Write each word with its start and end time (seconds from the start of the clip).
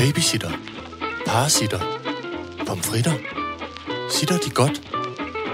Babysitter. 0.00 0.50
Parasitter. 1.26 1.80
Pomfritter. 2.66 3.12
Sitter 4.10 4.38
de 4.38 4.50
godt? 4.50 4.82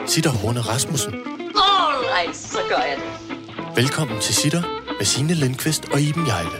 Sitter 0.06 0.30
Horne 0.30 0.60
Rasmussen. 0.60 1.14
Alright, 1.14 2.36
så 2.36 2.58
gør 2.68 2.76
jeg 2.76 2.96
det. 2.96 3.76
Velkommen 3.76 4.20
til 4.20 4.34
Sitter 4.34 4.62
med 4.98 5.04
Signe 5.06 5.34
Lindqvist 5.34 5.84
og 5.92 6.00
Iben 6.00 6.26
Jejle. 6.26 6.58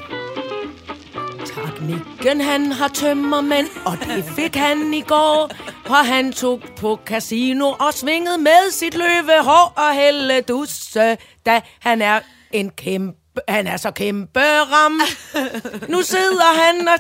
Teknikken 1.46 2.41
han 2.41 2.72
har 2.72 2.88
tømmermænd, 2.88 3.69
og 3.85 3.98
det 3.98 4.24
fik 4.37 4.56
han 4.56 4.94
i 4.94 5.00
går. 5.00 5.50
For 5.87 6.04
han 6.04 6.32
tog 6.32 6.62
på 6.76 7.00
casino 7.04 7.71
og 7.71 7.94
svingede 7.94 8.38
med 8.38 8.71
sit 8.71 8.94
løvehår 8.94 9.72
og 9.76 9.94
hælde 9.94 10.40
dusse, 10.40 11.16
da 11.46 11.60
han 11.80 12.03
er 12.03 12.21
en 12.53 12.71
kæmpe... 12.71 13.40
Han 13.48 13.66
er 13.66 13.76
så 13.76 13.90
kæmpe 13.90 14.40
ram. 14.40 15.00
Nu 15.88 16.02
sidder 16.02 16.62
han 16.62 16.88
og 16.88 16.98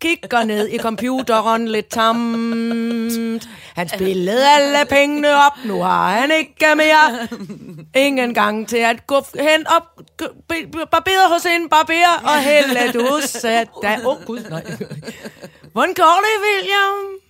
kigger 0.00 0.44
ned 0.44 0.68
i 0.68 0.78
computeren 0.78 1.68
lidt 1.68 1.88
tamt. 1.88 3.48
Han 3.74 3.88
spillede 3.88 4.48
alle 4.48 4.86
pengene 4.88 5.34
op, 5.46 5.52
nu 5.64 5.82
har 5.82 6.10
han 6.10 6.30
ikke 6.30 6.66
mere. 6.76 7.28
Ingen 7.94 8.34
gang 8.34 8.68
til 8.68 8.76
at 8.76 9.06
gå 9.06 9.24
hen 9.34 9.66
op, 9.66 9.86
barbere 10.90 11.28
hos 11.28 11.46
en 11.46 11.68
barber 11.68 12.20
og 12.24 12.42
hælde 12.42 12.92
dusse, 12.92 13.64
da... 13.82 13.98
Åh, 14.04 14.06
oh, 14.06 14.24
gud, 14.24 14.40
nej. 14.50 14.64
Hvordan 15.72 15.94
går 15.94 16.18
det, 16.24 16.36
William? 16.44 17.20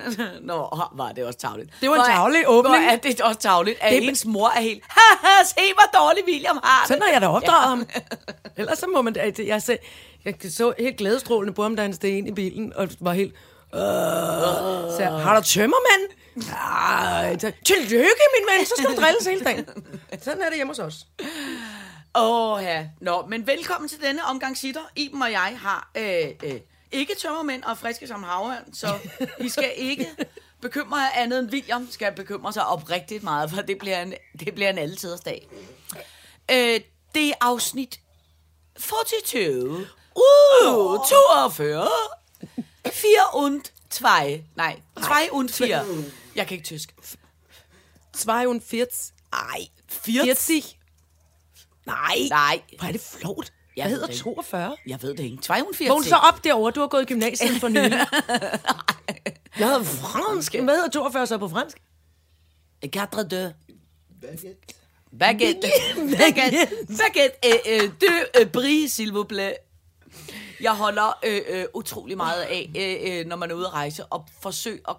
Nå, 0.50 0.78
var 0.92 1.12
det 1.12 1.24
også 1.24 1.38
tavligt. 1.38 1.70
Det 1.80 1.90
var 1.90 1.96
en 1.96 2.10
tarvelig 2.10 2.44
åbning. 2.48 2.74
Hvor 2.76 2.92
er 2.92 2.96
det 2.96 3.20
også 3.20 3.40
tavligt, 3.40 3.78
at 3.80 3.92
Det- 3.92 4.08
ens 4.08 4.24
mor 4.24 4.48
er 4.48 4.60
helt, 4.60 4.82
haha, 4.88 5.44
se 5.44 5.60
hvor 5.74 6.00
dårlig 6.00 6.24
William 6.28 6.58
har 6.64 6.80
det. 6.82 6.88
Sådan 6.88 7.02
har 7.02 7.12
jeg 7.12 7.20
da 7.20 7.26
opdraget 7.28 7.68
ham. 7.68 7.86
Ellers 8.56 8.78
så 8.78 8.86
må 8.86 9.02
man... 9.02 9.16
altså, 9.16 9.42
Jeg, 9.42 9.62
så, 9.62 9.76
jeg 10.24 10.34
så 10.50 10.72
helt 10.78 10.96
glædestrålende 10.96 11.54
på 11.54 11.62
ham, 11.62 11.76
da 11.76 11.82
han 11.82 11.92
steg 11.94 12.10
ind 12.18 12.28
i 12.28 12.32
bilen, 12.32 12.72
og 12.76 12.88
var 13.00 13.12
helt... 13.12 13.34
Øh, 13.74 13.80
så 13.80 14.96
jeg, 14.98 15.10
har 15.12 15.40
du 15.40 15.46
tømmermænd? 15.46 16.10
Ja, 16.36 17.38
så, 17.38 17.52
tillykke, 17.64 18.22
min 18.38 18.58
ven, 18.58 18.66
så 18.66 18.74
skal 18.78 18.90
du 18.96 19.00
drilles 19.02 19.26
hele 19.26 19.44
dagen. 19.44 19.66
Sådan 20.24 20.42
er 20.42 20.46
det 20.48 20.56
hjemme 20.56 20.70
hos 20.70 20.78
os. 20.78 21.06
Åh 22.14 22.52
oh, 22.56 22.62
ja. 22.62 22.86
Nå, 23.00 23.24
men 23.28 23.46
velkommen 23.46 23.88
til 23.88 24.00
denne 24.02 24.24
omgang 24.24 24.56
sitter. 24.56 24.80
Iben 24.96 25.22
og 25.22 25.30
jeg 25.32 25.52
har 25.62 25.90
øh, 25.96 26.04
øh, 26.44 26.60
ikke 26.92 27.14
tømmermænd 27.14 27.62
og 27.64 27.78
friske 27.78 28.06
som 28.06 28.22
havørn, 28.22 28.74
så 28.74 28.98
I 29.40 29.48
skal 29.48 29.72
ikke 29.76 30.08
bekymre 30.60 30.98
jer 30.98 31.10
andet 31.14 31.38
end 31.38 31.50
William 31.50 31.88
skal 31.90 32.12
bekymre 32.14 32.52
sig 32.52 32.66
oprigtigt 32.66 33.22
meget, 33.22 33.50
for 33.50 33.62
det 33.62 33.78
bliver 33.78 34.02
en, 34.02 34.14
det 34.40 34.54
bliver 34.54 34.70
en 34.70 34.78
alletiders 34.78 35.20
dag. 35.20 35.48
Øh, 36.50 36.80
det 37.14 37.28
er 37.28 37.34
afsnit 37.40 38.00
42. 38.80 39.86
Uh, 40.14 40.98
42. 41.08 41.88
4 42.92 43.10
und 43.34 43.62
2. 43.90 44.06
Nej, 44.56 44.80
2 45.30 45.36
und 45.36 45.48
4. 45.48 45.84
Jeg 46.36 46.46
kan 46.46 46.54
ikke 46.56 46.66
tysk. 46.66 46.94
42. 48.18 48.86
Ej, 49.32 49.66
40. 49.88 50.26
Nej. 51.86 52.16
Nej, 52.30 52.62
Hvor 52.78 52.88
er 52.88 52.92
det 52.92 53.00
flot. 53.00 53.52
Jeg 53.76 53.84
Hvad 53.84 53.90
ved 53.90 53.96
hedder 53.96 54.06
det 54.06 54.14
ikke. 54.14 54.22
42? 54.22 54.76
jeg 54.86 55.02
ved 55.02 55.14
det 55.14 55.24
ikke. 55.24 55.36
42. 55.36 55.88
Vågn 55.88 56.04
så 56.04 56.16
op 56.16 56.44
derovre, 56.44 56.70
du 56.70 56.80
har 56.80 56.86
gået 56.86 57.02
i 57.02 57.04
gymnasiet 57.04 57.60
for 57.60 57.68
nylig. 57.68 57.92
Jeg 59.58 59.66
hedder 59.68 59.82
fransk. 59.84 60.54
Hvad 60.54 60.74
hedder 60.74 60.90
42 60.90 61.26
så 61.26 61.38
på 61.38 61.48
fransk? 61.48 61.82
Quatre 62.92 63.24
de. 63.28 63.54
Baguette. 65.18 65.70
Baguette. 66.18 66.68
Baguette. 66.98 67.36
Øh, 67.46 67.58
øh, 67.68 67.90
deux 68.00 68.40
øh, 68.40 68.46
bris, 68.46 69.00
s'il 69.00 69.12
vous 69.12 69.24
plaît. 69.32 69.54
Jeg 70.60 70.72
holder 70.72 71.18
øh, 71.24 71.40
øh, 71.48 71.64
utrolig 71.74 72.16
meget 72.16 72.42
af, 72.42 72.70
øh, 72.76 73.18
øh, 73.20 73.26
når 73.26 73.36
man 73.36 73.50
er 73.50 73.54
ude 73.54 73.66
at 73.66 73.72
rejse, 73.72 74.04
og 74.04 74.26
forsøge 74.40 74.80
at 74.88 74.96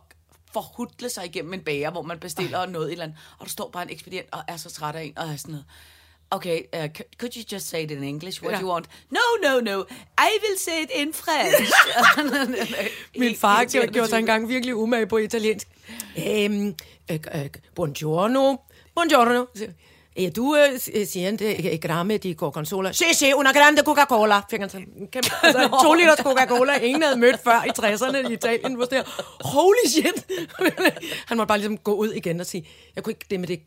forhudle 0.54 1.10
sig 1.10 1.26
igennem 1.26 1.54
en 1.54 1.62
bager, 1.62 1.92
hvor 1.92 2.02
man 2.02 2.20
bestiller 2.20 2.66
noget 2.66 2.88
et 2.88 2.92
eller 2.92 3.04
andet, 3.04 3.18
og 3.40 3.46
der 3.46 3.50
står 3.50 3.70
bare 3.70 3.84
en 3.84 3.90
ekspedient 3.90 4.28
og 4.32 4.44
er 4.48 4.58
så 4.58 4.70
træt 4.72 4.96
af 4.96 5.04
en, 5.04 5.18
og 5.18 5.30
er 5.30 5.36
sådan 5.36 5.52
noget. 5.52 5.66
Okay, 6.36 6.68
uh, 6.74 6.88
could 7.20 7.36
you 7.36 7.44
just 7.52 7.70
say 7.70 7.84
it 7.84 7.92
in 7.92 8.04
English? 8.04 8.42
What 8.42 8.52
Ja. 8.52 8.58
do 8.58 8.64
you 8.66 8.72
want? 8.72 8.86
No, 9.12 9.20
no, 9.42 9.60
no. 9.60 9.86
I 10.18 10.40
will 10.44 10.58
say 10.58 10.82
it 10.84 10.92
in 11.02 11.14
French. 11.14 11.70
Min 13.20 13.36
far 13.36 13.66
gjorde, 13.66 13.88
gjorde 13.94 14.10
sig 14.10 14.20
engang 14.20 14.50
virkelig 14.50 14.76
umage 14.76 15.08
på 15.08 15.18
italiensk. 15.18 15.68
Øhm, 16.18 16.76
øh, 17.12 17.20
øh, 17.36 17.50
buongiorno. 17.76 18.56
Buongiorno. 18.96 19.46
Ja, 20.18 20.30
du 20.30 20.56
øh, 20.56 21.06
siente 21.06 21.72
eh, 21.74 21.80
gramme 21.80 22.18
di 22.18 22.34
Coca-Cola. 22.34 22.92
Si, 22.92 23.14
si, 23.14 23.34
una 23.34 23.52
grande 23.52 23.82
Coca-Cola. 23.82 24.42
Fik 24.50 24.60
han 24.60 24.70
en 24.76 25.08
kæmpe, 25.08 25.30
altså, 25.44 25.80
to 25.84 25.94
liters 25.94 26.20
Coca-Cola. 26.20 26.74
Ingen 26.78 27.04
havde 27.04 27.18
mødt 27.18 27.40
før 27.44 27.64
i 27.64 27.70
60'erne 27.80 28.30
i 28.30 28.34
Italien. 28.34 28.74
Hvor 28.74 28.86
det 28.86 28.98
her, 28.98 29.04
holy 29.44 29.88
shit. 29.88 30.26
han 31.28 31.38
måtte 31.38 31.48
bare 31.48 31.58
ligesom 31.58 31.78
gå 31.78 31.94
ud 31.94 32.12
igen 32.12 32.40
og 32.40 32.46
sige, 32.46 32.68
jeg 32.96 33.04
kunne 33.04 33.12
ikke 33.12 33.26
det 33.30 33.40
med 33.40 33.48
det 33.48 33.60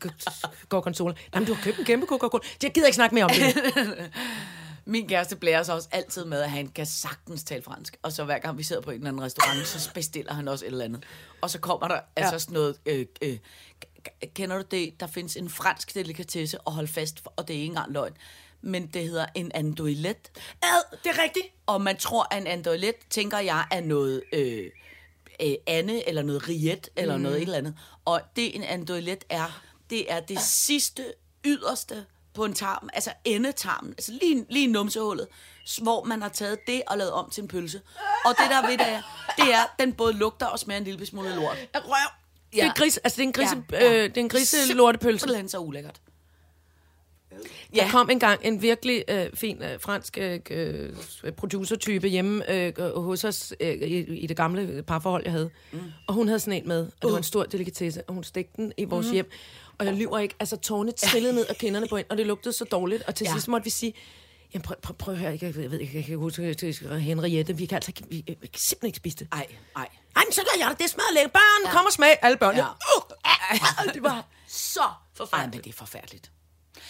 Coca-Cola. 0.69 1.13
Jamen, 1.33 1.47
du 1.47 1.53
har 1.53 1.63
købt 1.63 1.79
en 1.79 1.85
kæmpe 1.85 2.05
Coca-Cola. 2.05 2.43
Jeg 2.63 2.71
gider 2.71 2.87
ikke 2.87 2.95
snakke 2.95 3.15
mere 3.15 3.25
om 3.25 3.31
det. 3.31 3.55
Min 4.85 5.07
kæreste 5.07 5.35
blærer 5.35 5.63
sig 5.63 5.75
også 5.75 5.87
altid 5.91 6.25
med, 6.25 6.41
at 6.41 6.51
han 6.51 6.67
kan 6.67 6.85
sagtens 6.85 7.43
tale 7.43 7.63
fransk. 7.63 7.97
Og 8.03 8.11
så 8.11 8.23
hver 8.23 8.39
gang 8.39 8.57
vi 8.57 8.63
sidder 8.63 8.81
på 8.81 8.91
en 8.91 8.97
eller 8.97 9.07
anden 9.07 9.23
restaurant, 9.23 9.67
så 9.67 9.93
bestiller 9.93 10.33
han 10.33 10.47
også 10.47 10.65
et 10.65 10.71
eller 10.71 10.85
andet. 10.85 11.03
Og 11.41 11.49
så 11.49 11.59
kommer 11.59 11.87
der 11.87 11.99
altså 12.15 12.39
sådan 12.39 12.53
noget... 12.53 12.77
Øh, 12.85 13.05
øh, 13.21 13.37
kender 14.33 14.57
du 14.57 14.63
det? 14.71 14.99
Der 14.99 15.07
findes 15.07 15.35
en 15.35 15.49
fransk 15.49 15.95
delikatesse, 15.95 16.61
og 16.61 16.73
hold 16.73 16.87
fast, 16.87 17.23
og 17.35 17.47
det 17.47 17.53
er 17.53 17.59
ikke 17.59 17.65
engang 17.65 17.91
løgn. 17.91 18.13
Men 18.61 18.87
det 18.87 19.03
hedder 19.03 19.25
en 19.35 19.51
andoilet. 19.53 20.31
Ad, 20.63 20.97
det 21.03 21.09
er 21.09 21.23
rigtigt. 21.23 21.45
Og 21.65 21.81
man 21.81 21.97
tror, 21.97 22.27
at 22.31 22.41
en 22.41 22.47
andoilet, 22.47 22.95
tænker 23.09 23.39
jeg, 23.39 23.65
er 23.71 23.81
noget 23.81 24.23
øh, 24.33 24.65
øh, 25.41 25.53
ande, 25.67 26.09
eller 26.09 26.21
noget 26.21 26.49
riet, 26.49 26.89
eller 26.95 27.17
mm. 27.17 27.23
noget 27.23 27.37
et 27.37 27.41
eller 27.41 27.57
andet. 27.57 27.75
Og 28.05 28.21
det 28.35 28.55
en 28.55 28.63
andoilet 28.63 29.23
er, 29.29 29.61
det 29.89 30.11
er 30.11 30.19
det 30.19 30.39
sidste, 30.39 31.13
yderste 31.45 32.05
på 32.33 32.45
en 32.45 32.53
tarm, 32.53 32.89
altså 32.93 33.13
endetarmen, 33.25 33.91
altså 33.91 34.11
lige, 34.21 34.45
lige 34.49 34.67
numsehullet, 34.67 35.27
hvor 35.81 36.03
man 36.03 36.21
har 36.21 36.29
taget 36.29 36.59
det 36.67 36.81
og 36.87 36.97
lavet 36.97 37.11
om 37.11 37.29
til 37.29 37.41
en 37.41 37.47
pølse. 37.47 37.81
Og 38.25 38.35
det 38.37 38.49
der 38.49 38.67
ved 38.67 38.77
det 38.77 38.87
er, 38.87 39.01
det 39.37 39.53
er, 39.53 39.75
den 39.79 39.93
både 39.93 40.13
lugter 40.13 40.45
og 40.45 40.59
smager 40.59 40.77
en 40.77 40.83
lille 40.83 41.05
smule 41.05 41.35
lort. 41.35 41.57
Røv. 41.75 42.26
Det 42.51 42.63
er, 42.63 42.73
gris, 42.73 42.97
altså, 42.97 43.17
det 43.17 43.23
er 43.23 43.27
en 43.27 43.33
grise, 43.33 43.63
Ja, 43.71 43.85
ja. 43.85 44.03
Øh, 44.03 44.09
det 44.09 44.17
er 44.17 44.21
en 44.21 44.29
grise 44.29 44.73
lortepølse. 44.73 45.19
Simpelthen 45.19 45.49
så 45.49 45.57
ulækkert. 45.59 46.01
Der 47.75 47.89
kom 47.91 48.09
engang 48.09 48.39
en 48.43 48.61
virkelig 48.61 49.03
øh, 49.07 49.25
fin 49.33 49.63
øh, 49.63 49.79
fransk 49.79 50.17
øh, 50.17 50.39
øh, 50.51 50.89
producertype 51.37 52.07
hjemme 52.07 52.51
øh, 52.51 52.73
hos 52.95 53.23
os 53.23 53.53
øh, 53.59 53.73
i, 53.73 54.17
i 54.17 54.27
det 54.27 54.37
gamle 54.37 54.83
parforhold, 54.87 55.23
jeg 55.23 55.31
havde. 55.31 55.49
Mm. 55.71 55.79
Og 56.07 56.13
hun 56.13 56.27
havde 56.27 56.39
sådan 56.39 56.61
en 56.61 56.67
med, 56.67 56.79
og 56.85 56.91
det 57.01 57.11
var 57.11 57.17
en 57.17 57.23
stor 57.23 57.43
delikatesse, 57.43 58.03
og 58.03 58.13
hun 58.13 58.23
stegte 58.23 58.51
den 58.57 58.71
i 58.77 58.85
vores 58.85 59.07
mm. 59.07 59.13
hjem. 59.13 59.31
Og 59.77 59.85
jeg 59.85 59.93
lyver 59.93 60.19
ikke, 60.19 60.35
altså 60.39 60.57
tårne 60.57 60.91
trillede 60.91 61.33
ned 61.33 61.45
af 61.49 61.55
kinderne 61.55 61.87
på 61.87 61.97
en, 61.97 62.05
og 62.09 62.17
det 62.17 62.27
lugtede 62.27 62.53
så 62.53 62.65
dårligt. 62.65 63.03
Og 63.03 63.15
til 63.15 63.23
Ja. 63.25 63.29
ja. 63.29 63.35
sidst 63.35 63.47
måtte 63.47 63.63
vi 63.63 63.69
sige, 63.69 63.93
Jamen 64.53 64.61
prøv, 64.63 64.75
prøv, 64.81 64.95
prøv 64.95 65.13
at 65.13 65.19
høre, 65.19 65.31
jeg, 65.31 65.43
jeg 65.43 65.71
ved 65.71 65.79
ikke, 65.79 65.97
jeg 65.97 66.05
kan 66.05 66.17
huske 66.17 66.55
Henriette, 66.99 67.57
vi 67.57 67.65
kan 67.65 67.75
altså 67.75 67.89
ikke, 67.89 68.03
vi, 68.09 68.23
vi 68.41 68.47
kan 68.47 68.59
simpelthen 68.59 68.87
ikke 68.87 68.97
spise 68.97 69.17
det. 69.17 69.27
Ej, 69.31 69.47
ej. 69.75 69.87
Ej, 70.15 70.23
men 70.25 70.33
så 70.33 70.41
gør 70.41 70.59
jeg 70.65 70.69
det, 70.69 70.79
det 70.79 70.89
smager 70.89 71.13
lækkert. 71.13 71.31
Børn, 71.31 71.65
ja. 71.65 71.71
kom 71.71 71.85
og 71.85 71.91
smag. 71.93 72.17
Alle 72.21 72.37
børn. 72.37 72.55
Ja. 72.55 72.65
Ja. 72.65 72.71
Uh, 73.87 73.93
det 73.93 74.03
var 74.03 74.25
så 74.47 74.79
Ej, 74.81 74.87
forfærdeligt. 75.13 75.55
men 75.55 75.63
det 75.63 75.69
er 75.69 75.73
forfærdeligt. 75.77 76.31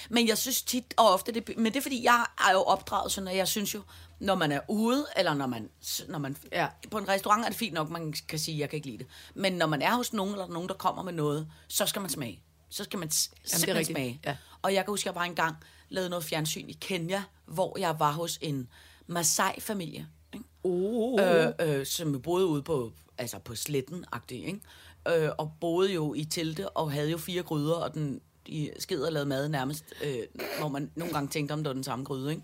Men 0.09 0.27
jeg 0.27 0.37
synes 0.37 0.61
tit 0.61 0.93
og 0.97 1.09
ofte, 1.13 1.31
det, 1.31 1.57
men 1.57 1.65
det 1.65 1.75
er 1.75 1.81
fordi, 1.81 2.03
jeg 2.03 2.25
er 2.47 2.51
jo 2.51 2.61
opdraget 2.61 3.11
sådan, 3.11 3.27
at 3.27 3.35
jeg 3.37 3.47
synes 3.47 3.73
jo, 3.73 3.81
når 4.19 4.35
man 4.35 4.51
er 4.51 4.59
ude, 4.69 5.05
eller 5.17 5.33
når 5.33 5.47
man, 5.47 5.69
når 6.07 6.19
man 6.19 6.37
Ja. 6.51 6.67
på 6.91 6.97
en 6.97 7.07
restaurant 7.07 7.45
er 7.45 7.49
det 7.49 7.57
fint 7.57 7.73
nok, 7.73 7.89
man 7.89 8.13
kan 8.27 8.39
sige, 8.39 8.59
jeg 8.59 8.69
kan 8.69 8.77
ikke 8.77 8.87
lide 8.87 8.97
det. 8.97 9.07
Men 9.35 9.53
når 9.53 9.65
man 9.67 9.81
er 9.81 9.95
hos 9.95 10.13
nogen, 10.13 10.33
eller 10.33 10.47
nogen, 10.47 10.67
der 10.69 10.75
kommer 10.75 11.03
med 11.03 11.13
noget, 11.13 11.47
så 11.67 11.85
skal 11.85 12.01
man 12.01 12.09
smage. 12.09 12.41
Så 12.69 12.83
skal 12.83 12.99
man 12.99 13.11
s- 13.11 13.29
simpelthen 13.45 13.75
rigtigt. 13.77 13.95
smage. 13.95 14.21
Ja. 14.25 14.35
Og 14.61 14.73
jeg 14.73 14.85
kan 14.85 14.91
huske, 14.91 15.07
jeg 15.07 15.15
var 15.15 15.23
engang 15.23 15.55
lavede 15.89 16.09
noget 16.09 16.25
fjernsyn 16.25 16.69
i 16.69 16.77
Kenya, 16.81 17.23
hvor 17.45 17.79
jeg 17.79 17.99
var 17.99 18.11
hos 18.11 18.39
en 18.41 18.67
Maasai-familie. 19.07 20.07
Ikke? 20.33 20.45
Oh. 20.63 21.21
øh, 21.21 21.53
øh, 21.59 21.85
som 21.85 22.21
boede 22.21 22.45
ude 22.45 22.63
på, 22.63 22.91
altså 23.17 23.39
på 23.39 23.55
sletten 23.55 24.05
ikke? 24.29 24.59
Øh, 25.07 25.29
og 25.37 25.51
boede 25.61 25.93
jo 25.93 26.13
i 26.13 26.23
telte 26.23 26.69
og 26.69 26.91
havde 26.91 27.11
jo 27.11 27.17
fire 27.17 27.43
gryder, 27.43 27.75
og 27.75 27.93
den 27.93 28.21
de 28.47 28.71
sked 28.79 29.01
og 29.01 29.11
lavede 29.11 29.29
mad 29.29 29.49
nærmest, 29.49 29.85
øh, 30.03 30.19
hvor 30.59 30.67
man 30.67 30.91
nogle 30.95 31.13
gange 31.13 31.29
tænkte, 31.29 31.53
om 31.53 31.59
det 31.59 31.67
var 31.67 31.73
den 31.73 31.83
samme 31.83 32.05
gryde. 32.05 32.31
Ikke? 32.31 32.43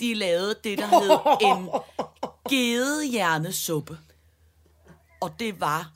De 0.00 0.14
lavede 0.14 0.54
det, 0.64 0.78
der 0.78 0.86
hed 0.86 1.10
en 1.40 1.68
gedehjernesuppe. 2.50 3.98
Og 5.20 5.30
det 5.38 5.60
var 5.60 5.92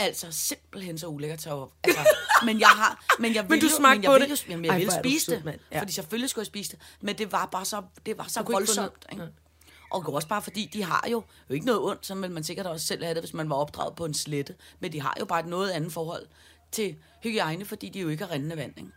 altså 0.00 0.26
simpelthen 0.32 0.98
så 0.98 1.06
ulækkert. 1.06 1.42
Så, 1.42 1.68
altså, 1.84 2.00
men 2.46 2.60
jeg 2.60 2.68
har, 2.68 3.04
men 3.18 3.34
jeg 3.34 3.50
vil 3.50 3.60
du 3.60 3.66
jo- 3.66 3.76
smagte 3.76 3.98
men 3.98 4.02
jeg 4.04 4.10
på 4.10 4.18
det? 4.18 4.30
Jo, 4.30 4.50
jamen, 4.50 4.64
jeg 4.64 4.70
Ej, 4.72 4.78
vil 4.78 4.86
hvor 4.86 4.96
du 5.02 5.08
spise 5.08 5.24
sød, 5.24 5.34
det, 5.36 5.44
mand. 5.44 5.60
ja. 5.70 5.76
Ja. 5.76 5.80
fordi 5.82 5.92
selvfølgelig 5.92 6.30
skulle 6.30 6.42
jeg 6.42 6.46
spise 6.46 6.70
det, 6.72 6.78
men 7.00 7.18
det 7.18 7.32
var 7.32 7.46
bare 7.46 7.64
så, 7.64 7.82
det 8.06 8.18
var 8.18 8.24
så 8.28 8.40
ikke 8.40 8.52
voldsomt. 8.52 9.06
Ikke? 9.12 9.28
Og 9.92 10.14
også 10.14 10.28
bare 10.28 10.42
fordi, 10.42 10.70
de 10.72 10.82
har 10.84 11.06
jo, 11.10 11.22
jo 11.48 11.54
ikke 11.54 11.66
noget 11.66 11.80
ondt, 11.80 12.06
så 12.06 12.14
vil 12.14 12.30
man 12.30 12.44
sikkert 12.44 12.66
også 12.66 12.86
selv 12.86 13.02
have 13.04 13.14
det, 13.14 13.22
hvis 13.22 13.34
man 13.34 13.50
var 13.50 13.56
opdraget 13.56 13.96
på 13.96 14.04
en 14.04 14.14
slette. 14.14 14.54
Men 14.80 14.92
de 14.92 15.00
har 15.00 15.16
jo 15.20 15.24
bare 15.24 15.40
et 15.40 15.46
noget 15.46 15.70
andet 15.70 15.92
forhold 15.92 16.26
til 16.72 16.96
hygiejne, 17.22 17.64
fordi 17.64 17.88
de 17.88 18.00
jo 18.00 18.08
ikke 18.08 18.24
har 18.24 18.30
rendende 18.32 18.56
vand. 18.56 18.72
Ikke? 18.78 18.90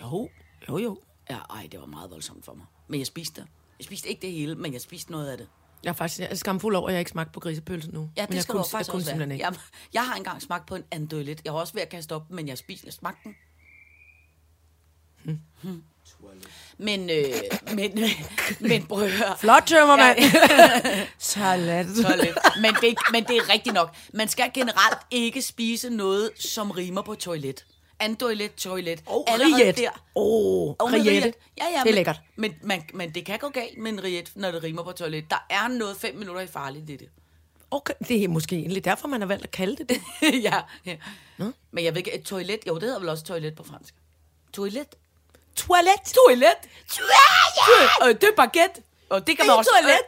Jo, 0.00 0.28
jo, 0.68 0.78
jo. 0.78 0.98
Ja, 1.30 1.38
ej, 1.50 1.68
det 1.72 1.80
var 1.80 1.86
meget 1.86 2.10
voldsomt 2.10 2.44
for 2.44 2.54
mig. 2.54 2.66
Men 2.88 3.00
jeg 3.00 3.06
spiste 3.06 3.40
det. 3.40 3.48
Jeg 3.78 3.84
spiste 3.84 4.08
ikke 4.08 4.22
det 4.22 4.32
hele, 4.32 4.54
men 4.54 4.72
jeg 4.72 4.80
spiste 4.80 5.12
noget 5.12 5.28
af 5.28 5.36
det. 5.38 5.48
Jeg 5.84 5.90
er 5.90 5.94
faktisk 5.94 6.20
jeg 6.20 6.28
er 6.30 6.34
skamfuld 6.34 6.76
over, 6.76 6.88
at 6.88 6.92
jeg 6.92 7.00
ikke 7.00 7.10
smagt 7.10 7.32
på 7.32 7.40
grisepølse 7.40 7.90
nu. 7.90 8.10
Ja, 8.16 8.22
det 8.22 8.30
men 8.30 8.34
jeg 8.34 8.42
skal 8.42 8.52
kunne, 8.52 8.62
du 8.62 8.68
faktisk 8.68 8.88
jeg 8.88 8.92
kunne 8.92 9.00
også 9.00 9.16
være. 9.16 9.32
ikke. 9.32 9.46
Jeg, 9.46 9.54
jeg 9.94 10.06
har 10.06 10.14
engang 10.14 10.42
smagt 10.42 10.66
på 10.66 10.74
en 10.74 10.84
andølet. 10.90 11.40
Jeg 11.44 11.54
var 11.54 11.60
også 11.60 11.72
ved 11.72 11.82
at 11.82 11.88
kaste 11.88 12.14
op, 12.14 12.30
men 12.30 12.48
jeg 12.48 12.58
spiste, 12.58 12.86
jeg 12.86 12.92
smagte 12.92 13.20
den. 13.24 13.36
Hmm. 15.62 15.82
Men, 16.78 17.10
øh, 17.10 17.26
men, 17.74 17.98
øh, 17.98 18.10
men 18.60 18.86
prøv 18.86 19.02
at 19.02 19.10
høre. 19.10 19.36
Flot 19.38 19.62
tømmermand. 19.66 20.18
Salat. 21.18 21.86
Toilet. 22.02 22.38
Men, 22.60 22.74
det, 22.80 22.94
men 23.12 23.24
det 23.24 23.36
er 23.36 23.48
rigtigt 23.52 23.74
nok. 23.74 23.96
Man 24.12 24.28
skal 24.28 24.50
generelt 24.54 24.98
ikke 25.10 25.42
spise 25.42 25.90
noget, 25.90 26.30
som 26.38 26.70
rimer 26.70 27.02
på 27.02 27.14
toilet. 27.14 27.66
Andoilet, 28.00 28.54
toilet. 28.54 29.02
Og 29.06 29.24
Allerede 29.30 29.64
riet. 29.64 29.76
der. 29.76 29.90
Og 30.14 30.90
med 30.90 31.00
riette. 31.00 31.10
riet. 31.26 31.34
Ja, 31.58 31.64
ja, 31.64 31.70
Det 31.70 31.78
er 31.80 31.84
men, 31.84 31.94
lækkert. 31.94 32.20
Men, 32.36 32.54
man, 32.62 32.82
men 32.94 33.10
det 33.14 33.26
kan 33.26 33.38
gå 33.38 33.48
galt 33.48 33.78
med 33.78 33.92
en 33.92 34.04
riet, 34.04 34.30
når 34.34 34.50
det 34.50 34.62
rimer 34.62 34.82
på 34.82 34.92
toilet. 34.92 35.24
Der 35.30 35.46
er 35.50 35.68
noget 35.68 35.96
fem 35.96 36.16
minutter 36.16 36.40
i 36.42 36.46
farligt 36.46 36.90
i 36.90 36.96
det. 36.96 37.08
Okay, 37.70 37.94
det 38.08 38.24
er 38.24 38.28
måske 38.28 38.56
egentlig 38.56 38.84
derfor, 38.84 39.08
man 39.08 39.20
har 39.20 39.26
valgt 39.28 39.44
at 39.44 39.50
kalde 39.50 39.76
det 39.76 39.88
det. 39.88 40.00
ja, 40.44 40.60
ja. 40.86 40.96
Men 41.70 41.84
jeg 41.84 41.94
ved 41.94 41.98
ikke, 41.98 42.14
et 42.14 42.22
toilet, 42.22 42.58
jo, 42.66 42.74
det 42.74 42.82
hedder 42.82 42.98
vel 42.98 43.08
også 43.08 43.24
toilet 43.24 43.54
på 43.56 43.64
fransk. 43.64 43.94
Toilet? 44.52 44.86
Toilet. 45.56 45.92
Toilet? 46.14 46.52
Toilet! 46.88 47.90
Og 48.00 48.08
det 48.20 48.28
er 48.28 48.34
baguette. 48.36 48.82
Og 49.10 49.26
det 49.26 49.36
kan 49.36 49.46
man 49.46 49.50
Det 49.50 49.58
også... 49.58 49.70
toilet. 49.80 50.00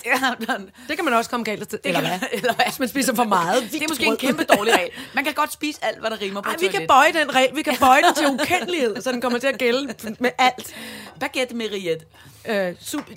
Ja, 0.49 0.65
Det 0.89 0.97
kan 0.97 1.05
man 1.05 1.15
også 1.15 1.31
komme 1.31 1.45
galt 1.45 1.69
til. 1.69 1.79
det 1.85 1.89
Eller 1.89 2.01
kan, 2.01 2.19
hvad? 2.19 2.29
eller 2.33 2.55
hvad? 2.55 2.67
Hvis 2.67 2.79
man 2.79 2.89
spiser 2.89 3.15
for 3.15 3.25
meget. 3.25 3.69
Det 3.73 3.83
er 3.83 3.89
måske 3.89 4.07
en 4.07 4.17
kæmpe 4.17 4.45
dårlig 4.45 4.75
regel. 4.75 4.91
Man 5.15 5.25
kan 5.25 5.35
godt 5.35 5.53
spise 5.53 5.85
alt, 5.85 6.01
hvad 6.01 6.11
der 6.11 6.21
rimer 6.21 6.41
på 6.41 6.51
Ej, 6.51 6.57
vi 6.61 6.69
kan 6.69 6.87
bøje 6.87 7.13
den 7.13 7.35
regel. 7.35 7.57
Vi 7.57 7.63
kan 7.63 7.77
bøje 7.81 8.03
den 8.03 8.15
til 8.15 8.27
ukendelighed, 8.27 9.03
så 9.03 9.13
den 9.13 9.21
kommer 9.21 9.39
til 9.39 9.47
at 9.47 9.59
gælde 9.59 9.95
med 10.19 10.31
alt. 10.39 10.75
Baguette 11.21 11.55
med 11.55 11.71
riet. 11.73 12.07
Øh, 12.49 12.75
super, 12.81 13.13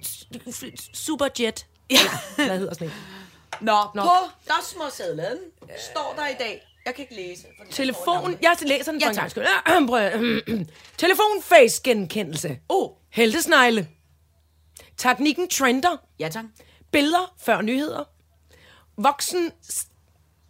superjet. 0.93 1.65
Ja. 1.89 1.97
Hvad 2.35 2.57
hedder 2.57 2.73
sådan 2.73 2.87
en? 2.87 2.93
Nå, 3.61 3.77
Nå. 3.95 4.01
På 4.01 4.09
dosmersedlen 4.49 5.37
står 5.91 6.13
der 6.17 6.27
i 6.27 6.35
dag... 6.39 6.65
Jeg 6.85 6.95
kan 6.95 7.01
ikke 7.11 7.15
læse. 7.15 7.43
Telefon. 7.71 8.37
Jeg 8.41 8.55
læser 8.61 8.91
den 8.91 9.01
Ja, 9.01 9.07
for 9.07 9.11
en 9.11 9.87
gang 9.87 10.67
Telefon 10.97 11.41
face 11.41 11.81
genkendelse. 11.83 12.57
Oh, 12.69 12.89
Heltesnegle. 13.09 13.87
Teknikken 14.99 15.49
trender. 15.49 15.97
ja 16.19 16.29
tak. 16.29 16.45
Billeder 16.91 17.33
før 17.37 17.61
nyheder. 17.61 18.03
Voksen... 18.97 19.51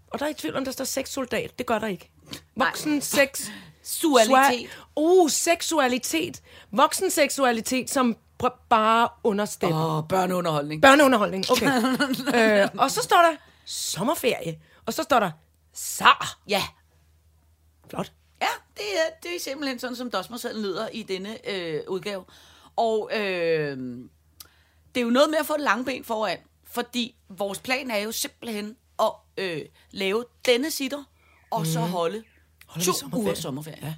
Og 0.08 0.20
der 0.20 0.26
er 0.26 0.30
i 0.30 0.34
tvivl 0.34 0.56
om, 0.56 0.66
der 0.66 0.72
står 0.72 0.86
sexsoldat. 0.86 1.60
Det 1.60 1.66
gør 1.66 1.80
der 1.80 1.88
ikke. 1.88 2.12
Voksen 2.56 3.02
sex... 3.02 3.42
Sualitet. 3.84 4.70
Uh, 4.96 5.30
seksualitet. 5.30 6.42
Voksen 6.72 7.12
seksualitet 7.12 7.90
som 7.90 8.18
bare 8.70 9.10
understemmer. 9.24 9.86
Åh, 9.86 9.98
oh, 9.98 10.08
børneunderholdning. 10.08 10.82
Børneunderholdning, 10.82 11.46
okay. 11.52 11.68
øh, 12.64 12.70
og 12.78 12.92
så 12.92 13.02
står 13.02 13.18
der 13.18 13.36
sommerferie. 13.66 14.60
Og 14.86 14.94
så 14.94 15.04
står 15.04 15.20
der 15.20 15.32
SAR. 15.74 16.40
Ja. 16.48 16.64
Flot. 17.90 18.12
Ja, 18.42 18.48
det 18.78 18.86
er, 18.96 19.16
det 19.24 19.36
er 19.36 19.40
simpelthen 19.40 19.80
sådan, 19.80 19.96
som 19.96 20.12
dosmersedlen 20.12 20.64
lyder 20.64 20.90
i 20.90 21.04
denne 21.04 21.50
øh, 21.50 21.82
udgave. 21.88 22.26
Og 22.76 23.10
øh, 23.14 23.78
det 24.96 25.02
er 25.02 25.06
jo 25.06 25.10
noget 25.12 25.30
med 25.30 25.38
at 25.38 25.46
få 25.46 25.54
et 25.54 25.62
lange 25.62 25.86
ben 25.86 26.04
foran, 26.04 26.38
fordi 26.72 27.16
vores 27.30 27.60
plan 27.60 27.92
er 27.92 27.98
jo 27.98 28.12
simpelthen 28.12 28.76
at 29.00 29.12
øh, 29.38 29.62
lave 29.92 30.26
denne 30.46 30.72
sitter, 30.72 31.04
og 31.52 31.66
så 31.66 31.80
holde, 31.80 32.24
Holder 32.68 32.86
to 32.86 32.94
sommerferie? 32.94 33.24
uger 33.24 33.34
sommerferie. 33.34 33.80
Ja, 33.82 33.96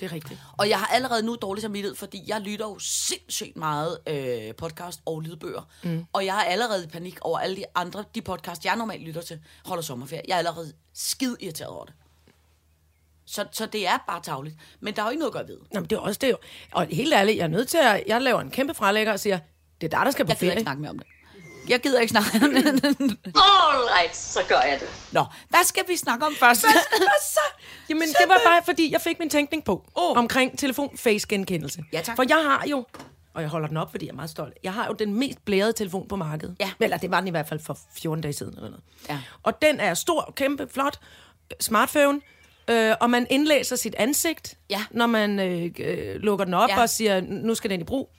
det 0.00 0.06
er 0.06 0.12
rigtigt. 0.12 0.40
Og 0.58 0.68
jeg 0.68 0.78
har 0.78 0.86
allerede 0.86 1.22
nu 1.22 1.36
dårlig 1.42 1.62
samvittighed, 1.62 1.96
fordi 1.96 2.22
jeg 2.26 2.40
lytter 2.40 2.66
jo 2.66 2.78
sindssygt 2.78 3.56
meget 3.56 3.98
øh, 4.08 4.54
podcast 4.54 5.00
og 5.06 5.20
lydbøger. 5.20 5.68
Mm. 5.82 6.04
Og 6.12 6.24
jeg 6.26 6.36
er 6.38 6.42
allerede 6.44 6.84
i 6.84 6.88
panik 6.88 7.18
over 7.20 7.38
alle 7.38 7.56
de 7.56 7.64
andre, 7.74 8.04
de 8.14 8.22
podcast, 8.22 8.64
jeg 8.64 8.76
normalt 8.76 9.02
lytter 9.02 9.22
til, 9.22 9.40
holder 9.64 9.82
sommerferie. 9.82 10.22
Jeg 10.28 10.34
er 10.34 10.38
allerede 10.38 10.72
skid 10.94 11.36
irriteret 11.40 11.70
over 11.70 11.84
det. 11.84 11.94
Så, 13.26 13.46
så 13.52 13.66
det 13.66 13.86
er 13.86 13.98
bare 14.06 14.22
tavligt. 14.22 14.56
Men 14.80 14.96
der 14.96 15.02
er 15.02 15.06
jo 15.06 15.10
ikke 15.10 15.18
noget 15.20 15.30
at 15.30 15.34
gøre 15.34 15.48
ved. 15.48 15.58
Nå, 15.72 15.80
men 15.80 15.90
det 15.90 15.96
er 15.96 16.00
også 16.00 16.18
det 16.20 16.30
jo. 16.30 16.36
Og 16.72 16.86
helt 16.90 17.14
ærligt, 17.14 17.36
jeg 17.38 17.44
er 17.44 17.48
nødt 17.48 17.68
til 17.68 17.78
at... 17.78 18.02
Jeg 18.06 18.22
laver 18.22 18.40
en 18.40 18.50
kæmpe 18.50 18.74
frelægger 18.74 19.12
og 19.12 19.20
siger, 19.20 19.38
det 19.80 19.92
er 19.94 19.96
dig, 19.98 20.06
der 20.06 20.10
skal 20.10 20.24
på 20.24 20.30
Jeg 20.30 20.38
ferie. 20.38 20.52
ikke 20.52 20.62
snakke 20.62 20.82
mere 20.82 20.90
om 20.90 20.98
det. 20.98 21.06
Jeg 21.68 21.80
gider 21.80 22.00
ikke 22.00 22.10
snakke 22.10 22.30
om 22.46 22.50
det. 22.54 22.64
Alright, 23.36 24.16
så 24.16 24.40
gør 24.48 24.60
jeg 24.60 24.78
det. 24.80 24.88
Nå, 25.12 25.24
hvad 25.48 25.64
skal 25.64 25.82
vi 25.88 25.96
snakke 25.96 26.26
om 26.26 26.34
først? 26.38 26.60
så? 26.60 27.40
Jamen, 27.88 28.08
det 28.08 28.28
var 28.28 28.40
bare, 28.46 28.62
fordi 28.64 28.92
jeg 28.92 29.00
fik 29.00 29.18
min 29.18 29.30
tænkning 29.30 29.64
på 29.64 29.84
Åh. 29.96 30.18
omkring 30.18 30.58
telefon-face-genkendelse. 30.58 31.84
Ja, 31.92 32.00
tak. 32.00 32.16
For 32.16 32.24
jeg 32.28 32.36
har 32.36 32.64
jo, 32.70 32.86
og 33.34 33.42
jeg 33.42 33.50
holder 33.50 33.68
den 33.68 33.76
op, 33.76 33.90
fordi 33.90 34.06
jeg 34.06 34.10
er 34.12 34.16
meget 34.16 34.30
stolt, 34.30 34.54
jeg 34.64 34.72
har 34.72 34.86
jo 34.86 34.92
den 34.92 35.14
mest 35.14 35.44
blærede 35.44 35.72
telefon 35.72 36.08
på 36.08 36.16
markedet. 36.16 36.56
Ja. 36.60 36.70
Eller 36.80 36.96
det 36.96 37.10
var 37.10 37.20
den 37.20 37.28
i 37.28 37.30
hvert 37.30 37.48
fald 37.48 37.60
for 37.60 37.78
14 37.98 38.22
dage 38.22 38.32
siden. 38.32 38.54
Eller 38.54 38.68
noget. 38.68 38.82
Ja. 39.08 39.18
Og 39.42 39.62
den 39.62 39.80
er 39.80 39.94
stor, 39.94 40.32
kæmpe, 40.36 40.68
flot, 40.72 40.98
smartphone, 41.60 42.20
øh, 42.70 42.94
og 43.00 43.10
man 43.10 43.26
indlæser 43.30 43.76
sit 43.76 43.94
ansigt, 43.94 44.58
Ja. 44.70 44.84
når 44.90 45.06
man 45.06 45.38
øh, 45.40 45.70
øh, 45.78 46.14
lukker 46.16 46.44
den 46.44 46.54
op 46.54 46.68
Ja. 46.68 46.80
og 46.80 46.88
siger, 46.88 47.20
nu 47.20 47.54
skal 47.54 47.70
den 47.70 47.80
i 47.80 47.84
brug. 47.84 48.10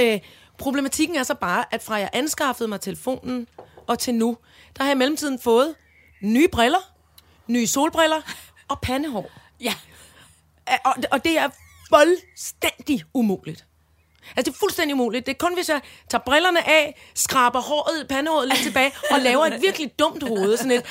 Øh, 0.00 0.20
problematikken 0.58 1.16
er 1.16 1.22
så 1.22 1.34
bare, 1.34 1.64
at 1.70 1.82
fra 1.82 1.94
jeg 1.94 2.10
anskaffede 2.12 2.68
mig 2.68 2.80
telefonen 2.80 3.48
og 3.86 3.98
til 3.98 4.14
nu, 4.14 4.36
der 4.76 4.82
har 4.82 4.90
jeg 4.90 4.96
i 4.96 4.98
mellemtiden 4.98 5.38
fået 5.38 5.74
nye 6.22 6.48
briller, 6.48 6.92
nye 7.46 7.66
solbriller 7.66 8.20
og 8.68 8.80
pandehår. 8.80 9.30
ja. 9.60 9.74
Og, 10.84 10.94
og 11.10 11.24
det 11.24 11.38
er 11.38 11.48
fuldstændig 11.88 13.04
umuligt. 13.14 13.66
Altså, 14.36 14.50
det 14.50 14.56
er 14.56 14.58
fuldstændig 14.60 14.94
umuligt. 14.94 15.26
Det 15.26 15.32
er 15.32 15.36
kun, 15.38 15.54
hvis 15.54 15.68
jeg 15.68 15.80
tager 16.08 16.22
brillerne 16.22 16.68
af, 16.68 17.00
skraber 17.14 17.60
håret, 17.60 18.08
pandehåret 18.08 18.48
lidt 18.48 18.60
tilbage, 18.60 18.92
og 19.10 19.20
laver 19.20 19.46
et 19.46 19.62
virkelig 19.62 19.98
dumt 19.98 20.28
hoved. 20.28 20.56
Sådan 20.56 20.70
et, 20.70 20.84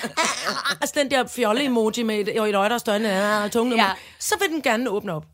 altså 0.81 0.93
den 0.95 1.11
der 1.11 1.27
fjolle-emoji 1.27 2.03
med 2.03 2.19
et, 2.19 2.27
et 2.29 2.55
øje, 2.55 2.69
der 2.69 2.75
er 2.75 2.77
større 2.77 3.43
end 3.43 3.51
tungen, 3.51 3.77
ja. 3.77 3.91
så 4.19 4.35
vil 4.39 4.49
den 4.49 4.61
gerne 4.61 4.89
åbne 4.89 5.13
op. 5.13 5.25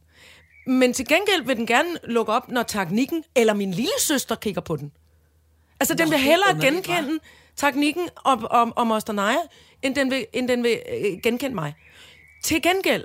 Men 0.67 0.93
til 0.93 1.07
gengæld 1.07 1.43
vil 1.45 1.55
den 1.57 1.65
gerne 1.67 1.89
lukke 2.03 2.31
op, 2.31 2.49
når 2.51 2.63
teknikken 2.63 3.23
eller 3.35 3.53
min 3.53 3.71
lille 3.71 3.91
søster 3.99 4.35
kigger 4.35 4.61
på 4.61 4.75
den. 4.75 4.91
Altså, 5.79 5.93
den 5.93 6.07
Nå, 6.07 6.11
vil 6.11 6.19
det 6.19 6.25
er 6.27 6.29
hellere 6.31 6.61
genkende 6.61 7.19
teknikken 7.55 8.09
om, 8.23 8.47
om, 8.49 8.73
om 8.75 8.87
Moster 8.87 9.13
Naja, 9.13 9.37
end 9.81 9.95
den 9.95 10.11
vil, 10.11 10.25
end 10.33 10.47
den 10.47 10.63
vil 10.63 10.79
øh, 10.93 11.19
genkende 11.23 11.55
mig. 11.55 11.73
Til 12.43 12.61
gengæld, 12.61 13.03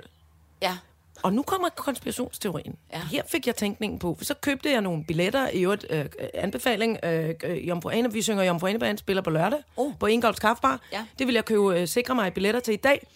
Ja. 0.61 0.77
og 1.23 1.33
nu 1.33 1.41
kommer 1.43 1.69
konspirationsteorien. 1.69 2.75
Ja. 2.93 2.99
Her 3.11 3.21
fik 3.27 3.47
jeg 3.47 3.55
tænkningen 3.55 3.99
på, 3.99 4.15
for 4.17 4.25
så 4.25 4.33
købte 4.33 4.71
jeg 4.71 4.81
nogle 4.81 5.03
billetter, 5.07 5.49
i 5.49 5.63
øvrigt 5.63 5.85
øh, 5.89 6.05
anbefaling, 6.33 6.97
øh, 7.03 7.29
øh, 7.43 7.67
Jomfru 7.67 7.89
Ane, 7.89 8.13
vi 8.13 8.21
synger 8.21 8.43
Jomfru 8.43 8.67
Ane 8.67 8.79
Band, 8.79 8.97
spiller 8.97 9.21
på 9.21 9.29
lørdag, 9.29 9.59
Oh. 9.77 9.93
på 9.99 10.05
Ingolds 10.05 10.39
Kaffebar. 10.39 10.79
Ja. 10.91 11.05
Det 11.19 11.27
vil 11.27 11.35
jeg 11.35 11.45
købe, 11.45 11.79
øh, 11.79 11.87
sikre 11.87 12.15
mig 12.15 12.33
billetter 12.33 12.59
til 12.59 12.73
i 12.73 12.77
dag. 12.77 13.07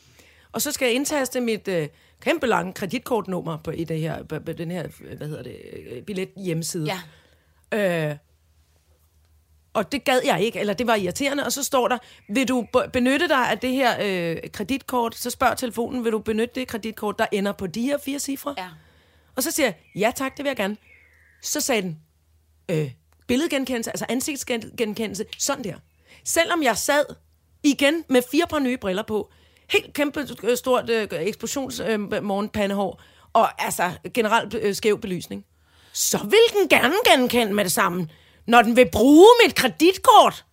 Og 0.52 0.62
så 0.62 0.72
skal 0.72 0.86
jeg 0.86 0.96
indtaste 0.96 1.42
mit 1.42 1.68
øh, 1.68 1.88
kæmpe 2.22 2.48
lange 2.48 2.74
kreditkortnummer 2.74 3.58
på, 3.58 3.72
i 3.72 3.84
det 3.84 4.00
her, 4.00 4.24
på, 4.24 4.40
på 4.40 4.52
den 4.54 4.72
her, 4.72 4.88
hvad 5.18 5.28
hedder 5.28 5.44
det, 5.44 5.56
øh, 5.92 6.04
billet 6.04 6.30
hjemmeside. 6.38 6.90
Ja. 7.72 8.10
Øh, 8.10 8.18
og 9.74 9.92
det 9.92 10.04
gad 10.04 10.22
jeg 10.26 10.42
ikke, 10.42 10.60
eller 10.60 10.74
det 10.74 10.88
var 10.88 10.96
irriterende. 10.96 11.46
Og 11.46 11.52
så 11.52 11.64
står 11.64 11.88
der, 11.88 11.98
vil 12.30 12.48
du 12.48 12.68
benytte 12.94 13.28
dig 13.28 13.50
af 13.52 13.60
det 13.60 13.72
her 13.72 13.96
øh, 14.02 14.38
kreditkort? 14.54 15.16
Så 15.16 15.30
spørger 15.30 15.56
telefonen, 15.56 16.04
vil 16.04 16.12
du 16.12 16.20
benytte 16.20 16.56
det 16.56 16.68
kreditkort, 16.68 17.20
der 17.20 17.26
ender 17.32 17.52
på 17.52 17.68
de 17.68 17.82
her 17.82 17.98
fire 17.98 18.20
cifre? 18.20 18.56
Ja. 18.58 18.68
Og 19.36 19.44
så 19.44 19.52
siger 19.52 19.68
jeg, 19.68 19.76
ja 19.96 20.12
tak, 20.16 20.38
det 20.38 20.44
vil 20.44 20.50
jeg 20.50 20.58
gerne. 20.58 20.78
Så 21.42 21.62
sagde 21.62 21.82
den, 21.82 22.00
øh, 22.70 22.92
billedgenkendelse, 23.28 23.92
altså 23.92 24.06
ansigtsgenkendelse, 24.10 25.26
sådan 25.38 25.64
der. 25.64 25.76
Selvom 26.24 26.64
jeg 26.64 26.78
sad 26.78 27.06
igen 27.64 28.04
med 28.10 28.22
fire 28.32 28.48
par 28.50 28.60
nye 28.60 28.78
briller 28.78 29.04
på, 29.04 29.32
helt 29.72 29.94
kæmpe 29.94 30.28
øh, 30.44 30.58
stort 30.58 30.90
øh, 30.90 31.08
eksplosions 31.12 31.80
øh, 31.80 32.00
og 33.34 33.64
altså 33.66 33.92
generelt 34.14 34.54
øh, 34.54 34.76
skæv 34.76 35.02
belysning, 35.02 35.46
så 35.94 36.18
vil 36.18 36.60
den 36.62 36.70
gerne 36.70 36.96
genkende 37.12 37.54
med 37.54 37.64
det 37.64 37.72
samme. 37.72 38.08
Når 38.48 38.62
den 38.62 38.76
vil 38.76 38.90
bruge 38.92 39.28
mit 39.46 39.56
kreditkort, 39.56 40.46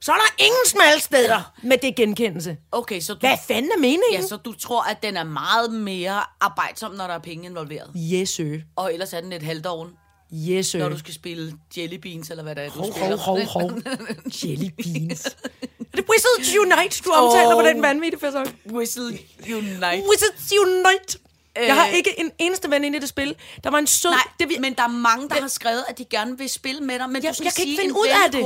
så 0.00 0.12
er 0.12 0.16
der 0.16 0.44
ingen 0.44 0.66
smalle 0.66 1.00
steder 1.00 1.52
med 1.62 1.78
det 1.78 1.96
genkendelse. 1.96 2.56
Okay, 2.72 3.00
så 3.00 3.14
du, 3.14 3.18
Hvad 3.18 3.36
fanden 3.48 3.70
er 3.76 3.78
meningen? 3.78 4.12
ja, 4.12 4.22
så 4.22 4.36
du 4.36 4.52
tror, 4.52 4.82
at 4.90 5.02
den 5.02 5.16
er 5.16 5.24
meget 5.24 5.72
mere 5.72 6.22
arbejdsom, 6.40 6.94
når 6.94 7.06
der 7.06 7.14
er 7.14 7.18
penge 7.18 7.46
involveret. 7.46 7.90
Yes, 8.12 8.40
ø. 8.40 8.58
Og 8.76 8.92
ellers 8.92 9.12
er 9.12 9.20
den 9.20 9.32
et 9.32 9.42
halvt 9.42 9.66
år, 9.66 9.88
Yes, 10.34 10.74
ø. 10.74 10.78
når 10.78 10.88
du 10.88 10.98
skal 10.98 11.14
spille 11.14 11.52
Jelly 11.76 11.94
Beans, 11.94 12.30
eller 12.30 12.42
hvad 12.42 12.54
det 12.54 12.64
er, 12.64 12.68
du 12.70 12.78
Hov, 12.78 12.92
spiller. 12.92 13.16
hov, 13.16 13.38
hov, 13.40 13.60
hov. 13.60 13.70
Jelly 14.44 14.68
beans. 14.82 15.26
er 15.26 15.96
det 15.96 16.04
Wizards 16.10 16.56
Unite, 16.56 17.02
du 17.04 17.10
omtaler 17.10 17.54
Åh. 17.56 17.62
på 17.62 17.68
den 17.68 17.82
vanvittige 17.82 18.20
fasong? 18.20 18.58
Whistle 18.72 19.18
Unite. 19.56 20.02
Wizards 20.10 20.52
Unite. 20.60 21.18
Jeg 21.56 21.74
har 21.74 21.86
Øh. 21.88 21.94
ikke 21.94 22.20
en 22.20 22.30
eneste 22.38 22.70
ven 22.70 22.84
inde 22.84 22.98
i 22.98 23.00
det 23.00 23.08
spil. 23.08 23.34
Der 23.64 23.70
var 23.70 23.78
en 23.78 23.86
sød... 23.86 24.10
Nej, 24.10 24.20
det, 24.40 24.48
vi, 24.48 24.56
men 24.60 24.74
der 24.74 24.82
er 24.82 24.88
mange, 24.88 25.28
der 25.28 25.40
har 25.40 25.48
skrevet, 25.48 25.84
at 25.88 25.98
de 25.98 26.04
gerne 26.04 26.38
vil 26.38 26.48
spille 26.48 26.80
med 26.80 26.98
dig, 26.98 27.10
men 27.10 27.22
Jeg- 27.22 27.30
du 27.30 27.34
skal 27.34 27.44
jeg 27.44 27.52
kan 27.56 27.64
ikke 27.66 27.80
finde 27.80 27.94
ud 27.94 28.06
af 28.24 28.32
det. 28.32 28.40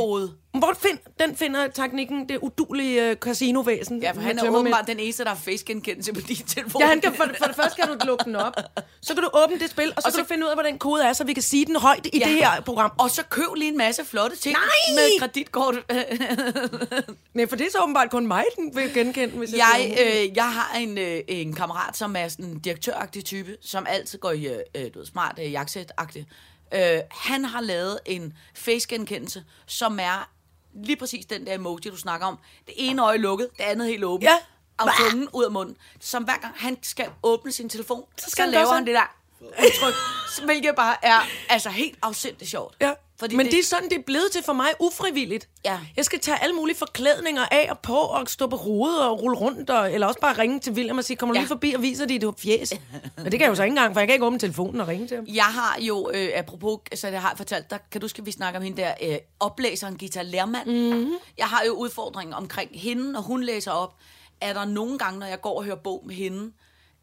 Hvor 0.59 0.75
find, 0.83 0.99
den 1.21 1.37
finder 1.37 1.69
teknikken, 1.69 2.29
det 2.29 2.39
udulige 2.43 3.11
uh, 3.11 3.17
casinovæsen. 3.17 4.03
Ja, 4.03 4.11
for 4.13 4.21
han 4.21 4.39
er 4.39 4.51
åbenbart 4.51 4.87
den 4.87 4.99
eneste, 4.99 5.25
der 5.25 5.29
har 5.31 5.37
face-genkendelse 5.37 6.13
på 6.13 6.21
din 6.21 6.37
telefon. 6.37 6.83
Ja, 6.83 6.87
han 6.89 7.01
kan, 7.01 7.15
for, 7.15 7.25
for 7.39 7.45
det 7.47 7.57
første 7.57 7.83
kan 7.83 7.89
du 7.99 8.07
lukke 8.07 8.25
den 8.25 8.37
op. 8.37 8.55
Så 9.03 9.15
kan 9.15 9.23
du 9.23 9.31
åbne 9.33 9.59
det 9.59 9.71
spil, 9.71 9.93
og 9.97 10.03
så, 10.03 10.09
Og 10.09 10.13
kan 10.13 10.19
så- 10.19 10.23
du 10.23 10.27
finde 10.27 10.45
ud 10.47 10.49
af, 10.51 10.57
hvad 10.57 10.65
den 10.65 10.79
kode 10.79 11.05
er, 11.05 11.13
så 11.13 11.25
vi 11.25 11.33
kan 11.33 11.43
sige 11.43 11.67
den 11.67 11.77
højt 11.77 12.07
i 12.13 12.19
Ja. 12.19 12.25
det 12.29 12.35
her 12.35 12.61
program. 12.61 12.93
Og 12.99 13.11
så 13.11 13.23
køb 13.31 13.55
lige 13.57 13.71
en 13.71 13.77
masse 13.79 14.05
flotte 14.05 14.37
ting 14.37 14.55
Nej! 14.57 14.95
med 15.03 15.21
kreditkort. 15.21 15.75
Nej, 17.35 17.47
for 17.49 17.57
det 17.57 17.67
er 17.67 17.71
så 17.71 17.79
åbenbart 17.83 18.11
kun 18.11 18.27
mig, 18.27 18.45
den 18.57 18.77
vil 18.77 18.95
genkende, 18.95 19.39
hvis 19.39 19.53
jeg, 19.53 19.95
Jeg, 19.99 20.27
øh, 20.31 20.37
jeg 20.37 20.53
har 20.53 20.77
en, 20.79 20.99
øh, 20.99 21.21
en 21.29 21.55
kammerat, 21.55 21.97
som 21.97 22.17
er 22.17 22.29
sådan 22.29 22.45
en 22.45 22.59
direktøragtig 22.59 23.25
type, 23.25 23.57
som 23.63 23.87
altid 23.89 24.19
går 24.19 24.31
i 24.31 24.47
øh, 24.47 24.55
du 24.95 24.99
ved, 24.99 25.07
smart 25.07 25.39
øh, 25.43 25.53
jakkesæt-agtig. 25.53 26.27
Øh, 26.75 26.99
han 27.11 27.45
har 27.45 27.61
lavet 27.61 27.99
en 28.07 28.33
face-genkendelse, 28.55 29.45
som 29.67 29.99
er 30.03 30.31
lige 30.75 30.97
præcis 30.97 31.27
den 31.27 31.47
der 31.47 31.55
emoji, 31.55 31.91
du 31.91 31.97
snakker 31.97 32.27
om. 32.27 32.39
Det 32.67 32.75
ene 32.77 33.03
øje 33.03 33.19
lukket, 33.19 33.49
det 33.57 33.65
andet 33.65 33.89
helt 33.89 34.05
åbent. 34.05 34.31
Ja. 34.31 34.37
Og 34.79 34.89
tungen 34.99 35.29
ud 35.33 35.45
af 35.45 35.51
munden. 35.51 35.77
Som 36.01 36.23
hver 36.25 36.37
gang 36.37 36.55
han 36.57 36.79
skal 36.83 37.09
åbne 37.23 37.53
sin 37.53 37.69
telefon, 37.69 38.05
så 38.17 38.21
skal 38.21 38.31
skal 38.31 38.45
han 38.45 38.53
laver 38.53 38.75
han 38.75 38.87
det 38.87 38.95
der 38.95 39.17
udtryk, 39.41 39.95
hvilket 40.47 40.75
bare 40.77 40.97
er 41.03 41.21
altså 41.49 41.71
helt 41.71 41.99
afsindigt 42.03 42.51
sjovt. 42.51 42.77
Ja. 42.81 42.93
Fordi 43.21 43.37
Men 43.37 43.47
det... 43.47 43.53
det 43.53 43.59
er 43.61 43.65
sådan, 43.65 43.89
det 43.89 43.99
er 43.99 44.03
blevet 44.07 44.33
til 44.33 44.43
for 44.43 44.53
mig 44.53 44.69
ufrivilligt. 44.81 45.49
Ja. 45.65 45.81
Jeg 45.97 46.05
skal 46.05 46.21
tage 46.21 46.43
alle 46.43 46.55
mulige 46.57 46.77
forklædninger 46.77 47.43
af 47.51 47.67
og 47.71 47.79
på, 47.79 47.95
og 47.97 48.29
stå 48.29 48.47
på 48.47 48.57
hovedet 48.57 49.05
og 49.05 49.23
rulle 49.23 49.37
rundt, 49.37 49.71
og, 49.71 49.93
eller 49.93 50.07
også 50.07 50.21
bare 50.21 50.39
ringe 50.39 50.61
til 50.61 50.73
William 50.73 50.99
og 50.99 51.05
sige, 51.05 51.17
kommer 51.17 51.35
du 51.35 51.39
Ja. 51.39 51.41
lige 51.41 51.49
forbi 51.49 51.73
og 51.73 51.83
viser 51.83 52.07
dit 52.07 52.25
fjes? 52.39 52.73
Men 53.17 53.25
det 53.25 53.33
kan 53.33 53.41
jeg 53.41 53.49
jo 53.49 53.55
så 53.55 53.63
ikke 53.63 53.73
engang, 53.73 53.95
for 53.95 54.01
jeg 54.01 54.09
kan 54.09 54.15
ikke 54.15 54.27
åbne 54.27 54.39
telefonen 54.39 54.81
og 54.81 54.89
ringe 54.89 55.07
til 55.09 55.17
ham. 55.17 55.27
Jeg 55.29 55.45
har 55.45 55.79
jo, 55.81 56.11
øh, 56.15 56.29
apropos, 56.35 56.81
så 56.95 57.11
det 57.11 57.19
har 57.19 57.29
jeg 57.31 57.37
fortalt 57.37 57.71
dig, 57.71 57.79
kan 57.93 58.01
du 58.01 58.07
at 58.19 58.27
vi 58.27 58.33
snakker 58.33 58.61
om 58.61 58.65
hende 58.65 58.83
der, 58.83 58.95
øh, 59.03 59.17
oplæseren 59.41 59.97
Gita 59.97 60.23
Lermand? 60.23 60.67
Mm-hmm. 60.67 61.13
Jeg 61.39 61.47
har 61.47 61.63
jo 61.67 61.73
udfordringen 61.73 62.35
omkring 62.35 62.71
hende, 62.75 63.13
når 63.13 63.21
hun 63.21 63.43
læser 63.43 63.71
op, 63.71 63.95
er 64.41 64.53
der 64.53 64.65
nogle 64.65 64.99
gange, 64.99 65.19
når 65.21 65.27
jeg 65.27 65.41
går 65.41 65.59
og 65.59 65.65
hører 65.65 65.77
bog 65.77 66.03
med 66.07 66.15
hende, 66.15 66.53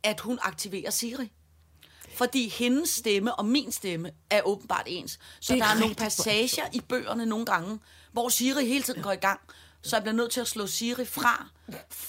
at 0.03 0.19
hun 0.19 0.39
aktiverer 0.41 0.91
Siri. 0.91 1.31
Fordi 2.17 2.50
hendes 2.50 2.89
stemme 2.89 3.36
og 3.36 3.45
min 3.45 3.71
stemme 3.71 4.12
er 4.29 4.41
åbenbart 4.41 4.83
ens. 4.86 5.19
Så 5.41 5.53
er 5.53 5.57
der 5.57 5.65
er 5.65 5.79
nogle 5.79 5.95
passager 5.95 6.63
i 6.74 6.81
bøgerne 6.89 7.25
nogle 7.25 7.45
gange, 7.45 7.79
hvor 8.12 8.29
Siri 8.29 8.65
hele 8.65 8.83
tiden 8.83 9.01
går 9.03 9.12
i 9.12 9.15
gang. 9.15 9.39
Så 9.81 9.95
jeg 9.95 10.03
bliver 10.03 10.15
nødt 10.15 10.31
til 10.31 10.41
at 10.41 10.47
slå 10.47 10.67
Siri 10.67 11.05
fra, 11.05 11.47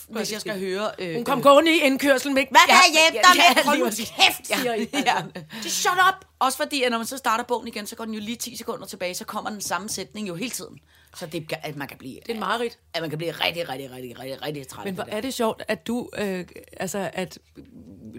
hvis 0.08 0.32
jeg 0.32 0.40
skal 0.40 0.58
høre... 0.58 0.90
Øh, 0.98 1.14
Hun 1.14 1.24
kom 1.24 1.42
gående 1.42 1.76
i 1.76 1.80
indkørselen 1.80 2.34
med, 2.34 2.44
hvad 2.50 2.60
kan 2.66 2.74
jeg 2.74 3.00
hjælpe 3.12 3.28
dig 3.28 3.54
med? 3.56 3.64
Hold 3.64 3.78
nu 3.78 3.84
kæft, 3.84 4.46
siger 4.46 4.74
I. 4.74 4.88
Ja, 4.92 4.98
ja. 5.06 5.40
Just 5.64 5.76
shut 5.76 5.98
up! 6.08 6.24
Også 6.38 6.58
fordi, 6.58 6.82
at 6.82 6.90
når 6.90 6.98
man 6.98 7.06
så 7.06 7.16
starter 7.16 7.44
bogen 7.44 7.68
igen, 7.68 7.86
så 7.86 7.96
går 7.96 8.04
den 8.04 8.14
jo 8.14 8.20
lige 8.20 8.36
10 8.36 8.56
sekunder 8.56 8.86
tilbage, 8.86 9.14
så 9.14 9.24
kommer 9.24 9.50
den 9.50 9.60
samme 9.60 9.88
sætning 9.88 10.28
jo 10.28 10.34
hele 10.34 10.50
tiden. 10.50 10.78
Så 11.16 11.26
det, 11.26 11.52
at 11.62 11.76
man 11.76 11.88
kan 11.88 11.98
blive, 11.98 12.18
Det 12.26 12.36
er 12.36 12.40
mareridt. 12.40 12.78
at 12.94 13.00
man 13.00 13.10
kan 13.10 13.18
blive 13.18 13.32
rigtig, 13.32 13.68
rigtig, 13.68 13.90
rigtig, 13.92 14.18
rigtig, 14.18 14.42
rigtig 14.42 14.68
træt 14.68 14.84
Men 14.84 14.94
hvor 14.94 15.04
er 15.08 15.20
det 15.20 15.34
sjovt, 15.34 15.62
at 15.68 15.86
du, 15.86 16.08
øh, 16.18 16.44
altså, 16.76 17.10
at 17.12 17.38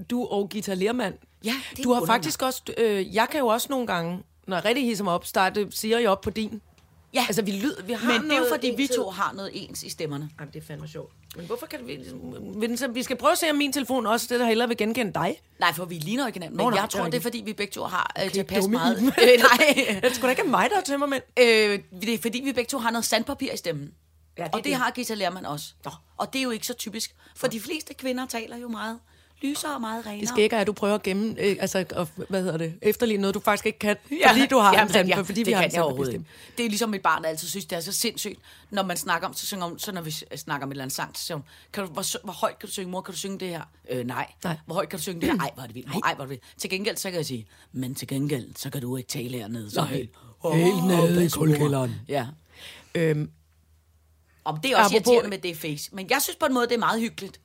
du 0.09 0.25
og 0.25 0.49
Gita 0.49 0.73
Lermand, 0.73 1.13
Ja, 1.43 1.55
det 1.77 1.83
du 1.83 1.93
har 1.93 2.05
faktisk 2.05 2.41
også, 2.41 2.61
øh, 2.77 3.15
jeg 3.15 3.27
kan 3.31 3.39
jo 3.39 3.47
også 3.47 3.67
nogle 3.69 3.87
gange, 3.87 4.23
når 4.47 4.55
jeg 4.57 4.65
rigtig 4.65 4.85
hisser 4.85 5.03
mig 5.03 5.13
op, 5.13 5.25
starte 5.25 5.67
Siri 5.71 6.05
op 6.05 6.21
på 6.21 6.29
din. 6.29 6.61
Ja, 7.13 7.23
Altså, 7.27 7.41
vi 7.41 7.51
lyder, 7.51 7.83
vi 7.83 7.93
har 7.93 8.07
men 8.13 8.21
det 8.23 8.31
er 8.31 8.35
jo 8.35 8.39
noget 8.39 8.53
fordi, 8.53 8.73
vi 8.77 8.87
to 8.87 9.09
har 9.09 9.33
noget 9.33 9.51
ens 9.53 9.83
i 9.83 9.89
stemmerne. 9.89 10.29
Jamen, 10.39 10.53
det 10.53 10.61
er 10.61 10.65
fandme 10.67 10.87
sjovt. 10.87 11.13
Men 11.35 11.45
hvorfor 11.45 11.65
kan 11.65 11.79
vi... 11.87 12.77
så- 12.77 12.87
Vi 12.87 13.03
skal 13.03 13.15
prøve 13.17 13.31
at 13.31 13.37
se, 13.37 13.49
om 13.49 13.55
min 13.55 13.73
telefon 13.73 14.05
også 14.05 14.27
det, 14.29 14.39
der 14.39 14.45
hellere 14.45 14.67
vil 14.67 14.77
genkende 14.77 15.13
dig. 15.13 15.41
Nej, 15.59 15.73
for 15.73 15.85
vi 15.85 15.95
ligner 15.95 16.23
jo 16.23 16.27
ikke 16.27 16.35
hinanden, 16.39 16.57
men 16.57 16.63
Nå, 16.63 16.69
nej, 16.69 16.79
jeg 16.81 16.89
tror, 16.89 17.05
det 17.05 17.13
er 17.15 17.19
fordi, 17.21 17.41
vi 17.45 17.53
begge 17.53 17.71
to 17.71 17.83
har 17.83 18.11
øh, 18.25 18.31
til 18.31 18.39
at 18.39 18.47
passe 18.47 18.61
dumme 18.61 18.77
meget. 18.77 18.97
Øh, 18.97 19.03
nej, 19.39 19.99
Det 20.03 20.15
skulle 20.15 20.35
da 20.35 20.41
ikke 20.41 20.49
mig, 20.51 20.69
der 20.69 20.77
er 20.77 20.81
tømmermænd. 20.81 21.23
øh, 21.39 21.79
det 22.01 22.13
er 22.13 22.17
fordi, 22.17 22.41
vi 22.43 22.53
begge 22.53 22.69
to 22.69 22.77
har 22.77 22.91
noget 22.91 23.05
sandpapir 23.05 23.51
i 23.53 23.57
stemmen. 23.57 23.91
Ja, 24.37 24.43
det 24.43 24.51
og 24.53 24.57
det 24.57 24.65
det. 24.65 24.75
har 24.75 24.91
Gita 24.91 25.13
Lerman 25.13 25.45
også. 25.45 25.65
Og 26.17 26.33
det 26.33 26.39
er 26.39 26.43
jo 26.43 26.49
ikke 26.49 26.67
så 26.67 26.73
typisk, 26.73 27.15
for 27.35 27.47
de 27.47 27.59
fleste 27.59 27.93
kvinder 27.93 28.25
taler 28.25 28.57
jo 28.57 28.67
meget 28.67 28.99
lysere 29.41 29.75
og 29.75 29.81
meget 29.81 30.05
renere. 30.05 30.21
Det 30.21 30.29
skal 30.29 30.43
ikke 30.43 30.55
er, 30.55 30.59
at 30.61 30.67
du 30.67 30.73
prøver 30.73 30.95
at 30.95 31.03
gemme, 31.03 31.35
øh, 31.39 31.55
altså, 31.59 31.85
og, 31.95 32.07
hvad 32.29 32.43
hedder 32.43 32.57
det, 32.57 32.73
efterligne 32.81 33.21
noget, 33.21 33.35
du 33.35 33.39
faktisk 33.39 33.65
ikke 33.65 33.79
kan, 33.79 33.95
fordi 34.27 34.45
du 34.45 34.57
har 34.57 34.73
ja, 34.73 34.81
en 34.83 34.89
sandpapir, 34.89 35.23
fordi 35.23 35.39
det 35.39 35.47
vi 35.47 35.51
har 35.51 35.67
kan 35.67 35.83
en 35.83 36.07
ikke. 36.07 36.25
Det 36.57 36.65
er 36.65 36.69
ligesom 36.69 36.89
mit 36.89 37.01
barn 37.01 37.25
altid 37.25 37.47
synes, 37.47 37.65
det 37.65 37.75
er 37.75 37.79
så 37.79 37.91
sindssygt, 37.91 38.39
når 38.69 38.83
man 38.83 38.97
snakker 38.97 39.27
om, 39.27 39.33
så 39.33 39.45
synger 39.45 39.65
om, 39.65 39.79
så 39.79 39.91
når 39.91 40.01
vi 40.01 40.11
snakker 40.11 40.65
om 40.65 40.71
et 40.71 40.73
eller 40.73 40.83
andet 40.83 40.95
sang, 40.95 41.17
så 41.17 41.23
siger 41.25 41.35
hun, 41.35 41.43
kan 41.73 41.83
du, 41.85 41.89
hvor, 41.89 42.23
hvor, 42.23 42.33
højt 42.33 42.59
kan 42.59 42.67
du 42.67 42.73
synge, 42.73 42.91
mor, 42.91 43.01
kan 43.01 43.11
du 43.13 43.17
synge 43.19 43.39
det 43.39 43.47
her? 43.49 43.61
Øh, 43.89 44.05
nej. 44.07 44.27
Nej. 44.43 44.57
Hvor 44.65 44.75
højt 44.75 44.89
kan 44.89 44.97
du 44.99 45.03
synge 45.03 45.21
det 45.21 45.29
her? 45.31 45.39
Ej, 45.45 45.51
hvor 45.53 45.63
er 45.63 45.67
det 45.67 45.75
vildt. 45.75 45.87
Ej, 45.87 46.13
hvor 46.15 46.23
er 46.23 46.27
det 46.27 46.29
vildt. 46.29 46.43
Til 46.57 46.69
gengæld, 46.69 46.97
så 46.97 47.09
kan 47.09 47.17
jeg 47.17 47.25
sige, 47.25 47.47
men 47.71 47.95
til 47.95 48.07
gengæld, 48.07 48.55
så 48.55 48.69
kan 48.69 48.81
du 48.81 48.97
ikke 48.97 49.09
tale 49.09 49.37
hernede. 49.37 49.71
Så 49.71 49.81
helt, 49.83 50.09
Helt 50.53 50.83
nede 50.87 51.25
i 51.25 51.29
kuldekælderen. 51.29 51.95
Ja. 52.07 52.27
Øhm, 52.95 53.29
Om 54.45 54.59
det 54.59 54.71
er 54.71 54.77
også 54.77 54.89
Apropos- 54.95 54.95
irriterende 54.95 55.29
med 55.29 55.37
det 55.37 55.57
face. 55.57 55.89
Men 55.95 56.07
jeg 56.09 56.21
synes 56.21 56.35
på 56.35 56.45
en 56.45 56.53
måde, 56.53 56.67
det 56.67 56.73
er 56.73 56.79
meget 56.79 57.01
hyggeligt, 57.01 57.39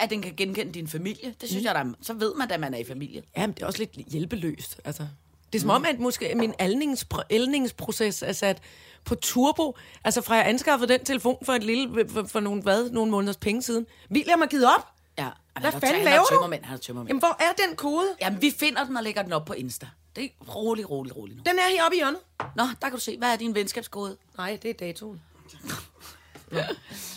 at 0.00 0.10
den 0.10 0.22
kan 0.22 0.34
genkende 0.36 0.72
din 0.72 0.88
familie. 0.88 1.34
Det 1.40 1.48
synes 1.48 1.62
mm. 1.62 1.66
jeg, 1.66 1.74
der 1.74 1.80
er, 1.80 1.92
så 2.02 2.14
ved 2.14 2.34
man, 2.34 2.50
at 2.50 2.60
man 2.60 2.74
er 2.74 2.78
i 2.78 2.84
familie. 2.84 3.22
ja, 3.36 3.46
men 3.46 3.54
det 3.54 3.62
er 3.62 3.66
også 3.66 3.78
lidt 3.78 3.90
hjælpeløst, 4.12 4.80
altså. 4.84 5.06
Det 5.52 5.58
er 5.58 5.60
som 5.60 5.70
om, 5.70 5.84
at 5.84 5.98
måske 5.98 6.32
min 6.36 6.54
aldningspro- 6.62 7.22
ældningsproces 7.30 8.22
er 8.22 8.32
sat 8.32 8.62
på 9.04 9.14
turbo. 9.14 9.76
Altså 10.04 10.22
fra 10.22 10.34
jeg 10.34 10.48
anskaffede 10.48 10.92
den 10.92 11.04
telefon 11.04 11.36
for 11.42 11.52
et 11.52 11.64
lille, 11.64 12.08
for, 12.08 12.24
for 12.24 12.40
nogle, 12.40 12.62
hvad, 12.62 12.90
nogle 12.90 13.10
måneders 13.10 13.36
penge 13.36 13.62
siden. 13.62 13.86
William 14.10 14.40
har 14.40 14.46
givet 14.46 14.66
op. 14.66 14.86
Ja. 15.18 15.28
Hvad 15.60 15.72
fanden 15.72 16.00
er 16.00 16.04
laver 16.04 16.24
du? 16.24 16.42
Han 16.42 16.74
er 16.74 16.76
tømmermænd. 16.76 17.08
Jamen, 17.08 17.18
hvor 17.18 17.36
er 17.40 17.52
den 17.68 17.76
kode? 17.76 18.06
Jamen, 18.20 18.42
vi 18.42 18.54
finder 18.58 18.84
den 18.84 18.96
og 18.96 19.02
lægger 19.02 19.22
den 19.22 19.32
op 19.32 19.44
på 19.44 19.52
Insta. 19.52 19.88
Det 20.16 20.24
er 20.24 20.54
rolig, 20.54 20.90
rolig, 20.90 21.16
rolig 21.16 21.36
nu. 21.36 21.42
Den 21.46 21.58
er 21.58 21.76
heroppe 21.76 21.96
i 21.96 21.98
hjørnet. 21.98 22.20
Nå, 22.56 22.62
der 22.62 22.88
kan 22.88 22.92
du 22.92 23.00
se, 23.00 23.18
hvad 23.18 23.32
er 23.32 23.36
din 23.36 23.54
venskabskode? 23.54 24.16
Nej, 24.36 24.58
det 24.62 24.70
er 24.70 24.74
datoen. 24.74 25.20
Nå. 26.50 26.60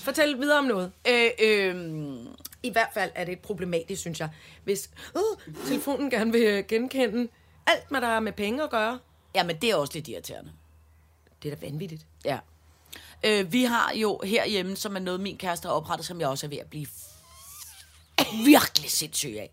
Fortæl 0.04 0.40
videre 0.40 0.60
om 0.60 0.66
noget. 0.66 0.92
Øh, 1.08 1.30
øh, 1.40 1.76
I 2.64 2.72
hvert 2.72 2.90
fald 2.94 3.12
er 3.16 3.26
det 3.26 3.40
problematisk, 3.40 4.02
synes 4.02 4.20
jeg, 4.20 4.30
hvis 4.64 4.90
uh, 5.16 5.54
telefonen 5.68 6.10
gerne 6.10 6.32
vil 6.32 6.44
øh, 6.44 6.64
genkende 6.68 7.28
alt, 7.68 7.84
hvad 7.90 8.02
der 8.02 8.08
har 8.08 8.20
med 8.20 8.34
penge 8.34 8.64
at 8.64 8.70
gøre. 8.70 9.00
jamen, 9.36 9.56
det 9.62 9.70
er 9.72 9.76
også 9.76 9.94
lidt 9.94 10.08
irriterende. 10.08 10.52
Det 11.44 11.52
er 11.52 11.56
da 11.56 11.66
vanvittigt. 11.66 12.06
Ja. 12.26 12.40
Øh, 13.24 13.54
vi 13.54 13.64
har 13.64 13.94
jo 13.96 14.22
herhjemme, 14.24 14.76
som 14.76 14.96
er 14.96 15.00
noget, 15.00 15.20
min 15.20 15.38
kæreste 15.38 15.68
har 15.68 15.74
oprettet, 15.74 16.08
som 16.08 16.20
jeg 16.20 16.28
også 16.28 16.46
er 16.46 16.50
ved 16.50 16.58
at 16.58 16.70
blive 16.70 16.88
virkelig 18.46 18.92
sindssyg 18.92 19.36
af. 19.40 19.52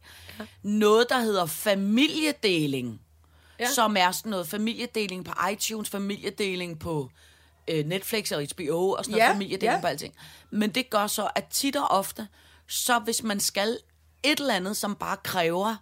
Noget, 0.63 1.07
der 1.09 1.19
hedder 1.19 1.47
familiedeling. 1.47 3.01
Ja. 3.59 3.65
Ja. 3.65 3.71
Som 3.71 3.97
er 3.97 4.11
sådan 4.11 4.31
noget 4.31 4.49
familiedeling 4.49 5.25
på 5.25 5.33
iTunes, 5.53 5.91
familiedeling 5.91 6.79
på 6.79 7.11
øh, 7.69 7.87
Netflix 7.87 8.33
og 8.33 8.47
HBO 8.55 8.91
og 8.91 9.05
sådan 9.05 9.13
noget 9.13 9.25
Ja, 9.29 9.33
familiedeling 9.33 9.75
ja. 9.75 9.81
på 9.81 9.87
alting. 9.87 10.15
Men 10.51 10.71
det 10.71 10.91
gør 10.91 11.07
så, 11.07 11.31
at 11.35 11.45
tit 11.51 11.77
og 11.77 11.91
ofte, 11.91 12.29
så 12.69 12.99
hvis 12.99 13.23
man 13.23 13.41
skal 13.41 13.79
et 14.23 14.41
eller 14.41 14.55
andet, 14.55 14.77
som 14.77 14.95
bare 14.95 15.17
kræver, 15.25 15.77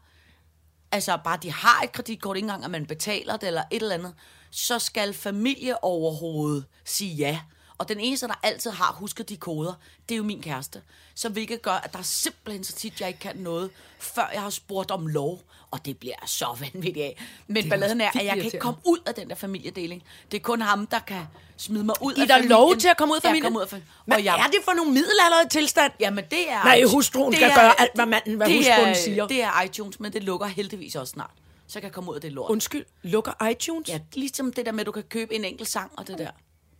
altså 0.92 1.18
bare 1.24 1.38
de 1.42 1.52
har 1.52 1.82
et 1.82 1.92
kreditkort, 1.92 2.36
ikke 2.36 2.44
engang 2.44 2.64
at 2.64 2.70
man 2.70 2.86
betaler 2.86 3.36
det 3.36 3.46
eller 3.46 3.62
et 3.70 3.82
eller 3.82 3.94
andet, 3.94 4.14
så 4.50 4.78
skal 4.78 5.14
familie 5.14 5.84
overhovedet 5.84 6.64
sige 6.84 7.14
ja. 7.14 7.40
Og 7.78 7.88
den 7.88 8.00
eneste, 8.00 8.26
der 8.28 8.34
altid 8.42 8.70
har 8.70 8.92
husket 8.98 9.28
de 9.28 9.36
koder, 9.36 9.72
det 10.08 10.14
er 10.14 10.16
jo 10.16 10.24
min 10.24 10.42
kæreste. 10.42 10.82
Så 11.14 11.28
hvilket 11.28 11.62
gør, 11.62 11.72
at 11.72 11.92
der 11.92 11.98
er 11.98 12.02
simpelthen 12.02 12.64
så 12.64 12.72
tit, 12.72 13.00
jeg 13.00 13.08
ikke 13.08 13.20
kan 13.20 13.36
noget, 13.36 13.70
før 13.98 14.28
jeg 14.32 14.42
har 14.42 14.50
spurgt 14.50 14.90
om 14.90 15.06
lov. 15.06 15.40
Og 15.70 15.84
det 15.84 15.98
bliver 15.98 16.14
jeg 16.22 16.28
så 16.28 16.46
vanvittigt 16.74 17.04
af. 17.04 17.24
Men 17.46 17.64
er 17.64 17.68
balladen 17.70 18.00
er, 18.00 18.08
at 18.08 18.24
jeg 18.24 18.34
kan 18.34 18.44
ikke 18.44 18.58
komme 18.58 18.80
ud 18.84 18.98
af 19.06 19.14
den 19.14 19.28
der 19.28 19.34
familiedeling. 19.34 20.02
Det 20.30 20.36
er 20.36 20.42
kun 20.42 20.60
ham, 20.62 20.86
der 20.86 20.98
kan 20.98 21.22
smide 21.56 21.84
mig 21.84 21.94
ud 22.02 22.12
I 22.16 22.20
af 22.20 22.26
der 22.26 22.34
familien. 22.34 22.48
lov 22.50 22.76
til 22.76 22.88
at 22.88 22.96
komme 22.96 23.12
ud 23.12 23.16
af 23.16 23.24
Ja, 23.24 23.28
familien? 23.28 23.44
komme 23.44 23.58
ud 23.58 23.62
af 23.62 23.68
familien. 23.68 23.88
Hvad 24.04 24.16
Og 24.16 24.24
jeg, 24.24 24.38
er 24.40 24.46
det 24.50 24.58
for 24.64 24.72
nogle 24.72 24.92
middelalderede 24.92 25.48
tilstand? 25.48 25.92
Jamen, 26.00 26.24
det 26.30 26.50
er... 26.50 26.64
Nej, 26.64 26.82
hustruen 26.84 27.34
skal 27.34 27.54
gøre 27.54 27.80
alt, 27.80 27.90
hvad 27.94 28.06
manden- 28.06 28.34
hvad 28.34 28.46
det 28.46 28.56
hustruen 28.56 28.88
er, 28.88 28.94
siger. 28.94 29.26
Det 29.26 29.42
er 29.42 29.62
iTunes, 29.62 30.00
men 30.00 30.12
det 30.12 30.22
lukker 30.24 30.46
heldigvis 30.46 30.96
også 30.96 31.10
snart. 31.10 31.30
Så 31.66 31.74
kan 31.80 31.82
jeg 31.84 31.92
komme 31.92 32.10
ud 32.10 32.14
af 32.14 32.20
det 32.20 32.32
lort. 32.32 32.50
Undskyld, 32.50 32.84
lukker 33.02 33.46
iTunes? 33.50 33.88
Ja, 33.88 33.98
ligesom 34.14 34.52
det 34.52 34.66
der 34.66 34.72
med, 34.72 34.80
at 34.80 34.86
du 34.86 34.92
kan 34.92 35.02
købe 35.02 35.34
en 35.34 35.44
enkelt 35.44 35.68
sang 35.68 35.90
og 35.96 36.06
det 36.06 36.18
der. 36.18 36.30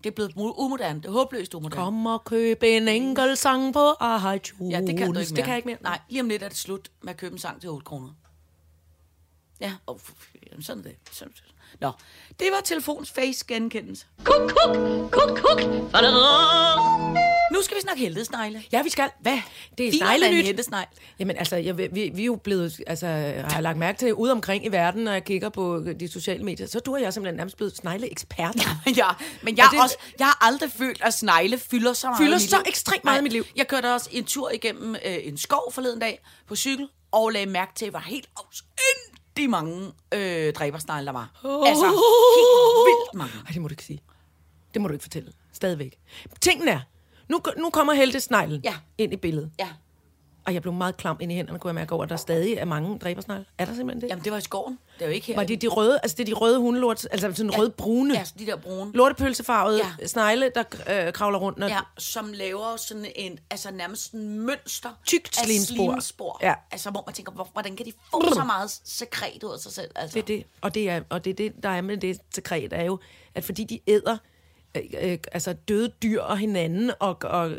Det 0.05 0.11
er 0.11 0.15
blevet 0.15 0.33
umoderne. 0.37 1.01
Det 1.01 1.09
er 1.09 1.13
håbløst 1.13 1.55
umoderne. 1.55 1.83
Kom 1.83 2.07
og 2.07 2.25
køb 2.25 2.63
en 2.63 2.89
enkelt 2.89 3.39
sang 3.39 3.73
på 3.73 3.95
iTunes. 4.37 4.73
Ja, 4.73 4.81
det 4.81 4.97
kan 4.99 5.13
du 5.13 5.21
ikke 5.21 5.33
mere. 5.33 5.37
Det 5.37 5.37
kan 5.37 5.49
jeg 5.49 5.57
ikke 5.57 5.69
mere. 5.69 5.79
Nej, 5.83 6.01
lige 6.09 6.21
om 6.21 6.29
lidt 6.29 6.43
er 6.43 6.49
det 6.49 6.57
slut 6.57 6.91
med 7.03 7.11
at 7.11 7.17
købe 7.17 7.33
en 7.33 7.39
sang 7.39 7.61
til 7.61 7.71
8 7.71 7.85
kroner. 7.85 8.11
Ja, 9.61 9.75
oh, 9.87 9.99
sådan 10.61 10.79
er 10.85 10.89
det. 10.89 10.97
Sådan. 11.11 11.33
Nå, 11.81 11.91
det 12.41 12.47
var 12.53 12.61
telefons 12.65 13.11
face 13.11 13.45
genkendelse. 13.49 14.07
Kuk, 14.25 14.51
kuk, 14.51 14.77
kuk, 15.11 15.39
kuk. 15.39 15.61
Nu 17.53 17.63
skal 17.63 17.77
vi 17.77 17.81
snakke 17.81 18.03
heltesnegle. 18.03 18.63
Ja, 18.73 18.83
vi 18.83 18.91
skal. 18.91 19.11
Hvad? 19.21 19.39
Det 19.79 19.89
er 19.89 19.93
sneglenyt. 19.93 20.45
heltesnegl? 20.45 20.87
Jamen 21.19 21.37
altså, 21.37 21.57
jeg, 21.57 21.79
vi, 21.79 21.87
vi 22.15 22.23
er 22.23 22.27
jo 22.27 22.37
blevet, 22.37 22.81
altså, 22.87 23.07
har 23.07 23.51
jeg 23.55 23.63
lagt 23.63 23.79
mærke 23.79 23.99
til 23.99 24.15
ude 24.15 24.33
omkring 24.33 24.65
i 24.65 24.69
verden, 24.69 25.05
når 25.05 25.13
jeg 25.13 25.25
kigger 25.25 25.49
på 25.49 25.81
de 26.01 26.09
sociale 26.09 26.45
medier, 26.45 26.67
så 26.67 26.81
du 26.81 26.95
og 26.95 27.03
jeg 27.03 27.13
simpelthen 27.13 27.37
nærmest 27.37 27.57
blevet 27.57 27.77
snegle-ekspert. 27.77 28.57
ja, 28.97 29.09
men 29.43 29.57
jeg, 29.57 29.65
Og 29.65 29.67
er 29.67 29.71
det- 29.71 29.83
også, 29.83 29.97
jeg 30.19 30.27
har 30.27 30.39
aldrig 30.47 30.71
følt, 30.73 31.03
at 31.03 31.15
snegle 31.15 31.59
fylder 31.59 31.93
så 31.93 32.07
meget 32.07 32.19
Fylder 32.19 32.33
i 32.39 32.41
mit 32.41 32.51
så 32.51 32.57
liv. 32.57 32.63
ekstremt 32.67 33.05
meget 33.05 33.21
i 33.21 33.23
mit 33.23 33.33
liv. 33.33 33.45
Jeg 33.57 33.69
kørte 33.69 33.95
også 33.95 34.09
en 34.13 34.25
tur 34.25 34.51
igennem 34.51 34.95
øh, 34.95 35.17
en 35.23 35.39
skov 35.39 35.73
forleden 35.73 36.01
dag 36.01 36.21
på 36.49 36.57
cykel, 36.57 36.89
og 37.13 37.31
lagde 37.31 37.47
mærke 37.51 37.73
til, 37.75 37.87
at 37.87 37.93
der 37.93 37.99
var 37.99 38.05
helt 38.07 38.27
afsindig 38.37 39.08
mange 39.47 39.93
øh, 40.15 40.53
dræbersnegle, 40.53 41.07
der 41.07 41.13
var. 41.13 41.31
Altså, 41.67 41.87
helt 41.87 42.87
vildt 42.89 43.15
mange. 43.15 43.33
Ej, 43.47 43.53
det 43.53 43.63
må 43.63 43.69
du 43.69 43.73
ikke 43.73 43.85
sige. 43.85 44.01
Det 44.75 44.83
må 44.83 44.89
du 44.89 44.93
ikke 44.95 45.03
fortælle. 45.03 45.33
Stadigvæk. 45.53 45.99
Tingen 46.41 46.69
er, 46.69 46.81
nu, 47.29 47.41
nu 47.59 47.71
kommer 47.71 47.93
Helte 47.93 48.21
Sneglen 48.21 48.61
Ja. 48.65 48.75
ind 48.99 49.13
i 49.13 49.17
billedet. 49.17 49.51
Ja. 49.59 49.69
Og 50.49 50.55
jeg 50.55 50.63
blev 50.63 50.75
meget 50.75 50.97
klam 50.97 51.17
ind 51.21 51.33
i 51.33 51.35
hænderne, 51.35 51.59
kunne 51.59 51.69
jeg 51.69 51.75
mærke 51.75 51.93
over, 51.95 52.05
at 52.05 52.11
der 52.11 52.17
stadig 52.17 52.55
er 52.55 52.65
mange 52.65 52.99
dræbersnegle. 52.99 53.45
Er 53.59 53.65
der 53.65 53.75
simpelthen 53.75 54.03
det? 54.03 54.09
Jamen, 54.09 54.25
det 54.25 54.33
var 54.33 54.39
i 54.39 54.41
skoven. 54.41 54.79
Det 54.99 55.03
er 55.05 55.07
jo 55.09 55.13
ikke 55.13 55.27
her. 55.27 55.37
Var 55.37 55.45
det 55.45 55.63
de 55.63 55.67
røde, 55.67 56.01
altså 56.03 56.15
det 56.17 56.23
er 56.23 56.27
de 56.27 56.33
røde 56.33 56.59
hundelort, 56.59 57.09
altså 57.11 57.33
sådan 57.35 57.51
Ja. 57.53 57.59
røde-brune, 57.59 58.15
Ja, 58.15 58.25
de 58.39 58.47
der 58.47 58.57
brune. 58.57 58.93
lortepølsefarvede 58.95 59.81
Ja. 60.01 60.07
snegle, 60.07 60.51
der 60.55 60.63
øh, 61.07 61.13
kravler 61.13 61.39
rundt. 61.39 61.59
Når, 61.59 61.67
Ja, 61.69 61.79
som 61.99 62.33
laver 62.33 62.77
sådan 62.77 63.07
en, 63.17 63.39
altså 63.51 63.71
nærmest 63.71 64.13
en 64.13 64.41
mønster 64.41 64.91
Tykt 65.07 65.39
af 65.39 65.45
slimspor. 65.45 65.75
slimspor. 65.93 66.39
Ja. 66.43 66.55
Altså, 66.71 66.91
hvor 66.91 67.03
man 67.07 67.15
tænker, 67.15 67.33
hvor, 67.33 67.49
hvordan 67.53 67.77
kan 67.77 67.87
de 67.87 67.93
få 68.11 68.35
så 68.35 68.45
meget 68.45 68.71
sekret 68.85 69.43
ud 69.45 69.53
af 69.53 69.59
sig 69.59 69.73
selv? 69.73 69.91
Altså. 69.97 70.15
Det 70.15 70.21
er 70.23 70.27
det, 70.37 70.45
og 70.61 70.75
det 70.75 70.91
er, 70.91 71.01
og 71.09 71.25
det 71.25 71.31
er 71.31 71.35
det, 71.35 71.53
der 71.63 71.69
er 71.69 71.81
med 71.81 71.97
det 71.97 72.19
sekret, 72.35 72.73
er 72.73 72.85
jo, 72.85 72.99
at 73.35 73.45
fordi 73.45 73.65
de 73.65 73.81
æder 73.87 74.17
øh, 74.77 74.83
øh, 75.01 75.19
altså 75.33 75.53
døde 75.53 75.93
dyr 76.03 76.21
og 76.21 76.39
hinanden 76.39 76.91
og, 77.01 77.19
og 77.23 77.51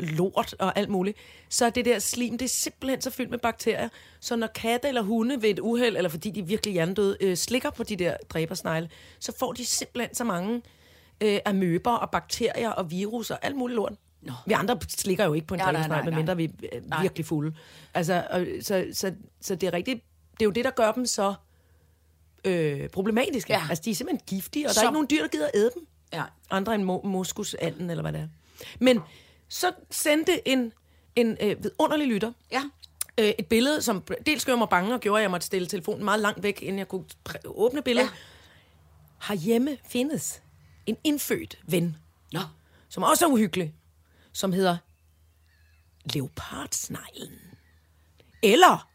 lort 0.00 0.54
og 0.58 0.78
alt 0.78 0.88
muligt, 0.88 1.18
så 1.48 1.66
er 1.66 1.70
det 1.70 1.84
der 1.84 1.98
slim, 1.98 2.38
det 2.38 2.44
er 2.44 2.48
simpelthen 2.48 3.00
så 3.00 3.10
fyldt 3.10 3.30
med 3.30 3.38
bakterier, 3.38 3.88
så 4.20 4.36
når 4.36 4.46
katte 4.46 4.88
eller 4.88 5.02
hunde 5.02 5.42
ved 5.42 5.50
et 5.50 5.58
uheld, 5.58 5.96
eller 5.96 6.10
fordi 6.10 6.30
de 6.30 6.42
virkelig 6.46 6.72
hjernedøde, 6.72 7.16
øh, 7.20 7.36
slikker 7.36 7.70
på 7.70 7.82
de 7.82 7.96
der 7.96 8.16
dræbersnegle, 8.28 8.90
så 9.20 9.32
får 9.38 9.52
de 9.52 9.64
simpelthen 9.64 10.14
så 10.14 10.24
mange 10.24 10.62
øh, 11.20 11.38
amøber 11.46 11.92
og 11.92 12.10
bakterier 12.10 12.70
og 12.70 12.90
virus 12.90 13.30
og 13.30 13.38
alt 13.42 13.56
muligt 13.56 13.76
lort. 13.76 13.92
Nå. 14.22 14.32
Vi 14.46 14.52
andre 14.52 14.78
slikker 14.88 15.24
jo 15.24 15.34
ikke 15.34 15.46
på 15.46 15.54
en 15.54 15.60
Ja, 15.60 15.64
nej, 15.64 15.72
dræbersnegle, 15.72 16.10
nej, 16.10 16.10
nej. 16.24 16.34
medmindre 16.34 16.36
vi 16.60 16.66
er 16.72 16.78
øh, 16.98 17.02
virkelig 17.02 17.26
fulde. 17.26 17.54
Altså, 17.94 18.24
og, 18.30 18.46
så, 18.62 18.86
så, 18.92 19.12
så 19.40 19.54
det 19.54 19.66
er 19.66 19.72
rigtigt, 19.72 20.00
det 20.32 20.40
er 20.40 20.44
jo 20.44 20.50
det, 20.50 20.64
der 20.64 20.70
gør 20.70 20.92
dem 20.92 21.06
så 21.06 21.34
øh, 22.44 22.88
problematiske. 22.88 23.52
Ja. 23.52 23.62
Altså, 23.70 23.82
de 23.84 23.90
er 23.90 23.94
simpelthen 23.94 24.26
giftige, 24.26 24.64
og 24.64 24.68
der 24.68 24.74
Som- 24.74 24.82
er 24.84 24.88
ikke 24.88 24.92
nogen 24.92 25.08
dyr, 25.10 25.20
der 25.22 25.28
gider 25.28 25.48
æde 25.54 25.70
dem. 25.74 25.86
Ja. 26.12 26.24
Andre 26.50 26.74
end 26.74 26.90
mo- 26.90 27.06
moskusanden, 27.06 27.90
eller 27.90 28.02
hvad 28.02 28.12
det 28.12 28.20
er. 28.20 28.28
Men 28.78 29.00
så 29.48 29.72
sendte 29.90 30.48
en, 30.48 30.72
en 31.16 31.36
øh, 31.40 31.62
vidunderlig 31.64 32.06
lytter 32.06 32.32
Ja. 32.52 32.62
øh, 33.18 33.32
et 33.38 33.46
billede, 33.46 33.82
som 33.82 34.04
dels 34.26 34.44
gjorde 34.44 34.58
mig 34.58 34.68
bange, 34.68 34.94
og 34.94 35.00
gjorde, 35.00 35.20
at 35.20 35.22
jeg 35.22 35.30
måtte 35.30 35.46
stille 35.46 35.66
telefonen 35.68 36.04
meget 36.04 36.20
langt 36.20 36.42
væk, 36.42 36.62
inden 36.62 36.78
jeg 36.78 36.88
kunne 36.88 37.04
præ- 37.28 37.40
åbne 37.44 37.82
billedet. 37.82 38.08
Ja. 38.08 38.14
Herhjemme 39.28 39.78
findes 39.88 40.42
en 40.86 40.96
indfødt 41.04 41.58
ven, 41.66 41.96
Nå. 42.32 42.40
som 42.88 43.02
også 43.02 43.26
er 43.26 43.30
uhyggelig, 43.30 43.74
som 44.32 44.52
hedder 44.52 44.76
leopardsneglen. 46.14 47.38
Eller 48.42 48.88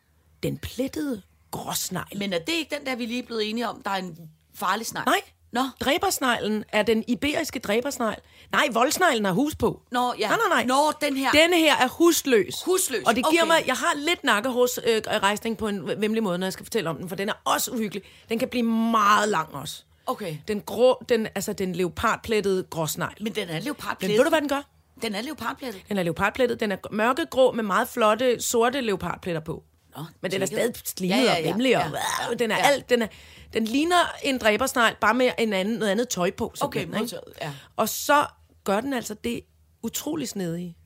den 0.43 0.57
plettede 0.57 1.21
gråsnegl. 1.51 2.17
Men 2.17 2.33
er 2.33 2.39
det 2.39 2.53
ikke 2.53 2.75
den 2.75 2.85
der, 2.85 2.95
vi 2.95 3.05
lige 3.05 3.21
er 3.23 3.25
blevet 3.25 3.49
enige 3.49 3.69
om, 3.69 3.81
der 3.83 3.89
er 3.91 3.95
en 3.95 4.29
farlig 4.53 4.85
snak? 4.87 5.05
Nej. 5.05 5.21
Nå. 5.53 5.61
Dræbersneglen 5.79 6.63
er 6.69 6.83
den 6.83 7.03
iberiske 7.07 7.59
dræbersnegl. 7.59 8.15
Nej, 8.51 8.67
voldsneglen 8.71 9.25
har 9.25 9.31
hus 9.31 9.55
på. 9.55 9.81
Nå, 9.91 10.13
ja. 10.19 10.27
Nej, 10.27 10.37
nej, 10.49 10.63
nej. 10.63 10.65
Nå, 10.65 10.91
den 11.01 11.17
her. 11.17 11.31
Denne 11.31 11.57
her 11.57 11.75
er 11.77 11.87
husløs. 11.87 12.55
Husløs, 12.65 13.03
Og 13.05 13.15
det 13.15 13.25
giver 13.31 13.43
okay. 13.43 13.51
mig, 13.53 13.63
jeg 13.67 13.75
har 13.75 13.93
lidt 13.97 14.23
nakkehos 14.23 14.79
øh, 14.87 15.01
rejsning 15.07 15.57
på 15.57 15.67
en 15.67 15.87
vemmelig 15.87 16.23
måde, 16.23 16.37
når 16.37 16.45
jeg 16.47 16.53
skal 16.53 16.65
fortælle 16.65 16.89
om 16.89 16.97
den, 16.97 17.09
for 17.09 17.15
den 17.15 17.29
er 17.29 17.33
også 17.45 17.71
uhyggelig. 17.71 18.03
Den 18.29 18.39
kan 18.39 18.47
blive 18.47 18.63
meget 18.63 19.29
lang 19.29 19.55
også. 19.55 19.83
Okay. 20.05 20.37
Den 20.47 20.61
grå, 20.61 21.03
den, 21.09 21.27
altså 21.35 21.53
den 21.53 21.75
leopardplettede 21.75 22.63
gråsnegl. 22.69 23.13
Men 23.23 23.35
den 23.35 23.49
er 23.49 23.53
Men 23.53 23.63
leopardplettet. 23.63 24.17
ved 24.17 24.23
du, 24.25 24.29
hvad 24.29 24.41
den 24.41 24.49
gør? 24.49 24.61
Den 25.01 25.15
er 25.15 25.21
leopardplettet. 25.21 25.81
Den 25.89 25.97
er 25.97 26.03
leopardplettet. 26.03 26.59
Den 26.59 26.71
er 26.71 26.77
mørkegrå 26.91 27.51
med 27.51 27.63
meget 27.63 27.87
flotte, 27.87 28.41
sorte 28.41 28.81
leopardpletter 28.81 29.41
på. 29.41 29.63
Nå, 29.97 30.03
Men 30.21 30.31
den 30.31 30.41
er 30.41 30.45
stadig 30.45 30.73
slimet 30.85 31.15
Ja, 31.15 31.21
ja, 31.21 31.31
ja, 31.31 31.37
og 31.39 31.43
vemmelig, 31.43 31.77
og 31.77 31.83
Ja. 32.29 32.35
den 32.35 32.51
er 32.51 32.57
Ja. 32.57 32.63
alt, 32.67 32.89
den, 32.89 33.01
er, 33.01 33.07
den 33.53 33.65
ligner 33.65 34.15
en 34.23 34.37
dræbersnegl, 34.37 34.95
bare 35.01 35.13
med 35.13 35.31
en 35.37 35.53
anden, 35.53 35.75
noget 35.79 35.91
andet 35.91 36.09
tøj 36.09 36.31
på. 36.31 36.53
Okay, 36.61 36.79
simpelthen, 36.79 37.03
ikke? 37.03 37.17
ja. 37.41 37.53
Og 37.75 37.89
så 37.89 38.25
gør 38.63 38.81
den 38.81 38.93
altså 38.93 39.13
det 39.13 39.41
utrolig 39.83 40.29
snedige, 40.29 40.77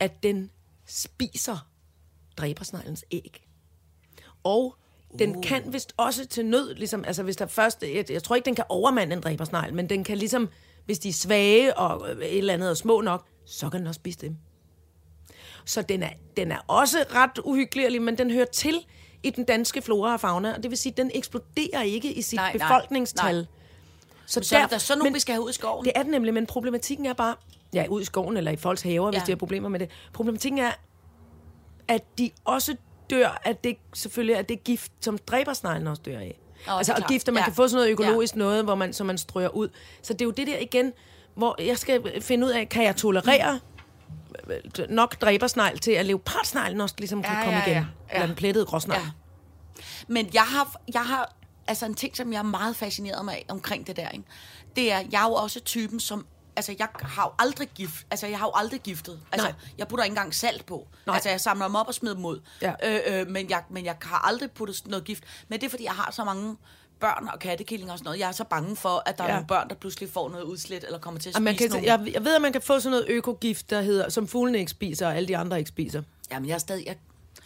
at 0.00 0.22
den 0.22 0.50
spiser 0.86 1.68
dræbersneglens 2.36 3.04
æg. 3.10 3.46
Og 4.44 4.76
den 5.18 5.36
uh. 5.36 5.42
kan 5.42 5.72
vist 5.72 5.92
også 5.96 6.26
til 6.26 6.46
nød, 6.46 6.74
ligesom, 6.74 7.04
altså 7.04 7.22
hvis 7.22 7.36
der 7.36 7.46
først, 7.46 7.82
jeg, 7.82 8.10
jeg 8.10 8.22
tror 8.22 8.36
ikke, 8.36 8.46
den 8.46 8.54
kan 8.54 8.64
overmande 8.68 9.16
en 9.16 9.22
dræbersnegl, 9.22 9.74
men 9.74 9.88
den 9.88 10.04
kan 10.04 10.18
ligesom, 10.18 10.48
hvis 10.84 10.98
de 10.98 11.08
er 11.08 11.12
svage 11.12 11.78
og 11.78 12.10
et 12.10 12.38
eller 12.38 12.54
andet 12.54 12.70
og 12.70 12.76
små 12.76 13.00
nok, 13.00 13.26
så 13.44 13.70
kan 13.70 13.80
den 13.80 13.86
også 13.86 13.98
spise 13.98 14.18
dem. 14.18 14.36
Så 15.64 15.82
den 15.82 16.02
er, 16.02 16.10
den 16.36 16.52
er 16.52 16.58
også 16.68 17.04
ret 17.14 17.38
uhyggelig, 17.44 18.02
men 18.02 18.18
den 18.18 18.30
hører 18.30 18.44
til 18.44 18.86
i 19.22 19.30
den 19.30 19.44
danske 19.44 19.82
flora 19.82 20.12
og 20.12 20.20
fauna, 20.20 20.54
og 20.56 20.62
det 20.62 20.70
vil 20.70 20.78
sige, 20.78 20.90
at 20.92 20.96
den 20.96 21.10
eksploderer 21.14 21.82
ikke 21.82 22.12
i 22.12 22.22
sit 22.22 22.36
Nej, 22.36 22.52
nej, 22.52 22.58
nej, 22.58 22.68
befolkningstal. 22.78 23.34
nej. 23.34 23.44
Så, 24.26 24.40
Så 24.42 24.58
er 24.58 24.66
der 24.66 24.78
sådan 24.78 24.98
nogle, 24.98 25.12
vi 25.14 25.20
skal 25.20 25.32
have 25.34 25.44
ud 25.44 25.50
i 25.50 25.52
skoven. 25.52 25.84
Det 25.84 25.92
er 25.94 26.02
den 26.02 26.10
nemlig, 26.10 26.34
men 26.34 26.46
problematikken 26.46 27.06
er 27.06 27.12
bare, 27.12 27.34
ja, 27.74 27.86
ud 27.88 28.00
i 28.00 28.04
skoven 28.04 28.36
eller 28.36 28.50
i 28.50 28.56
folks 28.56 28.82
haver, 28.82 29.06
ja. 29.06 29.10
hvis 29.10 29.20
Ja. 29.20 29.26
de 29.26 29.30
har 29.32 29.36
problemer 29.36 29.68
med 29.68 29.80
det. 29.80 29.90
Problematikken 30.12 30.58
er, 30.58 30.70
at 31.88 32.18
de 32.18 32.30
også 32.44 32.76
dør, 33.10 33.40
at 33.44 33.64
det 33.64 33.76
selvfølgelig 33.94 34.34
er 34.34 34.42
det 34.42 34.64
gift, 34.64 34.92
som 35.00 35.18
dræbersneglen 35.18 35.86
også 35.86 36.02
dør 36.02 36.18
af. 36.18 36.38
Nå, 36.66 36.72
altså, 36.72 36.92
det 36.96 37.04
og 37.04 37.08
gift, 37.10 37.26
man 37.26 37.36
Ja. 37.36 37.44
kan 37.44 37.52
få 37.54 37.68
sådan 37.68 37.76
noget 37.78 37.90
økologisk 37.92 38.36
noget, 38.36 38.64
hvor 38.64 38.74
man, 38.74 38.92
som 38.92 39.06
man 39.06 39.18
strøger 39.18 39.48
ud. 39.48 39.68
Så 40.02 40.12
det 40.12 40.20
er 40.20 40.24
jo 40.24 40.30
det 40.30 40.46
der 40.46 40.58
igen, 40.58 40.92
hvor 41.34 41.62
jeg 41.62 41.78
skal 41.78 42.22
finde 42.22 42.46
ud 42.46 42.50
af, 42.52 42.68
kan 42.68 42.84
jeg 42.84 42.96
tolerere 42.96 43.52
øh, 43.54 43.60
nok 44.88 45.20
dræbersnegl 45.20 45.78
til, 45.78 45.90
at 45.92 46.06
leopardsneglen 46.06 46.80
også 46.80 46.94
ligesom 46.98 47.22
kan 47.22 47.32
Ja, 47.32 47.44
komme 47.44 47.58
ja, 47.58 47.64
igen. 47.66 47.74
ja. 47.76 47.84
Ja. 48.10 48.14
Eller 48.14 48.26
den 48.26 48.36
plettede 48.36 48.66
gråsnegl. 48.66 49.00
Ja. 49.00 49.10
Men 50.08 50.30
jeg 50.34 50.42
har, 50.42 50.76
jeg 50.94 51.02
har 51.06 51.34
altså 51.66 51.86
en 51.86 51.94
ting, 51.94 52.16
som 52.16 52.32
jeg 52.32 52.38
er 52.38 52.42
meget 52.42 52.76
fascineret 52.76 53.24
mig 53.24 53.34
af 53.34 53.44
omkring 53.48 53.86
det 53.86 53.96
der, 53.96 54.08
ikke? 54.08 54.24
det 54.76 54.92
er, 54.92 55.02
jeg 55.12 55.22
er 55.22 55.28
jo 55.28 55.34
også 55.34 55.60
typen, 55.60 56.00
som 56.00 56.26
Altså, 56.56 56.74
jeg 56.78 56.88
har 57.02 57.22
jo 57.24 57.30
aldrig 57.38 57.68
gift. 57.74 58.06
Altså, 58.10 58.26
jeg 58.26 58.38
har 58.38 58.46
jo 58.46 58.52
aldrig 58.54 58.80
giftet. 58.80 59.20
Altså, 59.32 59.48
Nej. 59.48 59.56
jeg 59.78 59.88
putter 59.88 60.04
ikke 60.04 60.12
engang 60.12 60.34
salt 60.34 60.66
på. 60.66 60.88
Nej. 61.06 61.14
Altså, 61.14 61.30
jeg 61.30 61.40
samler 61.40 61.66
dem 61.66 61.74
op 61.74 61.88
og 61.88 61.94
smider 61.94 62.14
dem 62.14 62.24
ud. 62.24 62.40
Ja. 62.62 62.72
Øh, 62.84 63.20
øh, 63.20 63.26
men, 63.28 63.50
jeg, 63.50 63.62
men 63.70 63.84
jeg 63.84 63.96
har 64.02 64.18
aldrig 64.18 64.50
puttet 64.50 64.86
noget 64.86 65.04
gift. 65.04 65.24
Men 65.48 65.60
det 65.60 65.66
er, 65.66 65.70
fordi 65.70 65.84
jeg 65.84 65.92
har 65.92 66.10
så 66.12 66.24
mange 66.24 66.56
børn 67.00 67.28
og 67.32 67.38
kattekillinger 67.38 67.92
og 67.92 67.98
sådan 67.98 68.04
noget. 68.04 68.18
Jeg 68.18 68.28
er 68.28 68.32
så 68.32 68.44
bange 68.44 68.76
for, 68.76 69.02
at 69.06 69.18
der 69.18 69.24
ja. 69.24 69.30
er 69.30 69.34
nogle 69.34 69.46
børn, 69.46 69.68
der 69.68 69.74
pludselig 69.74 70.10
får 70.10 70.28
noget 70.28 70.44
udslæt, 70.44 70.84
eller 70.84 70.98
kommer 70.98 71.20
til 71.20 71.32
at 71.36 71.42
man 71.42 71.54
spise 71.54 71.68
kan, 71.68 71.82
nogle... 71.82 72.04
jeg, 72.04 72.14
jeg 72.14 72.24
ved, 72.24 72.34
at 72.34 72.42
man 72.42 72.52
kan 72.52 72.62
få 72.62 72.80
sådan 72.80 72.90
noget 72.90 73.06
økogift, 73.08 73.70
der 73.70 73.82
hedder, 73.82 74.08
som 74.08 74.28
fuglene 74.28 74.58
ikke 74.58 74.70
spiser, 74.70 75.06
og 75.06 75.16
alle 75.16 75.28
de 75.28 75.36
andre 75.36 75.58
ikke 75.58 75.68
spiser. 75.68 76.02
Jamen, 76.30 76.48
jeg 76.48 76.54
er 76.54 76.58
stadig... 76.58 76.86
Jeg, 76.86 76.96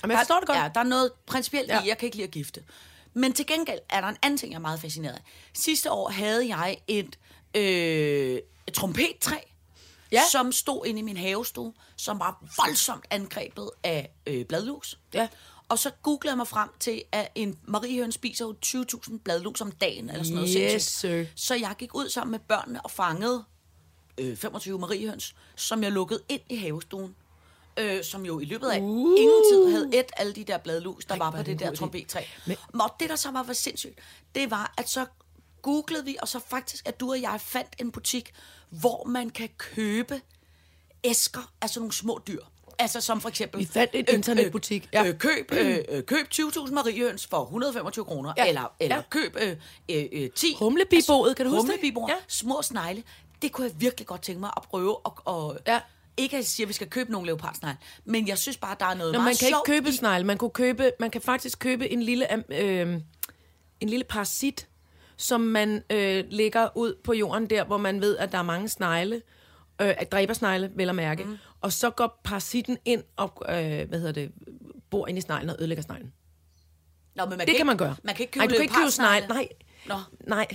Jamen, 0.02 0.12
jeg 0.12 0.20
forstår 0.20 0.38
det 0.38 0.46
godt. 0.46 0.58
Ja, 0.58 0.70
der 0.74 0.80
er 0.80 0.84
noget 0.84 1.10
principielt 1.26 1.68
ja. 1.68 1.82
I, 1.82 1.88
jeg 1.88 1.98
kan 1.98 2.06
ikke 2.06 2.16
lide 2.16 2.26
at 2.26 2.32
gifte. 2.32 2.62
Men 3.14 3.32
til 3.32 3.46
gengæld 3.46 3.78
er 3.90 4.00
der 4.00 4.08
en 4.08 4.16
anden 4.22 4.38
ting, 4.38 4.52
jeg 4.52 4.56
er 4.56 4.60
meget 4.60 4.80
fascineret 4.80 5.14
af. 5.14 5.20
Sidste 5.54 5.90
år 5.90 6.08
havde 6.10 6.56
jeg 6.56 6.76
et, 6.88 7.18
øh, 7.54 8.38
et 8.66 8.74
trompettræ. 8.74 9.36
Ja. 10.12 10.22
som 10.32 10.52
stod 10.52 10.86
inde 10.86 10.98
i 10.98 11.02
min 11.02 11.16
havestue, 11.16 11.72
som 11.96 12.18
var 12.18 12.44
voldsomt 12.56 13.04
angrebet 13.10 13.70
af 13.84 14.10
øh, 14.26 14.44
bladlus. 14.44 14.98
Ja. 15.14 15.28
Og 15.68 15.78
så 15.78 15.90
googlede 16.02 16.30
jeg 16.30 16.36
mig 16.36 16.48
frem 16.48 16.68
til, 16.80 17.02
at 17.12 17.28
en 17.34 17.58
mariehøn 17.64 18.12
spiser 18.12 18.44
jo 18.44 18.54
20.000 18.66 19.18
bladlus 19.18 19.60
om 19.60 19.72
dagen, 19.72 20.10
eller 20.10 20.22
sådan 20.24 20.34
noget 20.36 20.56
Yes, 20.74 20.82
sir. 20.82 21.24
Så 21.36 21.54
jeg 21.54 21.74
gik 21.78 21.94
ud 21.94 22.08
sammen 22.08 22.30
med 22.30 22.38
børnene 22.38 22.80
og 22.84 22.90
fangede 22.90 23.44
øh, 24.18 24.36
25 24.36 24.78
mariehøns, 24.78 25.34
som 25.56 25.82
jeg 25.82 25.92
lukkede 25.92 26.20
ind 26.28 26.40
i 26.48 26.56
havestuen. 26.56 27.14
Øh, 27.76 28.04
som 28.04 28.26
jo 28.26 28.40
i 28.40 28.44
løbet 28.44 28.68
af 28.68 28.80
uh. 28.80 29.20
ingen 29.20 29.42
tid 29.52 29.70
havde 29.70 29.90
et 29.98 30.06
alle 30.16 30.32
de 30.32 30.44
der 30.44 30.58
bladlus, 30.58 31.04
der 31.04 31.12
Ej, 31.14 31.18
var 31.18 31.30
på 31.30 31.42
det 31.42 31.58
der 31.58 31.74
trompettræ. 31.74 32.20
Men- 32.46 32.56
Og 32.80 32.90
det, 33.00 33.10
der 33.10 33.16
så 33.16 33.30
var, 33.30 33.42
var 33.42 33.52
sindssygt, 33.52 33.98
det 34.34 34.50
var, 34.50 34.74
at 34.78 34.88
så 34.88 35.06
googlede 35.62 36.04
vi, 36.04 36.16
og 36.22 36.28
så 36.28 36.38
faktisk, 36.38 36.88
at 36.88 37.00
du 37.00 37.10
og 37.10 37.20
jeg 37.22 37.40
fandt 37.40 37.68
en 37.78 37.92
butik, 37.92 38.32
hvor 38.70 39.04
man 39.04 39.30
kan 39.30 39.48
købe 39.58 40.20
æsker 41.04 41.52
af 41.60 41.70
sådan 41.70 41.80
nogle 41.80 41.92
små 41.92 42.20
dyr. 42.26 42.44
Altså 42.78 43.00
som 43.00 43.20
for 43.20 43.28
eksempel... 43.28 43.60
Vi 43.60 43.64
fandt 43.66 43.90
en 43.94 44.04
internetbutik, 44.08 44.82
Øh, 44.82 44.88
ja. 44.92 45.06
øh, 45.06 45.18
køb, 45.18 45.52
øh, 45.52 45.78
øh, 45.88 46.02
køb 46.02 46.26
20.000 46.34 46.72
mariehøns 46.72 47.26
for 47.26 47.42
125 47.44 48.04
kroner. 48.04 48.32
Ja. 48.36 48.48
Eller, 48.48 48.72
eller 48.80 48.96
Ja. 48.96 49.02
køb 49.10 49.36
øh, 49.42 49.56
øh, 49.90 50.04
øh, 50.12 50.30
10... 50.30 50.56
Humlebiboet, 50.58 51.36
kan 51.36 51.46
du 51.46 51.50
huske 51.50 51.62
det? 51.66 51.74
Humlebiboer, 51.74 52.08
Ja. 52.10 52.14
små 52.28 52.62
snegle. 52.62 53.02
Det 53.42 53.52
kunne 53.52 53.66
jeg 53.66 53.74
virkelig 53.80 54.06
godt 54.06 54.22
tænke 54.22 54.40
mig 54.40 54.50
at 54.56 54.62
prøve. 54.62 55.06
Og, 55.06 55.18
og, 55.24 55.58
Ja. 55.66 55.80
Ikke 56.16 56.36
at 56.36 56.38
jeg 56.38 56.46
siger, 56.46 56.64
at 56.64 56.68
vi 56.68 56.72
skal 56.72 56.90
købe 56.90 57.12
nogle 57.12 57.26
leopardsnegle, 57.26 57.78
men 58.04 58.28
jeg 58.28 58.38
synes 58.38 58.56
bare, 58.56 58.76
der 58.80 58.86
er 58.86 58.94
noget 58.94 59.12
Nå, 59.12 59.18
meget 59.18 59.24
man 59.26 59.36
kan 59.36 59.48
ikke 59.48 59.58
købe 59.66 59.88
i- 59.88 59.92
snegle. 59.92 60.26
Man, 60.26 60.38
kunne 60.38 60.50
købe, 60.50 60.90
man 61.00 61.10
kan 61.10 61.20
faktisk 61.20 61.58
købe 61.58 61.90
en 61.92 62.02
lille, 62.02 62.26
øh, 62.62 63.00
en 63.80 63.88
lille 63.88 64.04
parasit, 64.04 64.68
som 65.16 65.40
man 65.40 65.82
øh, 65.90 66.24
lægger 66.30 66.68
ud 66.76 66.94
på 67.04 67.12
jorden 67.12 67.50
der, 67.50 67.64
hvor 67.64 67.76
man 67.76 68.00
ved, 68.00 68.16
at 68.16 68.32
der 68.32 68.38
er 68.38 68.42
mange 68.42 68.68
snegle, 68.68 69.14
øh, 69.82 69.94
at 69.98 70.12
dræbersnegle, 70.12 70.70
vel 70.76 70.88
at 70.88 70.94
mærke. 70.94 71.24
Mm. 71.24 71.36
Og 71.64 71.72
så 71.72 71.90
går 71.90 72.20
parasitten 72.24 72.78
ind 72.84 73.02
og, 73.16 73.42
øh, 73.48 73.88
hvad 73.88 73.98
hedder 73.98 74.12
det, 74.12 74.32
bor 74.90 75.08
ind 75.08 75.18
i 75.18 75.20
sneglen 75.20 75.50
og 75.50 75.56
ødelægger 75.58 75.82
sneglen. 75.82 76.12
Nå, 77.16 77.24
men 77.24 77.30
man 77.30 77.40
Det 77.40 77.48
ikke, 77.48 77.56
kan 77.56 77.66
man 77.66 77.76
gøre. 77.76 77.96
Man 78.02 78.14
kan 78.14 78.22
ikke 78.22 78.30
købe 78.32 78.38
Nej, 78.40 78.46
du 78.46 78.54
kan 78.54 78.62
ikke 78.62 78.74
købe 78.74 78.80
leopardsnegle. 78.80 79.26
Nej. 79.28 79.48
Nå. 79.86 79.94
Nej. 80.26 80.46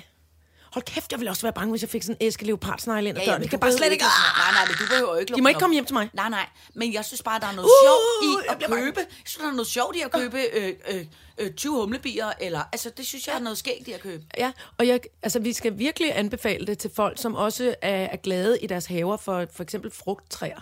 Hold 0.73 0.85
kæft, 0.85 1.11
jeg 1.11 1.19
ville 1.19 1.31
også 1.31 1.41
være 1.41 1.53
bange, 1.53 1.69
hvis 1.71 1.81
jeg 1.81 1.89
fik 1.89 2.03
sådan 2.03 2.17
en 2.19 2.27
æske 2.27 2.45
leopardsnegle 2.45 3.09
ind 3.09 3.17
ad 3.17 3.21
Ja, 3.21 3.25
ja, 3.25 3.31
døren. 3.31 3.41
Det 3.41 3.49
kan 3.49 3.59
bare 3.59 3.71
slet 3.71 3.91
ikke... 3.91 4.03
Nej, 4.03 4.51
nej, 4.51 4.65
men 4.67 4.75
du 4.79 4.83
behøver 4.89 5.11
jo 5.13 5.19
ikke 5.19 5.35
De 5.35 5.41
må 5.41 5.47
ikke 5.47 5.59
komme 5.59 5.73
hjem 5.73 5.85
til 5.85 5.93
mig. 5.93 6.09
Nej, 6.13 6.29
nej, 6.29 6.45
men 6.75 6.93
jeg 6.93 7.05
synes 7.05 7.23
bare, 7.23 7.39
der 7.39 7.47
er 7.47 7.51
noget 7.51 7.69
Uh, 7.69 7.85
sjovt 7.85 8.23
i 8.23 8.47
jeg 8.47 8.55
at 8.55 8.69
bange. 8.69 8.85
købe. 8.85 8.99
Jeg 8.99 9.07
synes, 9.25 9.41
der 9.43 9.47
er 9.47 9.51
noget 9.51 9.67
sjovt 9.67 9.95
i 9.95 10.01
at 10.01 10.11
købe 10.11 10.37
øh, 10.53 10.73
øh, 10.89 11.05
øh, 11.37 11.53
20 11.53 11.73
humlebier, 11.81 12.31
eller, 12.41 12.61
altså, 12.71 12.89
det 12.97 13.05
synes 13.05 13.27
jeg 13.27 13.35
er 13.35 13.39
noget 13.39 13.57
skægt 13.57 13.87
i 13.87 13.91
at 13.91 14.01
købe. 14.01 14.23
Ja, 14.37 14.51
og 14.77 14.87
jeg, 14.87 14.99
altså, 15.23 15.39
vi 15.39 15.53
skal 15.53 15.77
virkelig 15.77 16.17
anbefale 16.17 16.67
det 16.67 16.77
til 16.77 16.91
folk, 16.95 17.17
som 17.21 17.35
også 17.35 17.75
er, 17.81 17.91
er 18.05 18.15
glade 18.17 18.59
i 18.59 18.67
deres 18.67 18.85
haver 18.85 19.17
for 19.17 19.45
for 19.53 19.63
eksempel 19.63 19.91
frugttræer. 19.91 20.59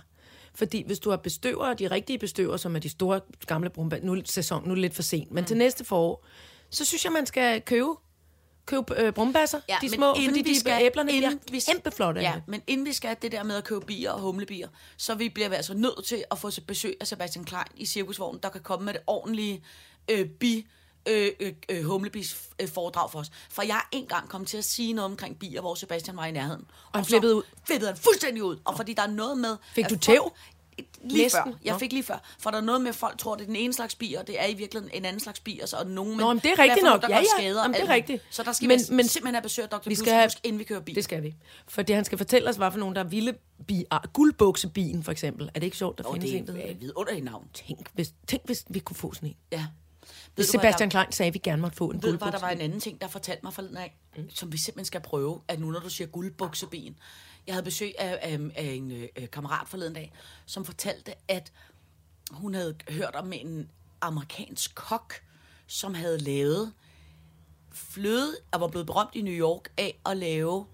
Fordi 0.58 0.84
hvis 0.86 1.00
du 1.00 1.10
har 1.10 1.18
bestøver, 1.18 1.74
de 1.74 1.88
rigtige 1.88 2.20
bestøver, 2.20 2.58
som 2.58 2.76
er 2.76 2.80
de 2.80 2.90
store 2.90 3.22
gamle 3.46 3.70
brumbær, 3.70 3.98
nu 4.04 4.22
sæson, 4.26 4.64
nu 4.64 4.70
er 4.72 4.76
det 4.76 4.82
lidt 4.82 4.96
for 4.96 5.02
sent, 5.04 5.32
men 5.32 5.42
mm. 5.42 5.46
til 5.48 5.58
næste 5.58 5.86
forår, 5.86 6.26
så 6.70 6.86
synes 6.86 7.04
jeg, 7.06 7.12
man 7.14 7.26
skal 7.26 7.62
købe, 7.62 7.88
købe 8.66 9.02
øh, 9.02 9.14
brumbasser, 9.14 9.60
ja, 9.70 9.78
de 9.82 9.90
små, 9.90 10.14
inden 10.14 10.30
fordi 10.30 10.42
vi 10.42 10.54
de 10.54 10.60
skal- 10.60 10.84
æblerne 10.84 11.12
inden 11.12 11.40
bliver 11.48 11.62
vi- 11.68 11.72
kæmpe 11.74 11.92
flotte. 11.92 12.22
Ja, 12.22 12.34
men 12.48 12.62
inden 12.68 12.86
vi 12.86 12.94
skal 12.94 13.16
det 13.22 13.32
der 13.32 13.44
med 13.44 13.56
at 13.56 13.64
købe 13.64 13.86
bier 13.86 14.12
og 14.12 14.20
humlebier, 14.20 14.68
så 14.98 15.16
vi 15.16 15.30
bliver 15.30 15.50
vi 15.50 15.56
altså 15.56 15.74
nødt 15.74 16.06
til 16.06 16.24
at 16.32 16.38
få 16.40 16.50
besøg 16.68 16.98
af 17.02 17.08
Sebastian 17.08 17.46
Klein 17.46 17.64
i 17.76 17.86
Cirkusvognen, 17.86 18.40
der 18.44 18.50
kan 18.50 18.62
komme 18.62 18.86
med 18.86 18.94
det 18.94 19.02
ordentlige 19.08 19.64
øh, 20.12 20.26
bi 20.30 20.68
øh, 21.08 21.32
øh, 21.40 21.54
øh, 21.70 21.84
humlebis 21.84 22.38
øh, 22.62 22.68
foredrag 22.70 23.12
for 23.12 23.20
os. 23.20 23.32
For 23.50 23.62
jeg 23.62 23.76
er 23.78 23.88
engang 23.98 24.30
kommet 24.30 24.48
til 24.50 24.58
at 24.58 24.66
sige 24.66 24.94
noget 24.94 25.12
omkring 25.12 25.40
bier, 25.40 25.62
hvor 25.62 25.76
Sebastian 25.76 26.18
var 26.18 26.26
i 26.26 26.32
nærheden. 26.32 26.66
Og, 26.92 27.00
han 27.00 27.06
flippede 27.06 27.36
ud? 27.36 27.44
Flippede 27.68 27.92
han 27.92 27.98
fuldstændig 28.00 28.44
ud. 28.44 28.58
Og 28.66 28.76
fordi 28.78 28.94
der 28.94 29.02
er 29.02 29.08
noget 29.08 29.38
med... 29.38 29.58
Fik 29.76 29.84
at 29.86 29.90
du 29.92 29.98
tæv? 29.98 30.34
Lige 31.04 31.24
Næsten. 31.24 31.42
før. 31.46 31.52
Jeg 31.66 31.74
Nå. 31.74 31.80
fik 31.80 31.92
lige 31.94 32.04
før. 32.04 32.18
For 32.40 32.52
der 32.52 32.58
er 32.58 32.62
noget 32.62 32.82
med, 32.82 32.90
at 32.90 32.96
folk 32.96 33.18
tror, 33.18 33.36
det 33.36 33.42
er 33.42 33.46
den 33.46 33.56
ene 33.56 33.74
slags 33.74 33.96
bier, 33.96 34.20
og 34.20 34.28
det 34.28 34.42
er 34.42 34.46
i 34.46 34.54
virkeligheden 34.54 34.98
en 34.98 35.06
anden 35.06 35.20
slags 35.20 35.40
bier. 35.40 35.66
Så, 35.66 35.78
og 35.78 35.88
nogen, 35.88 36.18
Nå, 36.18 36.34
men 36.34 36.40
det 36.44 36.52
er 36.52 36.60
rigtigt 36.60 36.80
for 36.86 36.90
nok. 36.90 37.02
Der 37.02 37.08
Ja, 37.10 37.18
ja. 37.18 37.24
Skader, 37.38 37.62
Jamen, 37.62 37.76
det 37.76 37.84
er 37.84 37.94
rigtigt. 37.94 38.24
Så 38.30 38.44
der 38.44 38.52
skal 38.52 38.68
Men- 38.68 38.80
vi 38.90 38.96
men- 38.96 39.08
simpelthen 39.08 39.36
have 39.36 39.42
besøg 39.42 39.64
af 39.64 39.70
Dr. 39.70 39.90
Vi 39.90 39.96
skal 39.96 40.14
have- 40.14 40.30
inden 40.44 40.60
vi 40.60 40.64
kører 40.64 40.80
bil. 40.80 40.96
Det 40.96 41.04
skal 41.04 41.24
vi. 41.24 41.36
Fordi 41.68 41.94
han 41.94 42.06
skal 42.06 42.18
fortælle 42.18 42.50
os, 42.50 42.56
hvad 42.56 42.72
for 42.72 42.80
nogen, 42.80 42.96
der 42.96 43.04
er 43.04 43.08
vilde 43.08 43.34
bier. 43.68 44.08
Guldbuksebien, 44.14 45.04
for 45.04 45.12
eksempel. 45.12 45.46
Er 45.54 45.60
det 45.60 45.64
ikke 45.64 45.78
sjovt, 45.78 45.98
der 45.98 46.04
Og 46.04 46.14
findes 46.14 46.30
det 46.32 46.38
en, 46.40 46.48
der 46.48 46.54
hedder 46.54 46.68
er 47.10 47.14
det? 47.14 47.24
navn. 47.24 47.48
Tænk 47.54 47.90
hvis, 47.94 48.14
tænk, 48.28 48.42
hvis 48.46 48.66
vi 48.70 48.80
kunne 48.80 48.96
få 48.98 49.14
sådan 49.14 49.30
en. 49.30 49.36
Ja. 49.52 49.66
Ved 50.36 50.46
Sebastian 50.46 50.90
Klein 50.90 51.12
sagde, 51.12 51.28
at 51.28 51.34
vi 51.34 51.40
gerne 51.40 51.62
måtte 51.62 51.78
få 51.78 51.90
en 51.90 52.02
Der, 52.02 52.08
ved 52.08 52.12
du 52.12 52.12
der 52.12 52.20
guldbukse. 52.20 52.42
var 52.42 52.50
en 52.50 52.62
anden 52.62 52.80
ting, 52.80 53.02
der 53.02 53.08
fortalte 53.08 53.44
mig 53.44 53.54
forleden 53.54 53.78
af, 53.78 53.98
mm. 54.18 54.30
som 54.30 54.52
vi 54.52 54.58
simpelthen 54.58 54.86
skal 54.86 55.02
prøve, 55.02 55.42
at 55.48 55.60
nu 55.60 55.72
når 55.72 55.80
du 55.80 55.90
siger 55.90 56.08
guldbukseben. 56.08 56.98
Jeg 57.48 57.56
havde 57.56 57.64
besøg 57.64 57.94
af, 58.00 58.20
af, 58.22 58.40
af 58.56 58.64
en 58.64 58.92
øh, 58.92 59.08
kammerat 59.32 59.68
forleden 59.68 59.94
dag, 59.94 60.14
som 60.46 60.66
fortalte, 60.66 61.14
at 61.28 61.52
hun 62.32 62.54
havde 62.54 62.76
hørt 62.90 63.16
om 63.16 63.34
en 63.34 63.70
amerikansk 64.02 64.76
kok, 64.76 65.14
som 65.68 65.94
havde 65.94 66.18
lavet 66.18 66.74
fløde, 67.72 68.38
og 68.52 68.62
var 68.62 68.68
blevet 68.68 68.86
berømt 68.88 69.16
i 69.16 69.22
New 69.22 69.34
York 69.34 69.70
af 69.78 70.00
at 70.06 70.18
lave 70.18 70.66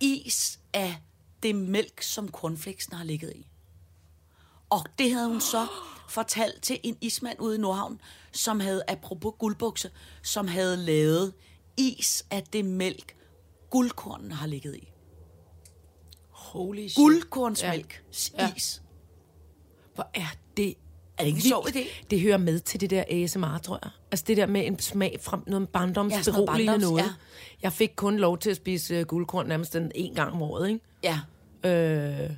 is 0.00 0.60
af 0.72 0.96
det 1.42 1.54
mælk, 1.54 2.02
som 2.02 2.28
cornflakesene 2.28 2.96
har 2.96 3.04
ligget 3.04 3.32
i. 3.36 3.46
Og 4.70 4.86
det 4.98 5.12
havde 5.12 5.28
hun 5.28 5.40
så 5.40 5.66
fortalt 6.08 6.62
til 6.62 6.80
en 6.82 6.98
ismand 7.00 7.40
ude 7.40 7.54
i 7.56 7.58
Nordhavn, 7.58 8.00
som 8.32 8.60
havde, 8.60 8.82
apropos 8.88 9.32
guldbukse, 9.38 9.90
som 10.22 10.48
havde 10.48 10.76
lavet 10.76 11.32
is 11.76 12.26
af 12.30 12.42
det 12.52 12.64
mælk, 12.64 13.16
guldkornene 13.70 14.34
har 14.34 14.46
ligget 14.46 14.76
i. 14.76 14.88
Holy 16.30 16.88
shit. 16.88 16.96
Guldkornsmælk. 16.96 18.04
Ja. 18.38 18.42
Ja. 18.46 18.52
Is. 18.56 18.82
Hvor 19.94 20.10
er 20.14 20.34
det 20.56 20.68
Er 21.18 21.22
det 21.22 21.26
ikke 21.26 21.36
en 21.36 21.42
sjov 21.42 21.66
idé? 21.68 22.04
Det 22.10 22.20
hører 22.20 22.36
med 22.38 22.60
til 22.60 22.80
det 22.80 22.90
der 22.90 23.04
ASMR, 23.10 23.58
tror 23.58 23.78
jeg. 23.82 23.90
Altså 24.10 24.24
det 24.28 24.36
der 24.36 24.46
med 24.46 24.66
en 24.66 24.78
smag 24.78 25.18
fra 25.20 25.40
noget 25.46 25.60
Ja, 25.62 25.66
barndomsberoligende 25.66 26.66
barndoms, 26.72 26.82
noget. 26.82 26.98
ja. 27.04 27.10
Jeg 27.62 27.72
fik 27.72 27.90
kun 27.96 28.18
lov 28.18 28.38
til 28.38 28.50
at 28.50 28.56
spise 28.56 29.00
uh, 29.00 29.06
guldkorn 29.06 29.46
nærmest 29.46 29.72
den 29.72 29.92
en 29.94 30.14
gang 30.14 30.32
om 30.32 30.42
året, 30.42 30.68
ikke? 30.68 30.80
Ja. 31.02 31.20
Øh, 31.70 32.30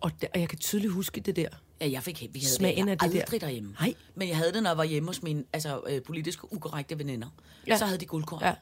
og, 0.00 0.10
der, 0.20 0.26
og 0.34 0.40
jeg 0.40 0.48
kan 0.48 0.58
tydeligt 0.58 0.92
huske 0.92 1.20
det 1.20 1.36
der. 1.36 1.48
Ja, 1.80 1.90
jeg 1.90 2.02
fik 2.02 2.20
vi 2.32 2.40
havde 2.40 2.54
Smagen 2.54 2.86
det 2.86 2.92
af 2.92 2.98
det 2.98 3.12
der. 3.12 3.20
aldrig 3.20 3.40
derhjemme. 3.40 3.76
Nej. 3.80 3.94
Men 4.14 4.28
jeg 4.28 4.36
havde 4.36 4.52
det, 4.52 4.62
når 4.62 4.70
jeg 4.70 4.76
var 4.78 4.84
hjemme 4.84 5.08
hos 5.08 5.22
mine 5.22 5.44
altså, 5.52 5.80
øh, 5.86 6.02
politisk 6.02 6.52
ukorrekte 6.52 6.98
veninder. 6.98 7.28
Ja. 7.66 7.76
Så 7.78 7.84
havde 7.84 7.98
de 7.98 8.06
guldkorn. 8.06 8.42
Ja. 8.42 8.54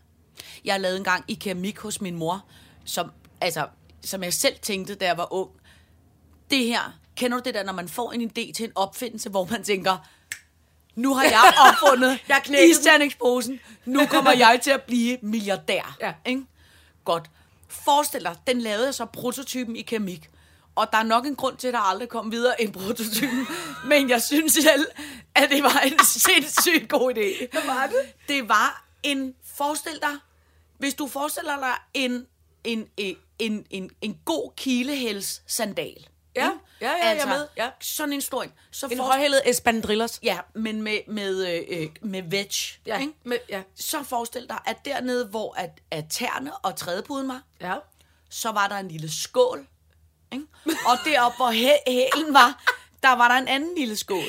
Jeg 0.64 0.80
lavede 0.80 0.98
engang 0.98 1.24
i 1.28 1.34
keramik 1.34 1.78
hos 1.78 2.00
min 2.00 2.16
mor, 2.16 2.44
som, 2.84 3.10
altså, 3.40 3.68
som 4.04 4.22
jeg 4.22 4.32
selv 4.32 4.54
tænkte, 4.62 4.94
da 4.94 5.04
jeg 5.06 5.16
var 5.16 5.32
ung. 5.32 5.50
Det 6.50 6.64
her, 6.64 6.98
kender 7.16 7.38
du 7.38 7.42
det 7.44 7.54
der, 7.54 7.64
når 7.64 7.72
man 7.72 7.88
får 7.88 8.12
en 8.12 8.22
idé 8.22 8.52
til 8.52 8.64
en 8.64 8.72
opfindelse, 8.74 9.30
hvor 9.30 9.44
man 9.50 9.62
tænker, 9.62 10.08
nu 10.94 11.14
har 11.14 11.22
jeg 11.22 11.52
opfundet 11.68 12.18
Jeg 12.28 12.68
isterningsposen, 12.70 13.60
nu 13.84 14.06
kommer 14.06 14.32
jeg 14.32 14.60
til 14.62 14.70
at 14.70 14.82
blive 14.82 15.18
milliardær. 15.22 15.96
Ja. 16.00 16.12
Ikke? 16.26 16.42
Godt. 17.04 17.30
Forestil 17.68 18.20
dig, 18.22 18.36
den 18.46 18.60
lavede 18.60 18.86
jeg 18.86 18.94
så 18.94 19.04
prototypen 19.04 19.76
i 19.76 19.82
keramik. 19.82 20.30
Og 20.76 20.86
der 20.92 20.98
er 20.98 21.02
nok 21.02 21.26
en 21.26 21.36
grund 21.36 21.56
til, 21.56 21.68
at 21.68 21.74
der 21.74 21.80
aldrig 21.80 22.08
kom 22.08 22.32
videre 22.32 22.62
end 22.62 22.72
prototypen. 22.72 23.46
Men 23.84 24.10
jeg 24.10 24.22
synes 24.22 24.52
selv, 24.52 24.86
at 25.34 25.50
det 25.50 25.62
var 25.62 25.80
en 25.84 25.98
sindssygt 26.04 26.88
god 26.88 27.10
idé. 27.14 27.48
Hvad 27.52 27.66
var 27.66 27.86
det? 27.86 28.12
Det 28.28 28.48
var 28.48 28.84
en, 29.02 29.34
forestil 29.56 29.98
dig, 30.02 30.16
hvis 30.78 30.94
du 30.94 31.06
forestiller 31.08 31.56
dig 31.56 31.74
en, 31.94 32.26
en, 32.64 32.86
en, 32.96 33.16
en, 33.38 33.66
en, 33.70 33.90
en 34.02 34.18
god 34.24 34.52
kilehæls 34.56 35.42
sandal. 35.46 36.06
Ja. 36.36 36.44
ikke? 36.44 36.58
Ja, 36.80 36.90
ja, 36.90 37.06
jeg 37.08 37.18
er 37.18 37.26
med. 37.26 37.46
Ja. 37.56 37.70
Sådan 37.80 38.12
en 38.12 38.20
stor 38.20 38.42
en. 38.42 38.52
Så 38.70 38.86
En 38.86 38.90
forestil- 38.90 39.02
højhældet 39.04 39.40
espandrillers. 39.46 40.20
Ja, 40.22 40.38
men 40.54 40.82
med, 40.82 40.98
med, 41.08 41.46
øh, 41.54 41.62
øh, 41.82 41.88
med 42.02 42.22
veg. 42.22 42.48
Ja, 42.86 42.98
ikke? 43.00 43.12
med- 43.24 43.38
ja. 43.48 43.62
Så 43.76 44.02
forestil 44.02 44.46
dig, 44.48 44.58
at 44.66 44.84
dernede, 44.84 45.26
hvor 45.26 45.54
at, 45.54 45.70
at 45.90 46.04
tæerne 46.10 46.56
og 46.56 46.76
trædepuden 46.76 47.28
var, 47.28 47.42
Ja. 47.60 47.74
så 48.30 48.50
var 48.52 48.68
der 48.68 48.76
en 48.76 48.88
lille 48.88 49.10
skål. 49.12 49.66
Ikke? 50.32 50.46
Og 50.86 50.98
deroppe, 51.04 51.36
hvor 51.36 51.52
hæ- 51.52 51.82
hælen 51.92 52.34
var, 52.34 52.64
der 53.02 53.12
var 53.16 53.28
der 53.28 53.34
en 53.34 53.48
anden 53.48 53.74
lille 53.78 53.96
skål. 53.96 54.24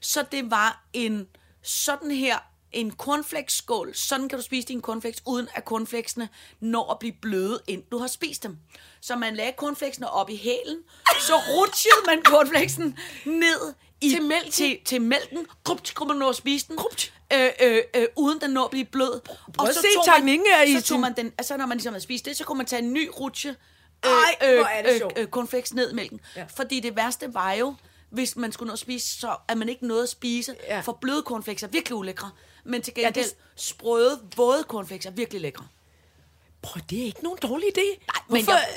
Så 0.00 0.24
det 0.32 0.50
var 0.50 0.84
en 0.92 1.26
sådan 1.62 2.10
her, 2.10 2.38
en 2.72 2.92
cornflakeskål. 2.92 3.94
Sådan 3.94 4.28
kan 4.28 4.38
du 4.38 4.44
spise 4.44 4.68
dine 4.68 4.80
cornflakes, 4.80 5.22
uden 5.26 5.48
at 5.54 5.64
cornflakesene 5.64 6.28
når 6.60 6.90
at 6.92 6.98
blive 6.98 7.14
bløde, 7.22 7.60
ind 7.66 7.82
du 7.90 7.98
har 7.98 8.06
spist 8.06 8.42
dem. 8.42 8.58
Så 9.00 9.16
man 9.16 9.36
lagde 9.36 9.52
cornflakesene 9.56 10.10
op 10.10 10.30
i 10.30 10.36
hælen, 10.36 10.78
så 11.20 11.32
rutsjede 11.36 12.06
man 12.06 12.22
cornflakesen 12.24 12.98
ned 13.24 13.74
i, 14.00 14.10
Til 14.10 14.22
mælken? 14.22 14.52
Til, 14.52 14.78
til 14.84 15.02
mælken. 15.02 15.46
Kunne 15.94 16.08
man 16.08 16.16
nå 16.16 16.28
at 16.28 16.36
spise 16.36 16.68
den. 16.68 16.76
Grupt. 16.76 17.12
Øh, 17.32 17.50
øh, 17.62 17.78
øh, 17.96 18.06
uden 18.16 18.40
den 18.40 18.50
når 18.50 18.64
at 18.64 18.70
blive 18.70 18.84
blød. 18.84 19.20
Og 19.58 19.68
at 19.68 19.74
se 19.74 19.86
tog 19.94 20.04
man- 20.18 20.24
Så 20.80 20.86
tog 20.88 21.00
man 21.00 21.16
den, 21.16 21.32
altså 21.38 21.56
når 21.56 21.66
man 21.66 21.76
ligesom 21.76 21.92
havde 21.92 22.02
spist 22.02 22.24
det, 22.24 22.36
så 22.36 22.44
kunne 22.44 22.56
man 22.58 22.66
tage 22.66 22.82
en 22.82 22.92
ny 22.92 23.10
rutsje 23.20 23.56
øh, 24.44 24.84
det 24.84 24.98
sjovt. 24.98 25.18
øh, 25.18 25.26
cornflakes 25.28 25.74
ned 25.74 25.90
i 25.92 25.94
mælken. 25.94 26.20
Ja. 26.36 26.44
Fordi 26.56 26.80
det 26.80 26.96
værste 26.96 27.34
var 27.34 27.52
jo, 27.52 27.74
hvis 28.10 28.36
man 28.36 28.52
skulle 28.52 28.66
nå 28.66 28.72
at 28.72 28.78
spise, 28.78 29.20
så 29.20 29.36
er 29.48 29.54
man 29.54 29.68
ikke 29.68 29.86
noget 29.86 30.02
at 30.02 30.08
spise. 30.08 30.54
Ja. 30.68 30.80
For 30.80 30.98
bløde 31.00 31.22
cornflakes 31.26 31.62
er 31.62 31.68
virkelig 31.68 31.96
ulækre. 31.96 32.30
Men 32.64 32.82
til 32.82 32.94
gengæld, 32.94 33.14
Ja, 33.16 33.20
det- 33.22 33.30
det... 33.30 33.62
sprøde, 33.62 34.20
våde 34.36 34.62
cornflakes 34.68 35.06
er 35.06 35.10
virkelig 35.10 35.40
lækre. 35.40 35.66
Prøv, 36.62 36.80
det 36.90 37.00
er 37.00 37.04
ikke 37.04 37.22
nogen 37.22 37.38
dårlig 37.42 37.66
idé. 37.78 37.80
Nej, 37.88 38.22
men 38.28 38.44
Hvorfor? 38.44 38.58
jeg, 38.58 38.68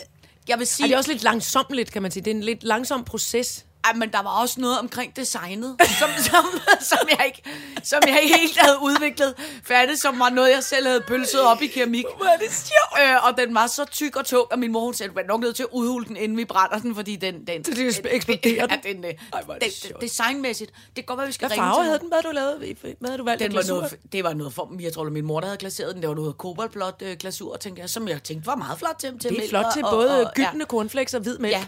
jeg 0.47 0.57
vil 0.57 0.63
Er 0.63 0.67
sige, 0.67 0.87
det 0.87 0.93
er 0.93 0.97
også 0.97 1.11
lidt 1.11 1.23
langsomt, 1.23 1.91
kan 1.91 2.01
man 2.01 2.11
sige. 2.11 2.23
Det 2.25 2.31
er 2.31 2.35
en 2.35 2.43
lidt 2.43 2.63
langsom 2.63 3.03
proces. 3.05 3.65
Ej, 3.85 3.93
men 3.93 4.11
der 4.11 4.21
var 4.21 4.41
også 4.41 4.61
noget 4.61 4.79
omkring 4.79 5.15
designet, 5.15 5.75
som, 5.99 6.09
som, 6.31 6.45
som, 6.81 6.97
jeg 7.17 7.25
ikke, 7.25 7.41
som 7.83 7.99
jeg 8.07 8.19
ikke 8.23 8.37
helt 8.37 8.57
havde 8.59 8.77
udviklet 8.81 9.33
færdigt, 9.63 9.99
som 10.01 10.19
var 10.19 10.29
noget, 10.29 10.51
jeg 10.51 10.63
selv 10.63 10.87
havde 10.87 11.01
pølset 11.01 11.41
op 11.41 11.61
i 11.61 11.67
keramik. 11.67 12.05
Hvor 12.17 12.25
er 12.25 12.37
det 12.37 12.47
sjovt. 12.53 13.09
Øh, 13.09 13.27
og 13.27 13.37
den 13.37 13.55
var 13.55 13.67
så 13.67 13.85
tyk 13.85 14.15
og 14.15 14.25
tung, 14.25 14.45
og 14.51 14.59
min 14.59 14.71
mor 14.71 14.79
hun 14.85 14.93
sagde, 14.93 15.13
du 15.13 15.19
er 15.19 15.23
nok 15.27 15.39
nødt 15.41 15.55
til 15.55 15.63
at 15.63 15.69
udhule 15.71 16.05
den, 16.05 16.17
inden 16.17 16.37
vi 16.37 16.45
brænder 16.45 16.79
den, 16.79 16.95
fordi 16.95 17.15
den... 17.15 17.47
den 17.47 17.63
det 17.63 18.05
eksploderer 18.11 18.67
den? 18.67 18.79
Ja, 18.85 18.93
den, 18.93 19.05
øh, 19.05 19.13
Ej, 19.33 19.41
hvor 19.43 19.53
er 19.53 19.59
det 19.59 19.83
den, 19.83 19.91
designmæssigt. 20.01 20.71
Det 20.85 20.95
kan 20.95 21.03
godt 21.05 21.17
være, 21.17 21.27
vi 21.27 21.33
skal 21.33 21.47
Hvad 21.47 21.57
ringe 21.57 21.63
farve 21.65 21.75
til 21.81 21.83
havde 21.85 21.99
den? 21.99 22.07
Hvad 22.07 22.17
havde 22.23 22.33
du 22.33 22.35
lavet? 22.35 22.77
Hvad 22.99 23.09
havde 23.09 23.17
du 23.17 23.23
valgt 23.23 23.39
den 23.43 23.55
var 23.55 23.63
noget, 23.67 23.95
det 24.11 24.23
var 24.23 24.33
noget 24.33 24.53
for, 24.53 24.71
jeg 24.79 24.93
tror, 24.93 25.03
var 25.03 25.09
min 25.11 25.25
mor, 25.25 25.39
der 25.39 25.47
havde 25.47 25.57
glaseret 25.57 25.93
den. 25.93 26.01
Det 26.01 26.09
var 26.09 26.15
noget 26.15 26.37
koboldblåt 26.37 27.01
øh, 27.01 27.17
glasur, 27.17 27.57
tænker 27.57 27.81
jeg, 27.83 27.89
som 27.89 28.07
jeg 28.07 28.23
tænkte 28.23 28.47
var 28.47 28.55
meget 28.55 28.79
flot 28.79 28.95
til, 28.99 29.19
til 29.19 29.29
Det 29.31 29.45
er 29.45 29.49
flot 29.49 29.65
og- 29.65 29.73
til 29.73 29.83
og- 29.85 29.91
både 29.91 30.25
og- 30.25 30.31
gyldne 30.35 30.65
cornflakes 30.65 31.13
og 31.13 31.21
hvid 31.21 31.37
mælk. 31.37 31.53
Ja. 31.53 31.65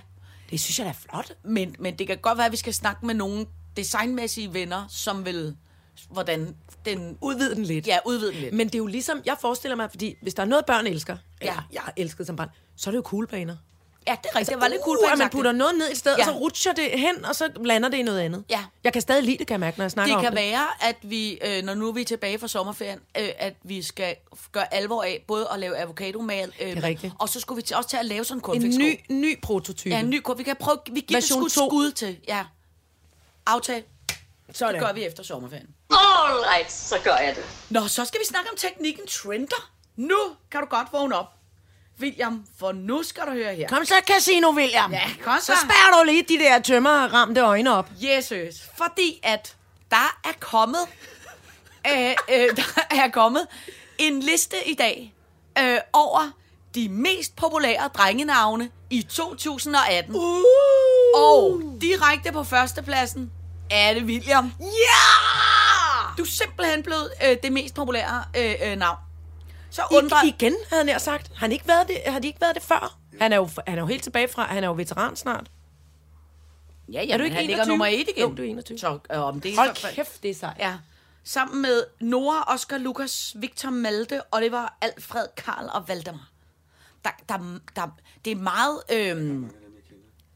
Det 0.55 0.63
synes 0.63 0.79
jeg 0.79 0.85
da 0.85 0.89
er 0.89 0.93
flot. 0.93 1.31
Men, 1.43 1.75
men 1.79 1.99
det 1.99 2.07
kan 2.07 2.17
godt 2.17 2.37
være, 2.37 2.45
at 2.45 2.51
vi 2.51 2.57
skal 2.57 2.73
snakke 2.73 3.05
med 3.05 3.15
nogle 3.15 3.45
designmæssige 3.77 4.53
venner, 4.53 4.85
som 4.89 5.25
vil, 5.25 5.55
hvordan 6.09 6.55
den... 6.85 7.17
Udvide 7.21 7.55
den 7.55 7.63
lidt. 7.63 7.87
Ja, 7.87 7.97
udvide 8.05 8.31
den 8.31 8.41
lidt. 8.41 8.53
Men 8.53 8.67
det 8.67 8.75
er 8.75 8.79
jo 8.79 8.85
ligesom, 8.85 9.21
jeg 9.25 9.37
forestiller 9.41 9.75
mig, 9.75 9.89
fordi 9.89 10.15
hvis 10.21 10.33
der 10.33 10.43
er 10.43 10.47
noget, 10.47 10.65
børn 10.65 10.87
elsker, 10.87 11.17
ja. 11.41 11.55
Jeg 11.73 11.81
elsket 11.95 12.27
som 12.27 12.35
barn, 12.35 12.49
så 12.75 12.89
er 12.89 12.91
det 12.91 12.97
jo 12.97 13.01
kuglebaner. 13.01 13.55
Ja, 14.07 14.15
det 14.23 14.29
er 14.31 14.35
rigtigt. 14.35 14.49
Det 14.55 14.61
var 14.61 14.67
lidt 14.67 14.81
cool 14.83 14.97
uh, 15.03 15.11
at 15.11 15.17
man 15.17 15.29
putter 15.29 15.51
noget 15.51 15.75
ned 15.77 15.91
i 15.91 15.95
stedet, 15.95 16.17
ja. 16.17 16.23
Og 16.27 16.33
så 16.33 16.39
rutscher 16.39 16.73
det 16.73 16.91
hen, 16.99 17.25
og 17.25 17.35
så 17.35 17.49
lander 17.63 17.89
det 17.89 17.97
i 17.97 18.01
noget 18.01 18.19
andet. 18.19 18.43
Ja. 18.49 18.63
Jeg 18.83 18.93
kan 18.93 19.01
stadig 19.01 19.23
lide 19.23 19.37
det, 19.37 19.47
kan 19.47 19.53
jeg 19.53 19.59
mærke, 19.59 19.77
når 19.77 19.83
jeg 19.85 19.91
snakker 19.91 20.15
Det 20.15 20.21
kan 20.23 20.29
om 20.29 20.35
det. 20.35 20.43
være, 20.51 20.67
at 20.89 20.95
vi, 21.01 21.31
øh, 21.45 21.63
når 21.63 21.73
nu 21.73 21.87
er 21.87 21.91
vi 21.93 22.01
er 22.01 22.05
tilbage 22.05 22.39
fra 22.39 22.47
sommerferien, 22.47 22.99
øh, 23.19 23.29
at 23.37 23.53
vi 23.63 23.81
skal 23.81 24.15
gøre 24.51 24.73
alvor 24.73 25.03
af 25.03 25.23
både 25.27 25.47
at 25.53 25.59
lave 25.59 25.77
avocadomal, 25.77 26.53
øh, 26.61 26.81
Det 26.81 27.11
og 27.19 27.29
så 27.29 27.39
skulle 27.39 27.63
vi 27.63 27.73
også 27.75 27.89
til 27.89 27.97
at 27.97 28.05
lave 28.05 28.23
sådan 28.23 28.37
en 28.37 28.39
En 28.39 28.41
cornflakeskål. 28.43 29.15
ny, 29.15 29.21
ny 29.21 29.41
prototype. 29.41 29.89
Ja, 29.89 29.99
en 29.99 30.09
ny. 30.09 30.21
Vi 30.37 30.43
kan 30.43 30.55
prøve, 30.55 30.77
vi 30.91 30.99
giver 30.99 31.17
Version 31.19 31.43
det 31.43 31.51
skud 31.51 31.91
til. 31.91 32.17
Ja. 32.27 32.45
Aftale. 33.45 33.83
Sådan. 34.53 34.73
Det 34.75 34.83
gør 34.83 34.93
vi 34.93 35.05
efter 35.05 35.23
sommerferien. 35.23 35.67
All 35.89 36.39
right, 36.53 36.71
så 36.71 36.95
gør 37.03 37.15
jeg 37.15 37.35
det. 37.35 37.43
Nå, 37.69 37.87
så 37.87 38.05
skal 38.05 38.19
vi 38.19 38.25
snakke 38.25 38.49
om 38.51 38.57
teknikken 38.57 39.07
trender. 39.07 39.71
Nu 39.95 40.17
kan 40.51 40.61
du 40.61 40.67
godt 40.67 40.87
vågne 40.91 41.15
op. 41.15 41.34
William, 42.01 42.45
for 42.59 42.71
nu 42.71 43.03
skal 43.03 43.23
du 43.25 43.31
høre 43.31 43.55
her. 43.55 43.67
Kom 43.67 43.85
så, 43.85 43.93
Casino 44.07 44.49
William. 44.49 44.91
Ja, 44.93 45.09
kom 45.23 45.39
så. 45.39 45.45
så. 45.45 45.53
spærrer 45.63 45.99
du 45.99 46.05
lige 46.05 46.23
de 46.23 46.39
der 46.39 46.59
tømmerramte 46.59 47.41
øjne 47.41 47.73
op. 47.73 47.89
Jesus, 47.97 48.55
fordi 48.77 49.19
at 49.23 49.55
der 49.91 50.19
er 50.23 50.33
kommet, 50.39 50.81
øh, 51.91 52.09
øh, 52.09 52.57
der 52.57 52.81
er 52.91 53.09
kommet 53.09 53.47
en 53.97 54.19
liste 54.19 54.55
i 54.65 54.73
dag 54.73 55.13
øh, 55.59 55.77
over 55.93 56.31
de 56.75 56.89
mest 56.89 57.35
populære 57.35 57.89
drengenavne 57.93 58.69
i 58.89 59.01
2018. 59.01 60.15
Uh. 60.15 60.21
Og 61.15 61.61
direkte 61.81 62.31
på 62.31 62.43
førstepladsen 62.43 63.31
er 63.71 63.93
det 63.93 64.03
William. 64.03 64.51
Ja! 64.59 64.65
Du 66.17 66.23
er 66.23 66.27
simpelthen 66.27 66.83
blevet 66.83 67.11
øh, 67.25 67.37
det 67.43 67.51
mest 67.51 67.75
populære 67.75 68.23
øh, 68.37 68.53
øh, 68.63 68.77
navn. 68.77 68.97
Så 69.75 69.81
I, 69.91 69.95
undrer... 69.95 70.23
igen, 70.25 70.55
havde 70.69 70.91
han 70.91 70.99
sagt. 70.99 71.27
Har, 71.27 71.35
han 71.35 71.51
ikke 71.51 71.67
været 71.67 71.87
det, 71.87 71.97
har 72.11 72.19
de 72.19 72.27
ikke 72.27 72.41
været 72.41 72.55
det 72.55 72.63
før? 72.63 72.97
Han 73.19 73.33
er, 73.33 73.37
jo, 73.37 73.49
han 73.67 73.77
er 73.77 73.81
jo 73.81 73.85
helt 73.87 74.03
tilbage 74.03 74.27
fra, 74.27 74.43
han 74.45 74.63
er 74.63 74.67
jo 74.67 74.73
veteran 74.73 75.15
snart. 75.15 75.51
Ja, 76.91 77.03
ja, 77.03 77.13
Er 77.13 77.17
du 77.17 77.23
ikke 77.23 77.35
han 77.35 77.45
ligger 77.45 77.63
21? 77.63 77.71
nummer 77.73 77.85
et 77.85 78.09
igen. 78.17 78.29
Jo, 78.29 78.35
du 78.35 78.41
er 78.41 78.47
21. 78.47 78.77
Så 78.79 78.99
øh, 79.13 79.19
om 79.21 79.41
det 79.41 79.51
er 79.53 79.55
Hold 79.57 79.77
i 79.77 79.79
fald- 79.79 79.95
kæft, 79.95 80.23
det 80.23 80.31
er 80.31 80.35
sejt. 80.35 80.57
Ja. 80.59 80.73
Sammen 81.23 81.61
med 81.61 81.83
Nora, 81.99 82.53
Oscar, 82.53 82.77
Lukas, 82.77 83.35
Victor 83.39 83.69
Malte, 83.69 84.21
Oliver, 84.31 84.67
Alfred, 84.81 85.25
Karl 85.37 85.69
og 85.73 85.87
Valdemar. 85.87 86.29
Der, 87.05 87.09
der, 87.29 87.59
der, 87.75 87.87
det 88.25 88.31
er 88.31 88.35
meget... 88.35 88.81
Øhm, 88.91 89.51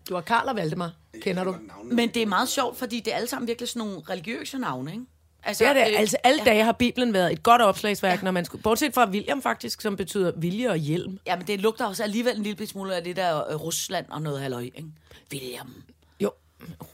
Du 0.09 0.13
har 0.15 0.21
Karl 0.21 0.47
og 0.47 0.55
Valdemar, 0.55 0.91
kender 1.21 1.43
du? 1.43 1.55
men 1.83 2.09
det 2.09 2.21
er 2.21 2.25
meget 2.25 2.49
sjovt, 2.49 2.77
fordi 2.77 2.99
det 2.99 3.13
er 3.13 3.17
alle 3.17 3.27
sammen 3.27 3.47
virkelig 3.47 3.69
sådan 3.69 3.87
nogle 3.87 4.01
religiøse 4.09 4.57
navne, 4.57 4.91
ikke? 4.91 5.05
Altså, 5.43 5.63
Det 5.63 5.69
er 5.69 5.73
det. 5.85 5.93
øh, 5.93 5.99
Altså, 5.99 6.17
alle 6.23 6.39
dage 6.45 6.63
har 6.63 6.71
Bibelen 6.71 7.13
været 7.13 7.31
et 7.33 7.43
godt 7.43 7.61
opslagsværk, 7.61 8.19
ja. 8.19 8.23
når 8.23 8.31
man 8.31 8.45
skulle... 8.45 8.61
Bortset 8.63 8.93
fra 8.93 9.09
William 9.09 9.41
faktisk, 9.41 9.81
som 9.81 9.95
betyder 9.95 10.31
vilje 10.37 10.69
og 10.69 10.77
hjelm. 10.77 11.19
Ja, 11.25 11.35
men 11.35 11.47
det 11.47 11.61
lugter 11.61 11.85
også 11.85 12.03
alligevel 12.03 12.37
en 12.37 12.43
lille 12.43 12.67
smule 12.67 12.95
af 12.95 13.03
det 13.03 13.15
der 13.15 13.49
øh, 13.51 13.55
Rusland 13.55 14.05
og 14.09 14.21
noget 14.21 14.41
halløj, 14.41 14.61
ikke? 14.61 14.85
William. 15.33 15.83
Jo, 16.19 16.31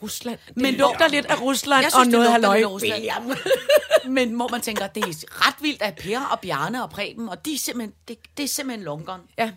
Rusland. 0.01 0.39
Det 0.47 0.57
Men 0.57 0.73
lugter 0.73 1.07
lidt 1.07 1.25
af 1.25 1.41
Rusland 1.41 1.81
Jeg 1.81 1.85
og 1.85 1.91
synes, 1.91 2.05
det 2.05 2.11
noget 2.11 2.31
halløj. 2.31 2.63
William. 2.65 3.31
men 4.15 4.33
hvor 4.35 4.47
man 4.47 4.61
tænker, 4.61 4.87
det 4.87 5.03
er 5.03 5.47
ret 5.47 5.55
vildt 5.61 5.81
af 5.81 5.95
Per 5.95 6.19
og 6.21 6.39
Bjarne 6.39 6.83
og 6.83 6.89
Preben, 6.89 7.29
og 7.29 7.45
de 7.45 7.53
er 7.53 7.57
simpelthen, 7.57 7.93
det, 8.07 8.17
det 8.37 8.43
er 8.43 8.47
simpelthen 8.47 8.83
longeren. 8.85 9.21
Ja, 9.37 9.51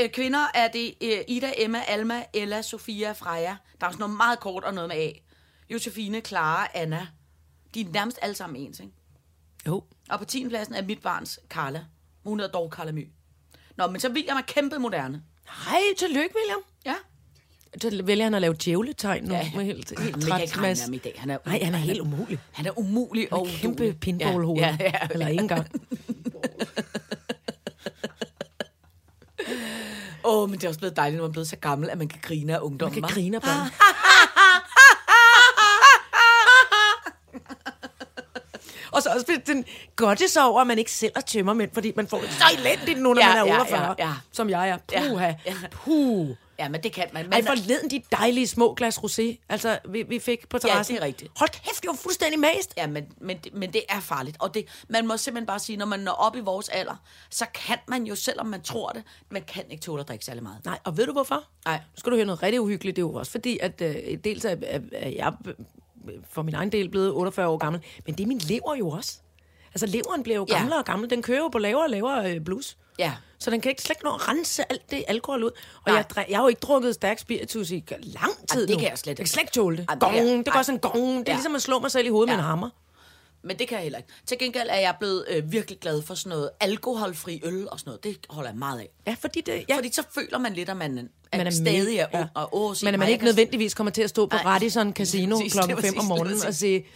Øh, 0.00 0.08
kvinder 0.10 0.46
er 0.54 0.68
det 0.68 0.94
øh, 1.02 1.18
Ida, 1.28 1.52
Emma, 1.56 1.82
Alma, 1.88 2.22
Ella, 2.34 2.62
Sofia, 2.62 3.12
Freja. 3.12 3.56
Der 3.80 3.84
er 3.84 3.86
også 3.86 3.98
noget 3.98 4.16
meget 4.16 4.40
kort 4.40 4.64
og 4.64 4.74
noget 4.74 4.88
med 4.88 4.96
A. 4.96 5.10
Josefine, 5.70 6.20
Clara, 6.20 6.68
Anna. 6.74 7.06
De 7.78 7.88
er 7.88 7.92
nærmest 7.92 8.18
alle 8.22 8.34
sammen 8.34 8.56
ens, 8.60 8.80
ikke? 8.80 8.92
jo. 9.66 9.82
Og 10.10 10.18
på 10.18 10.24
10. 10.24 10.48
pladsen 10.48 10.74
er 10.74 10.82
mit 10.82 11.02
barns 11.02 11.40
Carla. 11.48 11.84
Hun 12.24 12.38
hedder 12.40 12.52
dog 12.52 12.70
Carla 12.72 12.92
My. 12.92 13.08
Nå, 13.76 13.86
men 13.86 14.00
så 14.00 14.08
William 14.10 14.36
er 14.36 14.40
kæmpe 14.40 14.78
moderne. 14.78 15.22
Hej, 15.64 15.80
tillykke, 15.98 16.34
William. 16.36 16.58
Ja. 16.86 16.94
Så 17.80 18.02
vælger 18.04 18.24
han 18.24 18.34
at 18.34 18.40
lave 18.40 18.54
djævletegn 18.64 19.24
nu. 19.24 19.34
Ja. 19.34 19.42
Helt, 19.42 19.66
helt 19.66 19.90
jeg 19.90 19.96
kan 19.98 20.06
ikke 20.06 20.20
træt 20.20 20.58
regne 20.58 20.80
ham 20.80 20.92
i 20.92 20.98
dag. 20.98 21.14
Han 21.18 21.30
er, 21.30 21.38
Nej, 21.46 21.60
han 21.64 21.74
er 21.74 21.78
helt 21.78 22.00
umulig. 22.00 22.38
Han 22.52 22.66
er 22.66 22.78
umulig 22.78 23.32
og 23.32 23.46
Kæmpe 23.46 23.82
uduelig. 23.82 24.00
pinballhoved. 24.00 24.60
Ja, 24.62 24.76
ja, 24.80 24.84
ja. 24.84 25.08
Eller 25.10 25.28
ikke 25.28 25.42
engang. 25.42 25.66
Åh, 30.24 30.42
oh, 30.42 30.50
men 30.50 30.58
det 30.58 30.64
er 30.64 30.68
også 30.68 30.80
blevet 30.80 30.96
dejligt, 30.96 31.16
når 31.16 31.22
man 31.24 31.28
er 31.30 31.32
blevet 31.32 31.48
så 31.48 31.56
gammel, 31.56 31.90
at 31.90 31.98
man 31.98 32.08
kan 32.08 32.20
grine 32.22 32.54
af 32.56 32.60
ungdommen. 32.60 33.00
Man 33.00 33.08
kan 33.10 33.14
grine 33.14 33.36
af 33.36 33.42
børn. 33.42 33.70
Og 38.92 39.02
så 39.02 39.08
også 39.10 39.40
den 39.46 39.64
godte 39.96 40.28
sig 40.28 40.44
over, 40.44 40.60
at 40.60 40.66
man 40.66 40.78
ikke 40.78 40.92
selv 40.92 41.12
er 41.16 41.20
tømmermænd, 41.20 41.70
fordi 41.74 41.92
man 41.96 42.06
får 42.06 42.20
det 42.20 42.30
så 42.32 42.44
elendigt 42.58 42.98
nu, 43.02 43.14
når 43.14 43.20
Ja, 43.22 43.28
man 43.28 43.36
er 43.36 43.46
ja, 43.54 43.60
48, 43.60 43.94
ja, 43.98 44.06
ja. 44.08 44.12
som 44.32 44.50
jeg 44.50 44.68
er. 44.68 44.78
Ja, 44.92 45.08
Puha. 45.08 45.32
ja. 45.46 45.54
Puh. 45.70 46.28
Ja, 46.60 46.68
men 46.68 46.82
det 46.82 46.92
kan 46.92 47.04
man. 47.12 47.32
Ej, 47.32 47.38
Men, 47.40 47.46
forleden 47.46 47.90
de 47.90 48.02
dejlige 48.12 48.46
små 48.46 48.74
glas 48.74 48.98
rosé, 48.98 49.44
altså 49.48 49.78
vi, 49.88 50.02
vi 50.02 50.18
fik 50.18 50.48
på 50.48 50.58
terrassen. 50.58 50.96
det 50.96 51.02
er 51.02 51.06
rigtigt. 51.06 51.30
Hold 51.36 51.50
kæft, 51.50 51.82
det 51.82 51.88
var 51.88 51.94
fuldstændig 51.96 52.40
mast. 52.40 52.74
Ja, 52.76 52.86
men, 52.86 53.04
men, 53.20 53.38
det- 53.44 53.54
men 53.54 53.72
det 53.72 53.82
er 53.88 54.00
farligt. 54.00 54.36
Og 54.40 54.54
det, 54.54 54.64
man 54.88 55.06
må 55.06 55.16
simpelthen 55.16 55.46
bare 55.46 55.58
sige, 55.58 55.76
når 55.76 55.86
man 55.86 56.00
når 56.00 56.12
op 56.12 56.36
i 56.36 56.40
vores 56.40 56.68
alder, 56.68 56.94
så 57.30 57.46
kan 57.54 57.76
man 57.88 58.04
jo, 58.04 58.14
selvom 58.14 58.46
man 58.46 58.62
tror 58.62 58.88
det, 58.88 59.02
man 59.30 59.42
kan 59.42 59.64
ikke 59.70 59.82
tåle 59.82 60.00
at 60.00 60.08
drikke 60.08 60.24
særlig 60.24 60.42
meget. 60.42 60.64
Nej, 60.64 60.78
og 60.84 60.96
ved 60.96 61.06
du 61.06 61.12
hvorfor? 61.12 61.44
Nej. 61.64 61.76
Nu 61.76 61.82
skal 61.98 62.12
du 62.12 62.16
høre 62.16 62.26
noget 62.26 62.42
rigtig 62.42 62.60
uhyggeligt. 62.60 62.96
Det 62.96 63.02
er 63.02 63.06
jo 63.06 63.14
også 63.14 63.32
fordi, 63.32 63.58
at 63.62 63.80
øh, 63.80 63.94
dels 64.24 64.44
er, 64.44 64.56
er, 64.62 64.80
er 64.92 65.08
jeg 65.08 65.32
for 66.30 66.42
min 66.42 66.54
egen 66.54 66.72
del 66.72 66.88
blevet 66.88 67.12
48 67.12 67.48
år 67.48 67.56
gammel, 67.58 67.82
men 68.06 68.14
det 68.14 68.22
er 68.24 68.28
min 68.28 68.38
lever 68.38 68.74
jo 68.74 68.88
også. 68.90 69.18
Altså, 69.74 69.86
leveren 69.86 70.22
bliver 70.22 70.36
jo 70.36 70.46
Ja. 70.48 70.58
gamlere 70.58 70.78
og 70.78 70.84
gammel. 70.84 71.10
Den 71.10 71.22
kører 71.22 71.38
jo 71.38 71.48
på 71.48 71.58
lavere 71.58 71.82
og 71.84 71.90
lavere 71.90 72.34
øh, 72.34 72.40
blus. 72.40 72.76
Ja. 72.98 73.12
Så 73.38 73.50
den 73.50 73.60
kan 73.60 73.70
ikke 73.70 73.82
slet 73.82 73.96
ikke 73.96 74.04
nå 74.04 74.10
at 74.10 74.28
rense 74.28 74.72
alt 74.72 74.90
det 74.90 75.04
alkohol 75.08 75.44
ud. 75.44 75.50
Og 75.86 75.92
jeg, 75.92 76.04
jeg 76.28 76.38
har 76.38 76.44
jo 76.44 76.48
ikke 76.48 76.58
drukket 76.60 76.94
stærk 76.94 77.18
spiritus 77.18 77.70
i 77.70 77.84
lang 78.02 78.32
tid 78.48 78.66
det 78.66 78.70
nu. 78.76 78.80
kan 78.80 78.90
jeg 78.90 78.98
slet 78.98 79.06
Jeg 79.10 79.16
kan 79.16 79.22
ikke. 79.22 79.30
slet 79.30 79.40
ikke 79.42 79.52
tåle 79.52 79.76
det. 79.76 79.86
Ej, 79.88 79.94
det 79.94 80.00
Gong, 80.02 80.14
det, 80.16 80.22
det 80.38 80.48
ej. 80.48 80.52
går 80.54 80.62
sådan 80.62 80.78
gong. 80.78 80.94
Det 80.96 81.02
er 81.18 81.22
Ja. 81.26 81.32
ligesom 81.32 81.54
at 81.54 81.62
slå 81.62 81.78
mig 81.78 81.90
selv 81.90 82.06
i 82.06 82.10
hovedet 82.10 82.30
Ja. 82.30 82.36
med 82.36 82.44
en 82.44 82.48
hammer. 82.48 82.70
Men 83.42 83.58
det 83.58 83.68
kan 83.68 83.74
jeg 83.76 83.82
heller 83.82 83.98
ikke. 83.98 84.08
Til 84.26 84.38
gengæld 84.38 84.68
er 84.70 84.78
jeg 84.78 84.94
blevet 85.00 85.24
øh, 85.28 85.52
virkelig 85.52 85.78
glad 85.80 86.02
for 86.02 86.14
sådan 86.14 86.30
noget 86.30 86.50
alkoholfri 86.60 87.40
øl 87.44 87.68
og 87.70 87.78
sådan 87.80 87.88
noget. 87.90 88.04
Det 88.04 88.16
holder 88.30 88.50
jeg 88.50 88.58
meget 88.58 88.80
af. 88.80 88.88
Ja, 89.06 89.16
fordi 89.20 89.40
det... 89.40 89.52
Ja. 89.52 89.60
Ja. 89.68 89.76
Fordi 89.76 89.92
så 89.92 90.02
føler 90.14 90.38
man 90.38 90.52
lidt, 90.54 90.68
at 90.68 90.76
man, 90.76 91.08
at 91.32 91.38
man 91.38 91.46
er 91.46 91.50
stadig 91.50 91.98
er 91.98 92.06
ung. 92.14 92.26
Og, 92.34 92.48
åh, 92.56 92.74
Men 92.82 92.94
at 92.94 92.98
man 92.98 93.08
jeg 93.08 93.12
ikke 93.12 93.24
nødvendigvis 93.24 93.74
kommer 93.74 93.90
til 93.90 94.02
at 94.02 94.10
stå 94.10 94.26
på 94.26 94.36
Nej. 94.36 94.44
Radisson 94.44 94.92
Casino 94.92 95.38
klokken 95.50 95.76
det 95.76 95.84
var 95.84 95.90
5 95.90 95.98
om 95.98 96.04
morgenen 96.04 96.46
og 96.46 96.54
sige... 96.54 96.86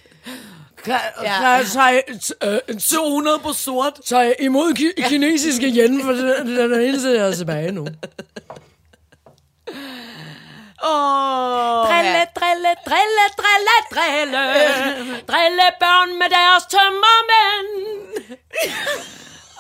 Kan, 0.85 0.99
Ja. 1.23 1.57
kan, 1.59 1.67
så, 1.67 2.03
øh, 2.69 2.79
200 2.79 3.39
på 3.43 3.53
sort. 3.53 3.93
så 4.05 4.35
imod 4.41 4.75
ki- 4.79 5.09
kinesiske 5.09 5.67
yen, 5.67 6.03
for 6.03 6.13
den, 6.13 6.73
er 6.73 6.79
eneste, 6.79 7.09
jeg 7.09 7.29
er 7.29 7.35
tilbage 7.35 7.73
nu. 7.73 7.87
Åh, 10.85 11.87
Drille, 11.89 12.23
drille, 12.39 12.73
drille, 12.87 13.25
drille, 13.43 13.77
drille. 13.95 14.43
Drille 15.31 15.63
børn 15.81 16.19
med 16.19 16.29
deres 16.31 16.65
tømmermænd. 16.71 17.69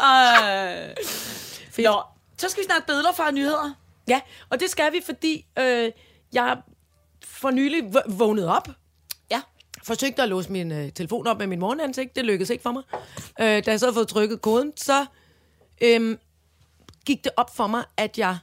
Øh. 0.02 1.84
Nå, 1.84 2.02
så 2.38 2.48
skal 2.48 2.60
vi 2.62 2.66
snakke 2.66 2.86
billeder 2.86 3.12
fra 3.12 3.30
nyheder. 3.30 3.74
Ja, 4.08 4.20
og 4.50 4.60
det 4.60 4.70
skal 4.70 4.92
vi, 4.92 5.02
fordi 5.04 5.46
øh, 5.58 5.92
jeg 6.32 6.56
for 7.26 7.50
nylig 7.50 7.94
vågnede 8.06 8.56
op. 8.56 8.68
Ja. 9.30 9.40
Forsøgte 9.84 10.22
at 10.22 10.28
låse 10.28 10.52
min 10.52 10.72
øh, 10.72 10.92
telefon 10.92 11.26
op 11.26 11.38
med 11.38 11.46
min 11.46 11.58
morgenansigt. 11.60 12.16
Det 12.16 12.24
lykkedes 12.24 12.50
ikke 12.50 12.62
for 12.62 12.72
mig. 12.72 12.82
Øh, 13.40 13.64
da 13.66 13.70
jeg 13.70 13.80
så 13.80 13.86
havde 13.86 13.94
fået 13.94 14.08
trykket 14.08 14.42
koden, 14.42 14.72
så 14.76 15.06
øh, 15.80 16.16
gik 17.06 17.24
det 17.24 17.32
op 17.36 17.56
for 17.56 17.66
mig, 17.66 17.84
at 17.96 18.18
jeg... 18.18 18.38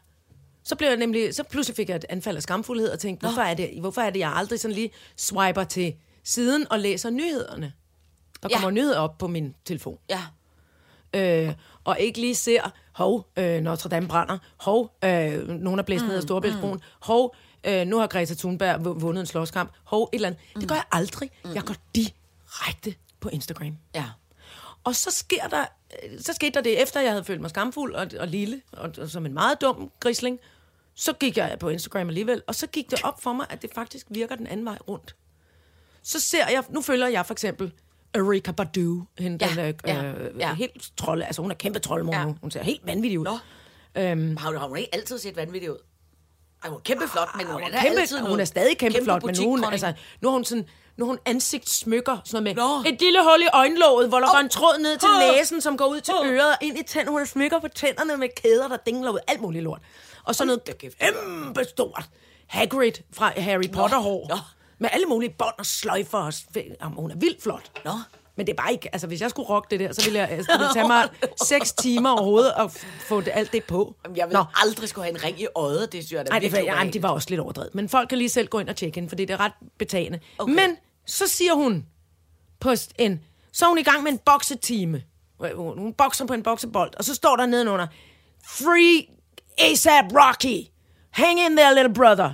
Så 0.69 0.75
blev 0.75 0.87
jeg 0.87 0.97
nemlig, 0.97 1.35
så 1.35 1.43
pludselig 1.43 1.75
fik 1.75 1.89
jeg 1.89 1.95
et 1.95 2.05
anfald 2.09 2.35
af 2.35 2.43
skamfuldhed 2.43 2.89
og 2.89 2.99
tænkte, 2.99 3.27
hvorfor 3.27 3.41
er, 3.41 3.53
det, 3.53 3.79
hvorfor 3.79 4.01
er 4.01 4.09
det, 4.09 4.19
jeg 4.19 4.33
aldrig 4.35 4.59
sådan 4.59 4.75
lige 4.75 4.91
swiper 5.17 5.63
til 5.63 5.95
siden 6.23 6.71
og 6.71 6.79
læser 6.79 7.09
nyhederne? 7.09 7.73
Der 8.43 8.49
Ja. 8.51 8.55
kommer 8.55 8.71
nyheder 8.71 8.99
op 8.99 9.17
på 9.17 9.27
min 9.27 9.55
telefon. 9.65 9.97
Ja. 10.09 10.21
øh, 11.13 11.53
og 11.83 11.99
ikke 11.99 12.19
lige 12.21 12.35
ser, 12.35 12.61
hov, 12.91 13.27
øh, 13.37 13.61
Notre 13.61 13.89
Dame 13.89 14.07
brænder, 14.07 14.37
hov, 14.57 14.97
øh, 15.05 15.47
nogen 15.49 15.79
er 15.79 15.83
blæst 15.83 16.05
ned 16.05 16.15
af 16.15 16.21
Storebæltsbroen, 16.21 16.81
hov, 16.99 17.35
øh, 17.63 17.87
nu 17.87 17.97
har 17.99 18.07
Greta 18.07 18.33
Thunberg 18.33 18.79
vu- 18.85 18.99
vundet 18.99 19.19
en 19.21 19.25
slåskamp, 19.27 19.71
hov, 19.83 20.03
et 20.13 20.17
eller 20.17 20.27
andet. 20.27 20.41
Det 20.55 20.67
gør 20.69 20.75
jeg 20.75 20.83
aldrig. 20.91 21.31
Jeg 21.53 21.63
går 21.63 21.75
direkte 21.95 22.95
på 23.19 23.29
Instagram. 23.29 23.77
Ja. 23.95 24.05
Og 24.83 24.95
så 24.95 25.11
sker 25.11 25.47
der, 25.47 25.65
øh, 26.03 26.19
så 26.21 26.33
skete 26.33 26.51
der 26.51 26.61
det, 26.61 26.81
efter 26.81 27.01
jeg 27.01 27.11
havde 27.11 27.23
følt 27.23 27.41
mig 27.41 27.49
skamfuld 27.49 27.93
og, 27.95 28.07
og 28.19 28.27
lille, 28.27 28.61
og, 28.71 28.91
og 28.97 29.09
som 29.09 29.25
en 29.25 29.33
meget 29.33 29.61
dum 29.61 29.91
grisling, 29.99 30.39
så 30.99 31.13
gik 31.13 31.37
jeg 31.37 31.57
på 31.59 31.69
Instagram 31.69 32.07
alligevel, 32.07 32.41
og 32.47 32.55
så 32.55 32.67
gik 32.67 32.91
det 32.91 32.99
op 33.03 33.21
for 33.21 33.33
mig, 33.33 33.45
at 33.49 33.61
det 33.61 33.69
faktisk 33.75 34.05
virker 34.09 34.35
den 34.35 34.47
anden 34.47 34.65
vej 34.65 34.77
rundt. 34.87 35.15
Så 36.03 36.19
ser 36.19 36.47
jeg, 36.49 36.63
nu 36.69 36.81
følger 36.81 37.07
jeg 37.07 37.25
for 37.25 37.33
eksempel 37.33 37.71
Erika 38.13 38.51
Badu, 38.51 39.03
hende, 39.19 39.45
Ja, 39.45 39.49
den 39.49 39.59
øh, 39.59 39.73
ja, 39.87 40.03
øh, 40.03 40.39
ja. 40.39 40.53
helt 40.53 40.91
trolde, 40.97 41.25
altså 41.25 41.41
hun 41.41 41.51
er 41.51 41.55
kæmpe 41.55 41.79
troldmor 41.79 42.13
Ja. 42.15 42.25
nu, 42.25 42.35
hun 42.41 42.51
ser 42.51 42.63
helt 42.63 42.85
vanvittig 42.85 43.19
ud. 43.19 43.25
Nå. 43.25 43.37
Øhm, 44.01 44.37
Har, 44.37 44.57
har 44.59 44.67
hun 44.67 44.77
ikke 44.77 44.89
altid 44.95 45.19
set 45.19 45.35
vanvittig 45.35 45.71
ud? 45.71 45.77
Ej, 46.63 46.69
hun 46.69 46.77
er 46.77 46.81
kæmpe 46.81 47.07
flot, 47.07 47.27
men 47.37 47.47
hun 47.47 47.61
er, 47.61 47.81
kæmpe, 47.81 47.99
altid 48.01 48.19
hun 48.19 48.39
er 48.39 48.45
stadig 48.45 48.77
kæmpe, 48.77 48.99
flot, 49.03 49.23
men 49.23 49.35
nu, 49.39 49.49
hun, 49.49 49.63
altså, 49.63 49.93
nu 50.21 50.27
har 50.29 50.33
hun 50.33 50.45
sådan, 50.45 50.65
nu 50.97 51.05
har 51.05 51.09
hun 51.09 51.19
ansigtssmykker, 51.25 52.17
sådan 52.25 52.43
noget 52.43 52.55
med 52.57 52.63
Nå. 52.63 52.89
et 52.93 53.01
lille 53.01 53.19
hul 53.23 53.41
i 53.41 53.47
øjenlåget, 53.53 54.07
hvor 54.09 54.19
der 54.19 54.27
Åh. 54.27 54.31
går 54.33 54.39
en 54.39 54.49
tråd 54.49 54.79
ned 54.79 54.97
til 54.97 55.09
Åh. 55.09 55.19
næsen, 55.37 55.61
som 55.61 55.77
går 55.77 55.85
ud 55.87 56.01
til 56.01 56.13
Åh. 56.13 56.27
øret 56.27 56.55
ind 56.61 56.77
i 56.79 56.83
tænderne. 56.83 57.11
Hun 57.11 57.19
har 57.19 57.25
smykker 57.25 57.59
på 57.59 57.67
tænderne 57.67 58.17
med 58.17 58.27
kæder, 58.35 58.67
der 58.67 58.77
dingler 58.85 59.11
ud, 59.11 59.19
alt 59.27 59.41
muligt 59.41 59.63
lort. 59.63 59.81
Og 60.23 60.35
så 60.35 60.45
noget 60.45 60.77
kæmpe 60.79 61.63
stort 61.63 62.09
Hagrid 62.47 62.91
fra 63.13 63.31
Harry 63.37 63.71
Potter-hår. 63.73 64.25
Nå. 64.29 64.37
Med 64.79 64.89
alle 64.93 65.05
mulige 65.05 65.29
bånd 65.37 65.53
og 65.59 65.65
sløjfer. 65.65 66.17
Og 66.17 66.33
Jamen, 66.55 66.97
hun 66.97 67.11
er 67.11 67.15
vildt 67.15 67.43
flot. 67.43 67.71
Nå. 67.85 67.91
Men 68.35 68.47
det 68.47 68.53
er 68.53 68.57
bare 68.57 68.71
ikke, 68.71 68.89
altså 68.95 69.07
hvis 69.07 69.21
jeg 69.21 69.29
skulle 69.29 69.49
rocke 69.49 69.67
det 69.71 69.79
der, 69.79 69.93
så 69.93 70.03
ville 70.03 70.19
jeg, 70.19 70.29
altså, 70.29 70.51
det 70.51 70.59
ville 70.59 70.73
tage 70.73 70.87
mig 70.87 71.09
seks 71.47 71.73
timer 71.73 72.09
overhovedet 72.09 72.53
at 72.57 72.85
få 72.99 73.21
det, 73.21 73.31
alt 73.33 73.51
det 73.51 73.63
på. 73.63 73.95
Jamen, 74.05 74.17
Jeg 74.17 74.27
vil 74.27 74.33
Nå. 74.33 74.43
aldrig 74.55 74.89
skulle 74.89 75.05
have 75.05 75.15
en 75.15 75.23
ring 75.23 75.41
i 75.41 75.47
øjet, 75.55 75.91
det 75.91 76.03
synes 76.03 76.11
jeg 76.11 76.25
da 76.25 76.29
Nej, 76.29 76.39
det, 76.39 76.51
var, 76.51 76.59
ubehageligt. 76.61 76.93
det 76.93 77.03
var 77.03 77.09
også 77.09 77.29
lidt 77.29 77.41
overdrevet. 77.41 77.75
Men 77.75 77.89
folk 77.89 78.09
kan 78.09 78.17
lige 78.17 78.29
selv 78.29 78.47
gå 78.47 78.59
ind 78.59 78.69
og 78.69 78.75
tjekke 78.75 78.95
hende, 78.95 79.09
fordi 79.09 79.25
det 79.25 79.33
er 79.33 79.39
ret 79.39 79.51
betagende. 79.79 80.19
Okay. 80.37 80.53
Men 80.53 80.77
så 81.05 81.27
siger 81.27 81.53
hun 81.53 81.85
på 82.59 82.69
en... 82.99 83.21
Så 83.53 83.65
er 83.65 83.69
hun 83.69 83.77
i 83.77 83.83
gang 83.83 84.03
med 84.03 84.11
en 84.11 84.17
boksetime. 84.17 85.03
Hun 85.55 85.79
hun 85.79 85.93
bokser 85.93 86.25
på 86.25 86.33
en 86.33 86.43
boksebold, 86.43 86.91
og 86.97 87.03
så 87.03 87.15
står 87.15 87.35
der 87.35 87.45
nedenunder... 87.45 87.87
free 88.47 89.18
ASAP 89.59 90.05
Rocky. 90.13 90.67
Hang 91.09 91.39
in 91.39 91.55
there, 91.57 91.75
little 91.75 91.93
brother. 91.93 92.33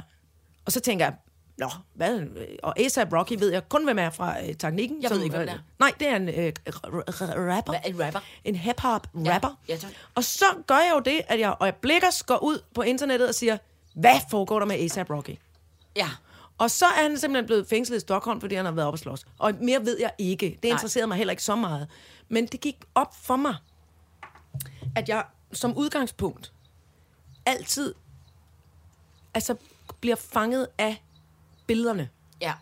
Og 0.65 0.71
så 0.71 0.79
tænker 0.79 1.05
jeg, 1.05 1.13
Nå, 1.57 1.69
hvad? 1.93 2.21
Og 2.63 2.79
ASAP 2.79 3.13
Rocky 3.13 3.33
ved 3.39 3.51
jeg 3.51 3.69
kun, 3.69 3.83
hvem 3.83 3.99
er 3.99 4.09
fra 4.09 4.43
øh, 4.43 4.55
teknikken. 4.55 5.03
Jeg 5.03 5.11
ved 5.11 5.23
ikke, 5.23 5.35
hvem 5.35 5.47
det 5.47 5.55
er. 5.55 5.59
Nej, 5.79 5.91
det 5.99 6.07
er 6.07 6.15
en 6.15 6.29
øh, 6.29 6.53
rapper. 6.77 7.71
Hvad, 7.71 7.79
en 7.85 8.05
rapper? 8.05 8.19
En 8.43 8.55
hip-hop 8.55 9.07
rapper. 9.15 9.59
Ja, 9.69 9.77
tak. 9.77 9.91
og 10.15 10.23
så 10.23 10.45
gør 10.67 10.75
jeg 10.75 10.91
jo 10.93 10.99
det, 10.99 11.21
at 11.27 11.39
jeg 11.39 11.55
øjeblikkers 11.59 12.23
går 12.23 12.43
ud 12.43 12.59
på 12.73 12.81
internettet 12.81 13.27
og 13.27 13.35
siger, 13.35 13.57
hvad 13.93 14.19
foregår 14.29 14.59
der 14.59 14.65
med 14.65 14.75
ASAP 14.75 15.09
Rocky? 15.09 15.37
Ja. 15.95 16.09
Og 16.57 16.71
så 16.71 16.85
er 16.85 17.01
han 17.01 17.17
simpelthen 17.17 17.45
blevet 17.45 17.67
fængslet 17.67 17.97
i 17.97 17.99
Stockholm, 17.99 18.41
fordi 18.41 18.55
han 18.55 18.65
har 18.65 18.71
været 18.71 18.87
oppe 18.87 18.95
at 18.95 18.99
slås. 18.99 19.25
Og 19.37 19.53
mere 19.61 19.85
ved 19.85 19.99
jeg 19.99 20.11
ikke. 20.17 20.45
Det 20.45 20.63
Nej. 20.63 20.71
interesserede 20.71 21.07
mig 21.07 21.17
heller 21.17 21.31
ikke 21.31 21.43
så 21.43 21.55
meget. 21.55 21.87
Men 22.29 22.45
det 22.45 22.61
gik 22.61 22.75
op 22.95 23.15
for 23.21 23.35
mig, 23.35 23.55
at 24.95 25.09
jeg 25.09 25.23
som 25.53 25.77
udgangspunkt 25.77 26.53
altid 27.45 27.93
altså, 29.33 29.55
bliver 30.01 30.15
fanget 30.15 30.67
af 30.77 31.03
billederne. 31.67 32.09
Ja. 32.41 32.53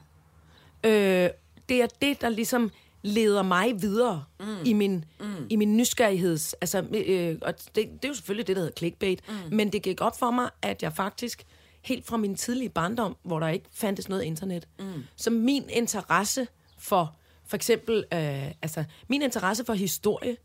Øh, 0.83 1.29
det 1.69 1.81
er 1.81 1.87
det, 2.01 2.21
der 2.21 2.29
ligesom 2.29 2.71
leder 3.01 3.41
mig 3.41 3.81
videre 3.81 4.23
mm. 4.39 4.57
i 4.65 4.73
min 4.73 5.05
mm. 5.19 5.47
i 5.49 5.55
min 5.55 5.77
nysgerrigheds... 5.77 6.53
Altså, 6.53 6.81
øh, 7.05 7.37
og 7.41 7.53
det, 7.57 7.75
det 7.75 8.05
er 8.05 8.07
jo 8.07 8.13
selvfølgelig 8.13 8.47
det, 8.47 8.55
der 8.55 8.61
hedder 8.61 8.75
clickbait. 8.77 9.21
Mm. 9.29 9.55
Men 9.55 9.71
det 9.71 9.81
gik 9.81 10.01
op 10.01 10.19
for 10.19 10.31
mig, 10.31 10.49
at 10.61 10.83
jeg 10.83 10.93
faktisk 10.93 11.45
helt 11.81 12.05
fra 12.05 12.17
min 12.17 12.35
tidlige 12.35 12.69
barndom, 12.69 13.17
hvor 13.23 13.39
der 13.39 13.47
ikke 13.47 13.65
fandtes 13.71 14.09
noget 14.09 14.23
internet, 14.23 14.67
mm. 14.79 15.03
så 15.15 15.29
min 15.29 15.69
interesse 15.69 16.47
for 16.77 17.15
for 17.45 17.55
eksempel... 17.55 18.05
Øh, 18.13 18.51
altså, 18.61 18.83
min 19.07 19.21
interesse 19.21 19.65
for 19.65 19.73
historie 19.73 20.37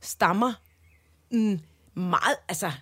stammer 0.00 0.52
mm, 1.30 1.60
meget... 1.94 2.36
Altså, 2.48 2.72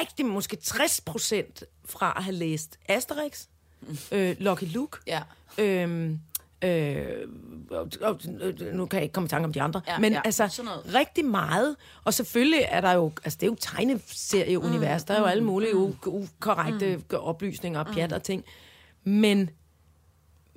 rigtig 0.00 0.26
måske 0.26 0.56
60 0.56 1.00
procent 1.00 1.64
fra 1.84 2.14
at 2.16 2.24
have 2.24 2.34
læst 2.34 2.78
Asterix, 2.88 3.46
øh, 4.12 4.36
Lucky 4.38 4.64
Luke, 4.64 4.98
Ja. 5.06 5.22
Øhm, 5.58 6.20
øh, 6.64 7.28
og, 7.70 7.90
og, 8.00 8.20
nu 8.72 8.86
kan 8.86 8.96
jeg 8.96 9.02
ikke 9.02 9.12
komme 9.12 9.26
i 9.26 9.28
tanke 9.28 9.44
om 9.44 9.52
de 9.52 9.62
andre. 9.62 9.80
Ja, 9.86 9.98
men 9.98 10.12
ja, 10.12 10.20
altså, 10.24 10.70
rigtig 10.94 11.24
meget. 11.24 11.76
Og 12.04 12.14
selvfølgelig 12.14 12.66
er 12.68 12.80
der 12.80 12.92
jo, 12.92 13.12
altså 13.24 13.38
det 13.40 13.46
er 13.46 13.50
jo 13.50 13.56
tegneserieunivers, 13.60 15.02
mm, 15.02 15.06
der 15.06 15.14
er 15.14 15.18
jo 15.18 15.26
alle 15.26 15.44
mulige 15.44 15.72
u- 15.72 16.06
ukorrekte 16.06 16.96
mm. 16.96 17.04
oplysninger 17.16 17.80
og 17.80 17.86
pjat 17.94 18.12
og 18.12 18.22
ting. 18.22 18.44
Men, 19.04 19.50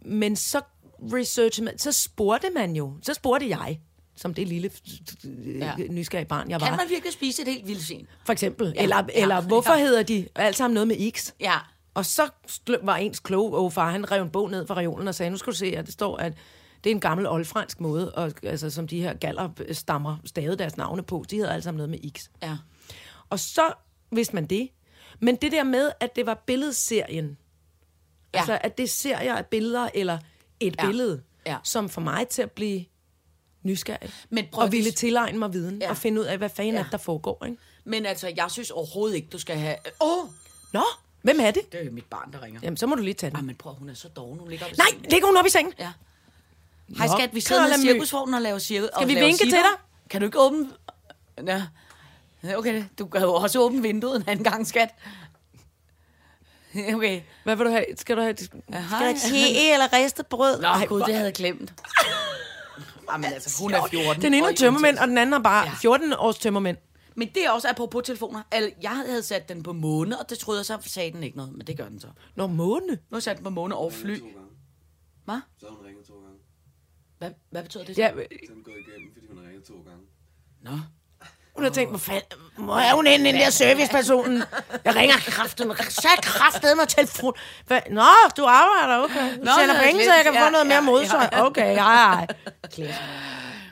men 0.05 0.35
så 0.35 0.61
researchede 1.01 1.65
man, 1.65 1.77
så 1.77 1.91
spurgte 1.91 2.49
man 2.49 2.75
jo, 2.75 2.93
så 3.01 3.13
spurgte 3.13 3.49
jeg, 3.49 3.79
som 4.17 4.33
det 4.33 4.47
lille 4.47 4.71
Ja. 5.59 5.73
ja. 5.79 5.87
nysgerrige 5.89 6.27
barn, 6.27 6.49
jeg 6.49 6.61
var. 6.61 6.67
Kan 6.67 6.77
man 6.77 6.89
virkelig 6.89 7.13
spise 7.13 7.41
et 7.41 7.47
helt 7.47 7.67
vildsvin? 7.67 8.07
For 8.25 8.33
eksempel. 8.33 8.73
Ja, 8.75 8.83
eller, 8.83 8.95
ja, 9.15 9.21
eller 9.21 9.41
hvorfor 9.41 9.73
ja. 9.73 9.79
hedder 9.79 10.03
de 10.03 10.27
alt 10.35 10.55
sammen 10.55 10.73
noget 10.73 10.87
med 10.87 11.11
X? 11.11 11.31
Ja. 11.39 11.53
Og 11.93 12.05
så 12.05 12.29
var 12.83 12.95
ens 12.95 13.19
kloge 13.19 13.71
far, 13.71 13.91
han 13.91 14.11
rev 14.11 14.21
en 14.23 14.29
bog 14.29 14.49
ned 14.51 14.67
fra 14.67 14.75
reolen 14.75 15.07
og 15.07 15.15
sagde, 15.15 15.29
nu 15.29 15.37
skal 15.37 15.53
du 15.53 15.57
se, 15.57 15.65
at 15.77 15.85
det 15.85 15.93
står, 15.93 16.17
at 16.17 16.33
det 16.83 16.89
er 16.89 16.95
en 16.95 16.99
gammel 17.01 17.27
oldfransk 17.27 17.79
måde, 17.81 18.11
og, 18.13 18.31
altså, 18.43 18.69
som 18.69 18.87
de 18.87 19.01
her 19.01 19.13
galler 19.13 19.49
stammer 19.71 20.17
stadig 20.25 20.59
deres 20.59 20.77
navne 20.77 21.03
på. 21.03 21.25
De 21.31 21.35
hedder 21.35 21.51
alle 21.51 21.63
sammen 21.63 21.77
noget 21.77 21.89
med 21.89 21.99
X. 22.17 22.27
Ja. 22.43 22.57
Og 23.29 23.39
så 23.39 23.71
vidste 24.11 24.35
man 24.35 24.45
det. 24.45 24.69
Men 25.19 25.35
det 25.35 25.51
der 25.51 25.63
med, 25.63 25.91
at 25.99 26.15
det 26.15 26.25
var 26.25 26.43
billedserien, 26.47 27.37
Ja. 28.33 28.39
altså 28.39 28.57
at 28.61 28.77
det 28.77 28.89
serier 28.89 29.35
af 29.35 29.45
billeder, 29.45 29.89
eller 29.93 30.17
et 30.59 30.75
Ja. 30.79 30.85
billede, 30.85 31.21
Ja. 31.45 31.57
som 31.63 31.89
får 31.89 32.01
mig 32.01 32.27
til 32.27 32.41
at 32.41 32.51
blive 32.51 32.85
nysgerrig. 33.67 34.09
Men 34.29 34.45
prøv 34.51 34.63
og 34.65 34.71
ville 34.71 34.91
tilegne 34.91 35.37
mig 35.39 35.53
viden, 35.53 35.81
Ja. 35.81 35.89
og 35.89 35.97
finde 35.97 36.21
ud 36.21 36.25
af, 36.25 36.37
hvad 36.37 36.49
fanden 36.49 36.73
Ja. 36.73 36.79
er, 36.79 36.85
der 36.91 36.97
foregår. 36.97 37.45
Ikke? 37.45 37.57
Men 37.85 38.05
altså, 38.05 38.31
jeg 38.37 38.45
synes 38.51 38.71
overhovedet 38.71 39.15
ikke, 39.15 39.27
du 39.31 39.39
skal 39.39 39.57
have... 39.57 39.75
Åh! 40.01 40.19
Oh, 40.23 40.29
Nå, 40.73 40.83
hvem 41.21 41.37
er 41.41 41.51
det? 41.51 41.71
det 41.71 41.85
er 41.87 41.91
mit 41.91 42.05
barn, 42.05 42.33
der 42.33 42.41
ringer. 42.43 42.59
Jamen, 42.63 42.77
så 42.77 42.87
må 42.87 42.95
du 42.95 43.01
lige 43.01 43.13
tage 43.13 43.31
den. 43.35 43.45
men 43.45 43.55
prøv, 43.55 43.73
hun 43.73 43.89
er 43.89 43.93
så 43.93 44.07
doven. 44.07 44.39
Hun 44.39 44.49
ligger 44.49 44.65
op 44.65 44.71
i 44.71 44.75
Nej, 44.77 44.87
sengen. 44.89 45.05
ligger 45.11 45.27
hun 45.27 45.37
op 45.37 45.45
i 45.45 45.49
sengen? 45.49 45.73
Ja. 45.79 45.91
Hej 46.97 47.07
skat, 47.07 47.35
vi 47.35 47.39
sidder 47.41 47.67
Mø. 47.77 47.81
cirkusvognen 47.81 48.33
og 48.33 48.41
laver 48.41 48.59
cirkus. 48.59 48.89
Skal 48.95 49.07
vi 49.07 49.13
vinke 49.15 49.37
til 49.43 49.51
dig? 49.51 49.75
Kan 50.09 50.21
du 50.21 50.25
ikke 50.27 50.39
åbne... 50.39 50.69
Ja. 51.47 51.63
Okay, 52.57 52.83
du 52.99 53.05
kan 53.05 53.21
jo 53.21 53.33
også 53.33 53.59
åbne 53.59 53.81
vinduet 53.81 54.15
en 54.15 54.23
anden 54.27 54.43
gang, 54.43 54.67
skat. 54.67 54.89
Okay. 56.95 57.21
Hvad 57.43 57.55
vil 57.55 57.65
du 57.65 57.71
have? 57.71 57.85
Skal 57.97 58.15
du 58.17 58.21
have... 58.21 58.35
Ja, 58.39 58.83
Skal 58.87 58.99
du 58.99 59.03
have 59.03 59.15
te 59.15 59.73
eller 59.73 59.93
ristet 59.93 60.27
brød? 60.27 60.61
Nå, 60.61 60.67
gud, 60.87 60.99
det 61.01 61.13
havde 61.13 61.25
jeg 61.25 61.33
glemt. 61.33 61.73
Jamen 63.11 63.33
altså, 63.33 63.63
hun 63.63 63.73
er 63.73 63.87
14. 63.91 64.21
Den 64.21 64.33
ene 64.33 64.47
er 64.49 64.55
tømmermænd, 64.55 64.97
og 64.97 65.07
den 65.07 65.17
anden 65.17 65.33
er 65.33 65.39
bare 65.39 65.65
Ja. 65.65 65.73
14 65.81 66.13
års 66.13 66.37
tømmermænd. 66.39 66.77
Men 67.15 67.29
det 67.35 67.45
er 67.45 67.51
også 67.51 67.69
apropos 67.69 68.03
telefoner. 68.05 68.41
Altså, 68.51 68.71
jeg 68.81 68.91
havde 69.07 69.23
sat 69.23 69.49
den 69.49 69.63
på 69.63 69.73
måne, 69.73 70.19
og 70.19 70.29
det 70.29 70.39
troede 70.39 70.59
jeg 70.59 70.65
så 70.65 70.77
sagde 70.81 71.11
den 71.11 71.23
ikke 71.23 71.37
noget, 71.37 71.51
men 71.53 71.67
det 71.67 71.77
gør 71.77 71.89
den 71.89 71.99
så. 71.99 72.07
Nå, 72.35 72.47
måne. 72.47 72.87
Nu 72.87 72.97
har 73.11 73.17
jeg 73.17 73.23
sat 73.23 73.37
den 73.37 73.43
på 73.43 73.49
måne 73.49 73.75
over 73.75 73.89
fly. 73.91 74.19
Hvad? 75.25 75.39
Så 75.57 75.65
har 75.69 75.75
hun 75.75 75.85
ringet 75.85 76.05
to 76.05 76.13
gange. 76.13 76.37
Hvad, 77.17 77.31
hvad 77.49 77.63
betyder 77.63 77.83
det? 77.83 77.97
Ja, 77.97 78.11
Så 78.15 78.21
er 78.21 78.53
den 78.53 78.63
gået 78.63 78.75
igennem, 78.87 79.13
fordi 79.13 79.27
hun 79.27 79.37
har 79.37 79.45
ringet 79.47 79.63
to 79.63 79.73
gange. 79.73 80.01
Nå. 80.61 80.71
Hun 81.57 81.63
har 81.63 81.71
tænkt, 81.71 81.91
hvor 81.91 81.97
fanden... 81.99 82.21
Hvor 82.57 82.75
er 82.77 82.93
hun 82.93 83.07
henne, 83.07 83.25
den 83.25 83.35
der 83.35 83.49
servicepersonen? 83.49 84.43
Jeg 84.85 84.95
ringer 84.95 85.15
kraften. 85.17 85.71
Så 85.89 86.07
kraftet 86.21 86.77
med 86.77 86.85
telefon. 86.87 87.33
Nå, 87.89 88.01
du 88.37 88.45
arbejder, 88.45 89.03
okay. 89.03 89.31
Du 89.37 89.43
Nå, 89.43 89.51
tjener 89.57 89.73
er 89.73 89.83
penge, 89.83 90.03
så 90.05 90.13
jeg 90.13 90.23
kan 90.23 90.33
få 90.33 90.39
Ja, 90.43 90.49
noget 90.49 90.67
mere 90.67 90.75
ja, 90.75 90.81
mod 90.81 91.01
ja. 91.01 91.07
sig. 91.07 91.29
Okay, 91.45 91.75
hej, 91.75 91.95
hej. 91.95 92.27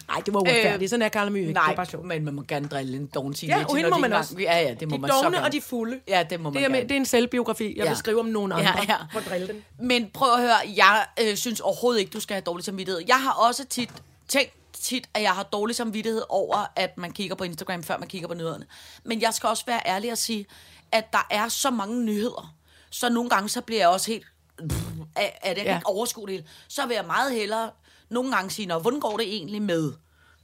Nej, 0.07 0.21
det 0.25 0.33
var 0.33 0.39
uretfærdigt. 0.39 0.83
Øh, 0.83 0.89
Sådan 0.89 1.01
er 1.01 1.09
Karla 1.09 1.29
My 1.29 1.37
ikke. 1.37 1.49
det 1.49 1.57
er 1.57 1.61
Nej, 1.61 1.75
bare 1.75 1.85
sjovt. 1.85 2.05
men 2.05 2.25
man 2.25 2.33
må 2.33 2.43
gerne 2.47 2.67
drille 2.67 2.97
en 2.97 3.05
doven 3.13 3.33
Ja, 3.43 3.63
og 3.69 3.75
hende 3.75 3.89
må 3.89 3.97
man 3.97 4.13
også. 4.13 4.35
Ja, 4.39 4.59
ja, 4.59 4.73
det 4.73 4.87
må 4.89 4.95
De 4.95 5.01
man 5.01 5.11
så 5.11 5.21
gerne. 5.21 5.43
og 5.43 5.51
de 5.51 5.61
fulde. 5.61 5.99
Ja, 6.07 6.23
det 6.29 6.39
må 6.39 6.49
man 6.49 6.53
Det 6.53 6.65
er, 6.65 6.69
gerne. 6.69 6.83
det 6.83 6.91
er 6.91 6.95
en 6.95 7.05
selvbiografi. 7.05 7.73
Jeg 7.77 7.83
Ja. 7.83 7.89
vil 7.89 7.97
skrive 7.97 8.19
om 8.19 8.25
nogen 8.25 8.51
andre. 8.51 8.63
Ja, 8.63 8.73
ja. 8.89 8.95
For 9.13 9.19
drille 9.29 9.47
dem. 9.47 9.63
Men 9.79 10.09
prøv 10.13 10.33
at 10.33 10.41
høre, 10.41 10.55
jeg 10.75 11.05
øh, 11.21 11.35
synes 11.37 11.59
overhovedet 11.59 11.99
ikke, 11.99 12.09
du 12.11 12.19
skal 12.19 12.33
have 12.33 12.41
dårlig 12.41 12.65
samvittighed. 12.65 13.01
Jeg 13.07 13.15
har 13.15 13.31
også 13.31 13.65
tit 13.65 13.89
tænkt 14.27 14.53
tit, 14.85 15.09
at 15.13 15.21
jeg 15.21 15.31
har 15.31 15.43
dårlig 15.43 15.75
samvittighed 15.75 16.23
over, 16.29 16.65
at 16.75 16.97
man 16.97 17.11
kigger 17.11 17.35
på 17.35 17.43
Instagram, 17.43 17.83
før 17.83 17.97
man 17.97 18.07
kigger 18.07 18.27
på 18.27 18.33
nyhederne. 18.33 18.65
Men 19.03 19.21
jeg 19.21 19.33
skal 19.33 19.47
også 19.49 19.63
være 19.65 19.81
ærlig 19.85 20.11
og 20.11 20.17
sige, 20.17 20.45
at 20.91 21.13
der 21.13 21.27
er 21.31 21.47
så 21.47 21.69
mange 21.71 22.03
nyheder, 22.03 22.55
så 22.89 23.09
nogle 23.09 23.29
gange 23.29 23.49
så 23.49 23.61
bliver 23.61 23.81
jeg 23.81 23.89
også 23.89 24.11
helt... 24.11 24.25
Pff, 24.69 24.83
er, 25.15 25.29
er 25.41 25.53
det 25.53 25.63
Ja. 25.63 25.75
ikke 25.75 25.87
overskue 25.87 26.27
det 26.27 26.33
hele? 26.33 26.47
Så 26.67 26.85
vil 26.87 26.95
jeg 26.95 27.05
meget 27.05 27.33
hellere 27.33 27.71
nogle 28.09 28.31
gange 28.35 28.49
sige, 28.51 28.65
Nå, 28.65 28.79
hvordan 28.79 28.99
går 28.99 29.17
det 29.17 29.27
egentlig 29.35 29.61
med 29.61 29.93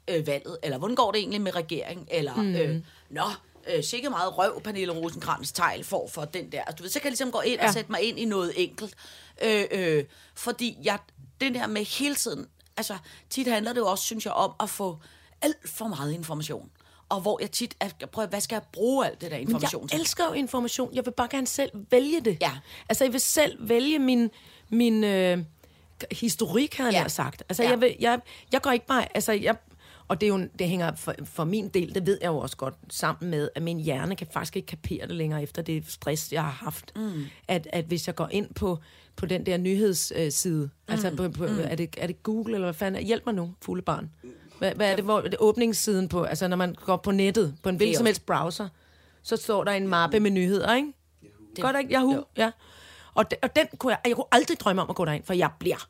øh, 0.07 0.27
valget? 0.27 0.57
Eller 0.63 0.77
hvordan 0.77 0.95
går 0.95 1.11
det 1.11 1.19
egentlig 1.19 1.41
med 1.41 1.55
regeringen? 1.55 2.07
Eller, 2.11 2.35
mm. 2.35 2.55
øh, 2.55 2.81
nå, 3.09 3.23
øh, 3.75 3.83
sikke 3.83 4.09
meget 4.09 4.37
røv, 4.37 4.61
Pernille 4.61 4.93
rosenkrantz 4.93 5.51
tegl 5.51 5.83
for 5.83 6.07
for 6.07 6.25
den 6.25 6.51
der. 6.51 6.61
Altså, 6.61 6.75
Du 6.77 6.83
ved, 6.83 6.89
så 6.89 6.99
kan 6.99 7.05
jeg 7.05 7.11
ligesom 7.11 7.31
gå 7.31 7.41
ind 7.41 7.59
ja. 7.61 7.67
og 7.67 7.73
sætte 7.73 7.91
mig 7.91 8.01
ind 8.01 8.19
i 8.19 8.25
noget 8.25 8.53
enkelt. 8.55 8.93
Øh, 9.43 9.65
øh, 9.71 10.03
fordi 10.35 10.77
jeg, 10.83 10.99
den 11.41 11.55
der 11.55 11.67
med 11.67 11.85
hele 11.85 12.15
tiden, 12.15 12.47
altså 12.77 12.97
tit 13.29 13.47
handler 13.47 13.73
det 13.73 13.79
jo 13.79 13.87
også, 13.87 14.03
synes 14.03 14.25
jeg, 14.25 14.33
om 14.33 14.51
at 14.59 14.69
få 14.69 14.97
alt 15.41 15.69
for 15.69 15.87
meget 15.87 16.13
information. 16.13 16.69
Og 17.09 17.21
hvor 17.21 17.37
jeg 17.41 17.51
tit, 17.51 17.75
er, 17.79 17.89
prøv, 18.11 18.27
hvad 18.27 18.41
skal 18.41 18.55
jeg 18.55 18.61
bruge 18.73 19.05
alt 19.05 19.21
det 19.21 19.31
der 19.31 19.37
information 19.37 19.87
til? 19.87 19.95
jeg 19.95 20.01
elsker 20.01 20.25
jo 20.25 20.33
information. 20.33 20.93
Jeg 20.93 21.05
vil 21.05 21.11
bare 21.11 21.27
gerne 21.31 21.47
selv 21.47 21.71
vælge 21.91 22.21
det. 22.21 22.37
Ja. 22.41 22.51
Altså, 22.89 23.03
jeg 23.03 23.13
vil 23.13 23.21
selv 23.21 23.69
vælge 23.69 23.99
min, 23.99 24.29
min 24.69 25.03
øh, 25.03 25.37
historik, 26.11 26.75
havde 26.77 26.91
Ja. 26.91 27.01
jeg 27.01 27.11
sagt. 27.11 27.43
Altså, 27.49 27.63
Ja. 27.63 27.69
jeg, 27.69 27.81
vil, 27.81 27.95
jeg, 27.99 28.19
jeg 28.51 28.61
går 28.61 28.71
ikke 28.71 28.85
bare... 28.85 29.15
Altså, 29.15 29.31
jeg, 29.31 29.55
og 30.11 30.21
det, 30.21 30.27
er 30.27 30.29
jo, 30.29 30.47
det 30.59 30.69
hænger 30.69 30.95
for, 30.95 31.15
for 31.23 31.43
min 31.43 31.69
del, 31.69 31.95
det 31.95 32.05
ved 32.05 32.17
jeg 32.21 32.27
jo 32.27 32.37
også 32.37 32.57
godt, 32.57 32.73
sammen 32.89 33.31
med, 33.31 33.49
at 33.55 33.63
min 33.63 33.79
hjerne 33.79 34.15
kan 34.15 34.27
faktisk 34.33 34.55
ikke 34.55 34.65
kapere 34.65 35.07
det 35.07 35.15
længere 35.15 35.43
efter 35.43 35.61
det 35.61 35.83
stress, 35.87 36.33
jeg 36.33 36.43
har 36.43 36.51
haft. 36.51 36.91
Mm. 36.95 37.23
At, 37.47 37.67
at 37.73 37.85
hvis 37.85 38.07
jeg 38.07 38.15
går 38.15 38.27
ind 38.31 38.53
på, 38.53 38.77
på 39.15 39.25
den 39.25 39.45
der 39.45 39.57
nyhedsside, 39.57 40.63
mm. 40.63 40.91
altså 40.93 41.09
på, 41.09 41.29
på, 41.29 41.47
mm. 41.47 41.59
er, 41.63 41.75
det, 41.75 41.95
er 41.97 42.07
det 42.07 42.23
Google, 42.23 42.53
eller 42.53 42.65
hvad 42.65 42.73
fanden 42.73 43.03
Hjælp 43.03 43.25
mig 43.25 43.35
nu, 43.35 43.53
fulde 43.61 43.81
barn. 43.81 44.09
Hvad, 44.59 44.75
hvad 44.75 44.91
er 44.91 44.95
det, 44.95 45.03
hvor 45.03 45.21
det 45.21 45.33
er 45.33 45.37
åbningssiden 45.41 46.07
på, 46.07 46.23
altså 46.23 46.47
når 46.47 46.57
man 46.57 46.75
går 46.85 46.97
på 46.97 47.11
nettet, 47.11 47.55
på 47.63 47.69
en 47.69 47.75
hvilken 47.75 47.97
som 47.97 48.05
helst 48.05 48.25
browser, 48.25 48.67
så 49.23 49.35
står 49.35 49.63
der 49.63 49.71
en 49.71 49.87
mappe 49.87 50.19
med 50.19 50.31
nyheder, 50.31 50.75
ikke? 50.75 50.93
Det, 51.55 51.63
Godt 51.63 51.75
ikke? 51.79 51.93
Yahoo, 51.93 52.13
Jo. 52.13 52.23
ja. 52.37 52.51
Og, 53.13 53.31
de, 53.31 53.35
og 53.43 53.55
den 53.55 53.67
kunne 53.77 53.91
jeg, 53.91 53.99
jeg 54.07 54.15
kunne 54.15 54.25
aldrig 54.31 54.59
drømme 54.59 54.81
om 54.81 54.89
at 54.89 54.95
gå 54.95 55.05
derind, 55.05 55.23
for 55.23 55.33
jeg 55.33 55.49
bliver 55.59 55.87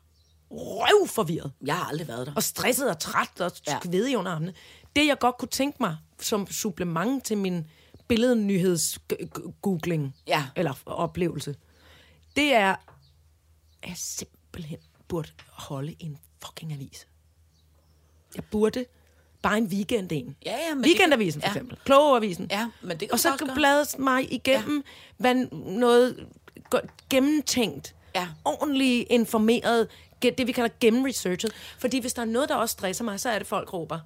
røvforvirret 0.52 1.52
Jeg 1.64 1.76
har 1.76 1.84
aldrig 1.84 2.08
været 2.08 2.26
der. 2.26 2.32
og 2.36 2.42
stresset 2.42 2.90
og 2.90 2.98
træt 2.98 3.40
og 3.40 3.52
Ja. 3.66 3.78
skvedig 3.82 4.18
under 4.18 4.32
armene. 4.32 4.54
Det, 4.96 5.06
jeg 5.06 5.18
godt 5.18 5.38
kunne 5.38 5.48
tænke 5.48 5.76
mig 5.80 5.96
som 6.20 6.46
supplement 6.50 7.24
til 7.24 7.38
min 7.38 7.66
billednyheds-googling 8.08 10.14
Ja. 10.26 10.44
eller 10.56 10.74
oplevelse, 10.86 11.56
det 12.36 12.54
er, 12.54 12.70
at 12.70 12.78
jeg 13.88 13.94
simpelthen 13.96 14.78
burde 15.08 15.28
holde 15.52 15.96
en 15.98 16.18
fucking 16.44 16.72
avis. 16.72 17.06
Jeg 18.36 18.44
burde 18.44 18.84
bare 19.42 19.58
en 19.58 19.66
weekend 19.66 20.12
en. 20.12 20.36
Ja, 20.46 20.56
ja, 20.68 20.74
men 20.74 20.84
det 20.84 20.90
Weekendavisen 20.90 21.40
kan- 21.40 21.50
for 21.50 21.54
ja. 21.58 21.60
eksempel. 21.60 21.78
Klogeavisen. 21.84 22.46
Ja, 22.50 22.70
men 22.82 22.90
det 22.90 22.98
kan 22.98 23.12
Og 23.12 23.20
så 23.20 23.36
gøre. 23.38 23.54
bladres 23.54 23.98
mig 23.98 24.32
igennem 24.32 24.76
ja. 24.76 24.82
hvad 25.16 25.34
noget 25.80 26.26
gennemtænkt, 27.10 27.94
Ja. 28.14 28.28
ordentligt 28.44 29.06
informeret, 29.10 29.88
det 30.30 30.46
vi 30.46 30.52
kalder 30.52 30.70
gennemresearchet. 30.80 31.52
Fordi 31.78 31.98
hvis 32.00 32.12
der 32.12 32.22
er 32.22 32.26
noget, 32.26 32.48
der 32.48 32.54
også 32.54 32.72
stresser 32.72 33.04
mig, 33.04 33.20
så 33.20 33.28
er 33.30 33.38
det, 33.38 33.46
folk 33.46 33.72
råber, 33.72 33.98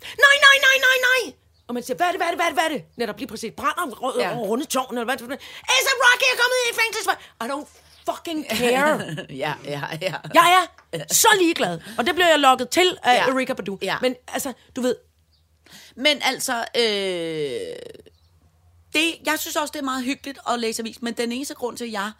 nej, 0.00 0.36
nej, 0.46 0.56
nej, 0.66 0.76
nej, 0.78 0.96
nej! 1.26 1.34
og 1.68 1.74
man 1.74 1.82
siger, 1.82 1.96
hvad 1.96 2.06
er 2.06 2.10
det, 2.10 2.18
hvad 2.18 2.26
er 2.26 2.30
det, 2.30 2.38
hvad 2.38 2.46
er 2.46 2.50
det, 2.50 2.56
hvad 2.56 2.64
er 2.64 2.68
det? 2.68 2.84
Netop 2.96 3.18
lige 3.18 3.28
præcis, 3.28 3.52
brænder 3.56 3.96
rød 3.96 4.20
Ja. 4.20 4.28
ja. 4.28 4.36
over 4.36 4.46
runde 4.46 4.64
tårn, 4.64 4.86
eller 4.94 5.04
hvad 5.04 5.14
er 5.14 5.18
det? 5.18 5.32
A$AP 5.32 6.00
Rocky 6.06 6.24
er 6.32 6.36
kommet 6.42 6.58
i 6.70 6.74
fængsel. 6.82 7.12
I 7.42 7.44
don't 7.52 7.68
fucking 8.10 8.46
care. 8.58 9.16
ja, 9.44 9.54
ja, 9.64 9.82
ja. 10.02 10.14
Jeg 10.34 10.66
er 10.92 11.04
så 11.14 11.28
ligeglad. 11.38 11.80
Og 11.98 12.06
det 12.06 12.14
blev 12.14 12.26
jeg 12.26 12.38
lukket 12.38 12.68
til 12.68 12.98
af 13.02 13.14
Ja. 13.14 13.24
ja. 13.24 13.32
Erika 13.32 13.52
Badu. 13.52 13.78
Ja. 13.82 13.96
Men 14.02 14.14
altså, 14.28 14.52
du 14.76 14.80
ved, 14.80 14.94
Men 15.94 16.22
altså, 16.22 16.64
øh, 16.76 16.82
det, 18.94 19.14
jeg 19.26 19.38
synes 19.38 19.56
også, 19.56 19.72
det 19.72 19.78
er 19.78 19.84
meget 19.84 20.04
hyggeligt 20.04 20.38
at 20.48 20.60
læse 20.60 20.82
avis, 20.82 21.02
men 21.02 21.14
den 21.14 21.32
eneste 21.32 21.54
grund 21.54 21.76
til, 21.76 21.84
at 21.84 21.92
jeg 21.92 22.12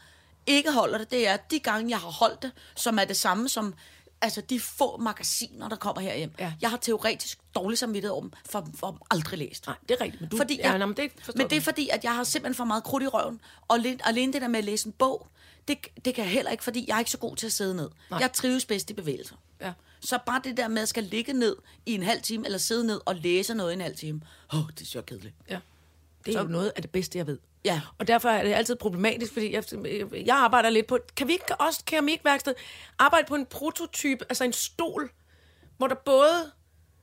ikke 0.47 0.72
holder 0.72 0.99
det, 0.99 1.11
det 1.11 1.28
er, 1.28 1.34
at 1.34 1.51
de 1.51 1.59
gange, 1.61 1.90
jeg 1.90 1.99
har 1.99 2.11
holdt 2.11 2.43
det, 2.43 2.53
som 2.76 2.99
er 2.99 3.05
det 3.05 3.16
samme 3.16 3.49
som 3.49 3.74
altså 4.22 4.40
de 4.40 4.61
få 4.61 4.97
magasiner, 4.97 5.68
der 5.68 5.76
kommer 5.76 6.03
herhjem. 6.03 6.32
Ja. 6.38 6.53
Jeg 6.61 6.70
har 6.70 6.76
teoretisk 6.76 7.38
dårlig 7.55 7.78
samvittighed 7.78 8.20
dem, 8.22 8.32
for, 8.51 8.68
for 8.74 9.07
aldrig 9.11 9.38
læst. 9.38 9.66
nej, 9.66 9.76
det 9.88 9.97
er 10.01 10.01
rigtigt. 10.01 10.20
Men, 10.20 10.30
du, 10.30 10.36
Fordi 10.36 10.57
ja, 10.57 10.70
jeg, 10.70 10.78
nå, 10.78 10.86
men 10.86 10.97
det 10.97 11.12
men 11.36 11.51
det 11.51 11.57
er 11.57 11.61
fordi, 11.61 11.88
at 11.88 12.05
jeg 12.05 12.14
har 12.14 12.24
simpelthen 12.24 12.55
for 12.55 12.64
meget 12.64 12.84
krudt 12.84 13.03
i 13.03 13.07
røven. 13.07 13.40
Og 13.68 13.78
alene, 14.05 14.32
det 14.32 14.43
der 14.43 14.49
med 14.49 14.59
at 14.59 14.64
læse 14.64 14.86
en 14.86 14.93
bog, 14.93 15.28
det, 15.68 15.78
det 16.05 16.14
kan 16.14 16.24
jeg 16.24 16.32
heller 16.32 16.51
ikke, 16.51 16.64
fordi 16.64 16.84
jeg 16.88 16.95
er 16.95 16.99
ikke 16.99 17.11
så 17.11 17.18
god 17.18 17.36
til 17.36 17.47
at 17.47 17.53
sidde 17.53 17.74
ned. 17.74 17.90
Nej. 18.11 18.20
Jeg 18.20 18.32
trives 18.32 18.64
bedst 18.64 18.90
i 18.90 18.95
bevægelser. 18.95 19.36
Ja. 19.61 19.72
Så 20.01 20.18
bare 20.26 20.40
det 20.45 20.57
der 20.57 20.68
med 20.68 20.82
at 20.82 20.88
skal 20.88 21.05
ligge 21.05 21.32
ned 21.32 21.57
i 21.86 21.95
en 21.95 22.03
halv 22.03 22.22
time, 22.22 22.45
eller 22.45 22.59
sidde 22.59 22.86
ned 22.86 23.01
og 23.07 23.14
læse 23.14 23.55
noget 23.55 23.70
i 23.70 23.74
en 23.74 23.80
halv 23.80 23.97
time, 23.97 24.20
åh, 24.53 24.59
oh, 24.59 24.70
det 24.70 24.80
er 24.82 24.86
så 24.86 25.03
kedeligt. 25.03 25.34
Ja. 25.51 25.59
Det 26.26 26.36
er 26.36 26.43
jo 26.43 26.49
noget 26.49 26.72
af 26.76 26.82
det 26.82 26.90
bedste, 26.90 27.18
jeg 27.18 27.26
ved. 27.26 27.38
Ja. 27.64 27.80
Og 27.98 28.06
derfor 28.06 28.28
er 28.28 28.42
det 28.42 28.52
altid 28.52 28.76
problematisk, 28.76 29.32
fordi 29.32 29.54
jeg, 29.54 29.64
jeg 30.26 30.36
arbejder 30.36 30.70
lidt 30.70 30.86
på... 30.86 30.98
Kan 31.16 31.28
vi 31.28 31.32
ikke 31.32 31.56
også, 31.56 31.82
keramikværksted, 31.86 32.54
arbejde 32.98 33.26
på 33.26 33.34
en 33.34 33.46
prototype, 33.46 34.24
altså 34.28 34.44
en 34.44 34.52
stol, 34.52 35.10
hvor 35.76 35.86
der 35.86 35.94
både... 35.94 36.52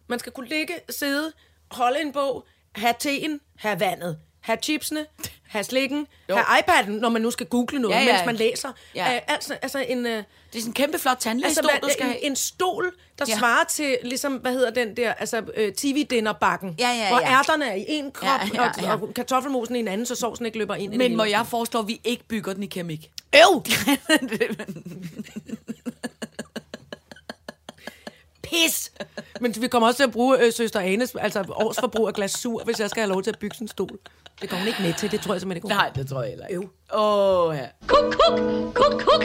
Man 0.07 0.19
skal 0.19 0.31
kunne 0.31 0.47
ligge, 0.47 0.73
sidde, 0.89 1.33
holde 1.71 2.01
en 2.01 2.11
bog, 2.11 2.47
have 2.75 2.93
teen, 2.99 3.39
have 3.57 3.79
vandet, 3.79 4.19
have 4.39 4.59
chipsene, 4.63 5.05
have 5.49 5.63
slikken, 5.63 6.07
Jo. 6.29 6.35
have 6.35 6.59
iPad'en, 6.63 6.89
når 6.89 7.09
man 7.09 7.21
nu 7.21 7.31
skal 7.31 7.45
google 7.45 7.79
noget, 7.79 7.95
Ja, 7.95 8.01
ja, 8.01 8.13
mens 8.13 8.25
man 8.25 8.35
læser. 8.35 8.69
Ja. 8.95 9.11
Ja. 9.11 9.19
altså, 9.27 9.53
altså 9.61 9.79
en... 9.87 10.05
Øh, 10.05 10.11
Det 10.13 10.23
er 10.57 10.59
sådan 10.59 10.69
en 10.69 10.73
kæmpe 10.73 10.99
flot 10.99 11.17
tandlægestol, 11.19 11.69
Altså, 11.69 11.79
du 11.87 11.89
skal 11.93 12.05
en, 12.05 12.11
have. 12.11 12.23
en 12.25 12.35
stol, 12.35 12.91
der 13.19 13.25
Ja. 13.27 13.37
svarer 13.37 13.63
til, 13.63 13.97
ligesom, 14.03 14.33
hvad 14.33 14.51
hedder 14.53 14.69
den 14.69 14.97
der, 14.97 15.13
altså 15.13 15.43
øh, 15.55 15.73
TV-dinnerbakken. 15.73 16.75
Ja, 16.79 16.89
ja, 16.89 17.07
Hvor 17.09 17.19
ja. 17.19 17.31
ærterne 17.39 17.65
er 17.69 17.73
i 17.73 17.85
en 17.87 18.11
krop, 18.11 18.27
Ja, 18.53 18.63
ja, 18.63 18.71
ja. 18.81 18.93
Og, 18.93 19.01
og 19.01 19.13
kartoffelmosen 19.13 19.75
i 19.75 19.79
en 19.79 19.87
anden, 19.87 20.05
så 20.05 20.15
sovsen 20.15 20.45
ikke 20.45 20.57
løber 20.57 20.75
ind 20.75 20.93
Men 20.93 21.15
må 21.15 21.23
jeg 21.23 21.45
foreslå, 21.47 21.79
at 21.79 21.87
vi 21.87 22.01
ikke 22.03 22.23
bygger 22.27 22.53
den 22.53 22.63
i 22.63 22.67
keramik? 22.67 23.11
Øv! 23.35 23.63
Pis! 28.43 28.91
Men 29.41 29.55
vi 29.61 29.67
kommer 29.67 29.87
også 29.87 29.97
til 29.97 30.03
at 30.03 30.11
bruge 30.11 30.39
øh, 30.45 30.53
søster 30.53 30.79
Anes, 30.79 31.15
altså 31.19 31.45
årsforbrug 31.49 32.07
af 32.07 32.13
glasur, 32.13 32.63
hvis 32.63 32.79
jeg 32.79 32.89
skal 32.89 33.01
have 33.01 33.09
lov 33.13 33.23
til 33.23 33.31
at 33.31 33.39
bygge 33.39 33.55
sådan 33.55 33.65
en 33.65 33.69
stol. 33.69 33.99
Det 34.41 34.49
går 34.49 34.57
hun 34.57 34.67
ikke 34.67 34.81
med 34.81 34.93
til, 34.93 35.11
det 35.11 35.21
tror 35.21 35.33
jeg 35.33 35.41
simpelthen 35.41 35.57
ikke, 35.57 35.67
Nej, 35.67 35.91
det 35.95 36.07
tror 36.07 36.21
jeg 36.21 36.29
heller 36.29 36.47
ikke. 36.47 36.61
Åh, 36.93 37.49
oh, 37.49 37.55
ja. 37.55 37.67
Kuk, 37.87 38.13
kuk, 38.13 38.39
kuk, 38.73 39.01
kuk. 39.01 39.23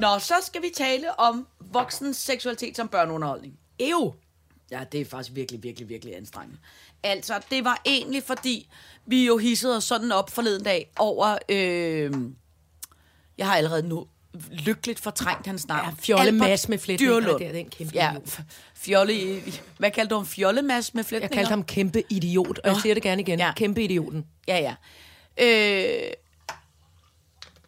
Nå, 0.00 0.18
så 0.18 0.34
skal 0.42 0.62
vi 0.62 0.70
tale 0.76 1.20
om 1.20 1.46
voksen 1.60 2.14
seksualitet 2.14 2.76
som 2.76 2.88
børneunderholdning. 2.88 3.58
Ew! 3.80 4.12
Ja, 4.70 4.84
det 4.92 5.00
er 5.00 5.04
faktisk 5.04 5.34
virkelig, 5.34 5.62
virkelig, 5.62 5.88
virkelig 5.88 6.16
anstrengende. 6.16 6.58
Altså, 7.02 7.40
det 7.50 7.64
var 7.64 7.82
egentlig 7.86 8.22
fordi, 8.22 8.68
vi 9.06 9.26
jo 9.26 9.36
hissede 9.36 9.76
os 9.76 9.84
sådan 9.84 10.12
op 10.12 10.30
forleden 10.30 10.64
dag 10.64 10.92
over... 10.98 11.38
Øh, 11.48 12.12
jeg 13.38 13.46
har 13.46 13.56
allerede 13.56 13.88
nu 13.88 14.06
lykkeligt 14.50 15.00
fortrængt 15.00 15.46
hans 15.46 15.68
navn. 15.68 15.86
Ja, 15.86 15.94
Fjolle 15.98 16.22
Albert 16.26 16.48
Mads 16.48 16.68
med 16.68 16.78
flætninger, 16.78 17.38
det 17.38 17.46
er 17.46 17.52
den 17.52 17.68
kæmpe 17.70 17.94
Ja, 17.94 18.12
Fjolle... 18.74 19.42
Hvad 19.78 19.90
kaldte 19.90 20.14
du 20.14 20.18
ham? 20.18 20.26
Fjolle 20.26 20.62
Mads 20.62 20.94
med 20.94 21.02
Jeg 21.02 21.06
flætninger? 21.08 21.34
kaldte 21.34 21.50
ham 21.50 21.64
kæmpe 21.64 22.02
idiot, 22.10 22.58
og 22.58 22.68
jeg 22.68 22.76
siger 22.82 22.94
det 22.94 23.02
gerne 23.02 23.22
igen. 23.22 23.38
Ja. 23.38 23.52
Kæmpe 23.52 23.84
idioten. 23.84 24.26
Ja, 24.48 24.58
ja. 24.58 24.74
Øh, 25.40 26.10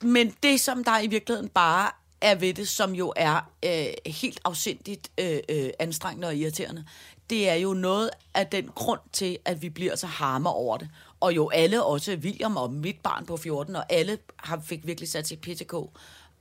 men 0.03 0.35
det, 0.43 0.61
som 0.61 0.85
der 0.85 1.01
i 1.01 1.07
virkeligheden 1.07 1.49
bare 1.49 1.91
er 2.21 2.35
ved 2.35 2.55
det, 2.55 2.69
som 2.69 2.95
jo 2.95 3.13
er 3.17 3.51
øh, 3.65 4.13
helt 4.13 4.41
afsindigt 4.45 5.11
øh, 5.19 5.39
øh, 5.49 5.71
anstrengende 5.79 6.29
og 6.29 6.37
irriterende, 6.37 6.85
det 7.31 7.49
er 7.51 7.55
jo 7.55 7.75
noget 7.75 8.11
af 8.35 8.47
den 8.47 8.69
grund 8.75 9.01
til, 9.13 9.39
at 9.45 9.63
vi 9.63 9.69
bliver 9.69 9.97
så 9.97 10.07
harme 10.07 10.49
over 10.51 10.77
det. 10.77 10.89
Og 11.21 11.37
jo 11.37 11.49
alle, 11.49 11.85
også 11.85 12.15
William 12.15 12.57
og 12.57 12.73
mit 12.73 12.97
barn 13.03 13.27
på 13.27 13.37
14, 13.37 13.77
og 13.77 13.93
alle 13.93 14.19
har, 14.37 14.63
fik 14.67 14.87
virkelig 14.87 15.09
sat 15.09 15.29
sit 15.29 15.41
PTK 15.41 15.75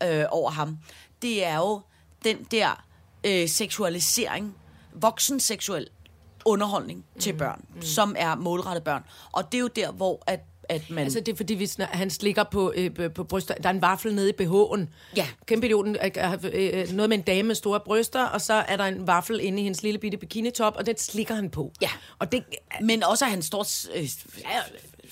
øh, 0.03 0.25
over 0.31 0.51
ham. 0.51 0.77
Det 1.21 1.45
er 1.45 1.57
jo 1.57 1.81
den 2.23 2.43
der 2.51 2.83
øh, 3.23 3.49
seksualisering, 3.49 4.55
voksen 4.93 5.39
seksuel 5.39 5.87
underholdning 6.45 7.05
til 7.19 7.33
børn, 7.33 7.65
mm. 7.75 7.81
som 7.81 8.15
er 8.17 8.35
målrettet 8.35 8.83
børn. 8.83 9.03
Og 9.31 9.51
det 9.51 9.57
er 9.57 9.61
jo 9.61 9.67
der, 9.67 9.91
hvor 9.91 10.23
at, 10.27 10.39
at 10.69 10.89
man... 10.89 11.03
Altså, 11.03 11.19
det 11.19 11.31
er 11.31 11.35
fordi, 11.35 11.53
vi 11.53 11.67
snak, 11.67 11.89
han 11.89 12.09
slikker 12.09 12.43
på, 12.43 12.73
øh, 12.75 13.13
på- 13.15 13.23
bryster. 13.23 13.53
Der 13.53 13.69
er 13.69 13.73
en 13.73 13.81
vaffel 13.81 14.15
nede 14.15 14.29
i 14.29 14.33
BH'en. 14.41 14.85
Ja. 15.15 15.27
Kæmpe 15.45 15.65
idioten. 15.67 15.97
Øh, 16.03 16.11
øh, 16.53 16.91
noget 16.91 17.09
med 17.09 17.17
en 17.17 17.23
dame 17.23 17.47
med 17.47 17.55
store 17.55 17.79
bryster, 17.79 18.25
og 18.25 18.41
så 18.41 18.53
er 18.53 18.77
der 18.77 18.83
en 18.85 19.07
vaffel 19.07 19.39
inde 19.43 19.59
i 19.59 19.63
hendes 19.63 19.83
lille 19.83 19.99
bitte 19.99 20.17
bikinitop, 20.17 20.75
og 20.75 20.85
den 20.85 20.97
slikker 20.97 21.35
han 21.35 21.49
på. 21.49 21.71
Ja. 21.81 21.89
Og 22.19 22.31
det, 22.31 22.43
Men 22.81 23.03
også, 23.03 23.25
at 23.25 23.31
han 23.31 23.41
står 23.41 23.65
øh, 23.95 24.07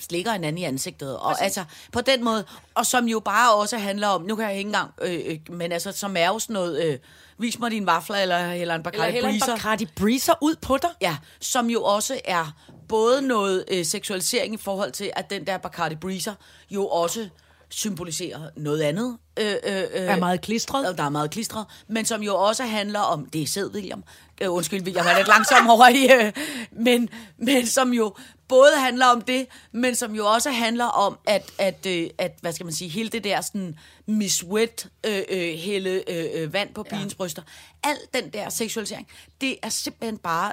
slikker 0.02 0.32
hinanden 0.32 0.58
i 0.58 0.64
ansigtet. 0.64 1.18
Og 1.18 1.42
altså, 1.42 1.64
på 1.92 2.00
den 2.00 2.24
måde, 2.24 2.44
og 2.74 2.86
som 2.86 3.04
jo 3.08 3.20
bare 3.20 3.54
også 3.54 3.78
handler 3.78 4.08
om, 4.08 4.22
nu 4.22 4.36
kan 4.36 4.44
jeg 4.44 4.56
ikke 4.56 4.68
engang, 4.68 4.90
øh, 5.02 5.20
øh, 5.26 5.38
men 5.50 5.72
altså, 5.72 5.92
som 5.92 6.16
er 6.16 6.26
jo 6.26 6.38
sådan 6.38 6.54
noget, 6.54 6.84
øh, 6.84 6.98
vis 7.38 7.58
mig 7.58 7.70
dine 7.70 7.86
vafler, 7.86 8.16
eller, 8.16 8.38
eller 8.38 8.54
en 8.54 8.60
eller 8.60 8.82
Bacardi 8.82 9.12
heller 9.12 9.28
en 9.28 9.38
Breezer. 9.40 9.56
Bacardi 9.56 9.86
Breezer 9.96 10.34
ud 10.42 10.54
på 10.62 10.76
dig. 10.76 10.90
Ja, 11.00 11.16
som 11.40 11.70
jo 11.70 11.82
også 11.82 12.20
er 12.24 12.56
både 12.88 13.22
noget 13.22 13.64
øh, 13.68 13.84
seksualisering 13.84 14.54
i 14.54 14.56
forhold 14.56 14.92
til, 14.92 15.10
at 15.16 15.30
den 15.30 15.46
der 15.46 15.58
Bacardi 15.58 15.94
Breezer 15.96 16.34
jo 16.70 16.86
også 16.88 17.28
symboliserer 17.70 18.40
noget 18.56 18.82
andet. 18.82 19.18
Øh, 19.40 19.46
øh, 19.46 19.76
øh, 19.76 19.82
Er 19.92 20.16
meget 20.16 20.40
klistret. 20.40 20.98
der 20.98 21.04
er 21.04 21.08
meget 21.08 21.30
klistret, 21.30 21.66
men 21.88 22.04
som 22.04 22.22
jo 22.22 22.36
også 22.36 22.64
handler 22.64 23.00
om, 23.00 23.26
det 23.26 23.42
er 23.42 23.46
sæd, 23.46 23.70
William, 23.74 24.04
øh, 24.40 24.52
undskyld, 24.52 24.82
William 24.82 25.06
er 25.06 25.16
lidt 25.16 25.28
langsom 25.28 25.70
over 25.70 25.88
i, 25.88 26.24
øh, 26.26 26.32
men, 26.72 27.08
men 27.38 27.66
som 27.66 27.92
jo 27.92 28.14
både 28.48 28.70
handler 28.78 29.06
om 29.06 29.22
det, 29.22 29.46
men 29.72 29.94
som 29.94 30.14
jo 30.14 30.26
også 30.26 30.50
handler 30.50 30.84
om, 30.84 31.18
at, 31.26 31.50
at, 31.58 31.86
øh, 31.86 32.10
at 32.18 32.38
hvad 32.40 32.52
skal 32.52 32.66
man 32.66 32.72
sige, 32.74 32.88
hele 32.90 33.08
det 33.08 33.24
der 33.24 33.40
sådan 33.40 33.78
Miss 34.06 34.44
Wet, 34.44 34.88
øh, 35.06 35.22
øh, 35.28 35.54
hælde 35.58 36.02
øh, 36.08 36.42
øh, 36.42 36.52
vand 36.52 36.74
på 36.74 36.82
pigens 36.82 37.14
bryster, 37.14 37.42
al 37.82 37.96
den 38.14 38.30
der 38.30 38.48
seksualisering, 38.48 39.08
det 39.40 39.56
er 39.62 39.68
simpelthen 39.68 40.18
bare 40.18 40.52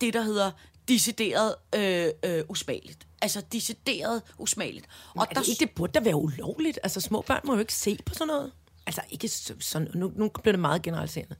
det, 0.00 0.14
der 0.14 0.22
hedder 0.22 0.50
decideret 0.88 1.54
øh, 1.74 2.08
øh, 2.24 2.44
usmageligt. 2.48 3.06
Altså 3.22 3.42
decideret 3.52 4.22
usmageligt. 4.38 4.86
Og 4.86 5.20
Og 5.20 5.26
er 5.30 5.34
det 5.40 5.48
ikke, 5.48 5.60
det 5.60 5.70
burde 5.70 5.92
da 5.92 6.00
være 6.00 6.16
ulovligt? 6.16 6.78
Altså, 6.82 7.00
små 7.00 7.20
børn 7.20 7.40
må 7.44 7.52
jo 7.54 7.60
ikke 7.60 7.74
se 7.74 7.98
på 8.06 8.14
sådan 8.14 8.26
noget. 8.26 8.52
Altså, 8.86 9.00
ikke 9.10 9.28
så- 9.28 9.54
sådan, 9.60 9.88
nu, 9.94 10.12
nu 10.16 10.28
bliver 10.28 10.52
det 10.52 10.60
meget 10.60 10.82
generaliserende. 10.82 11.36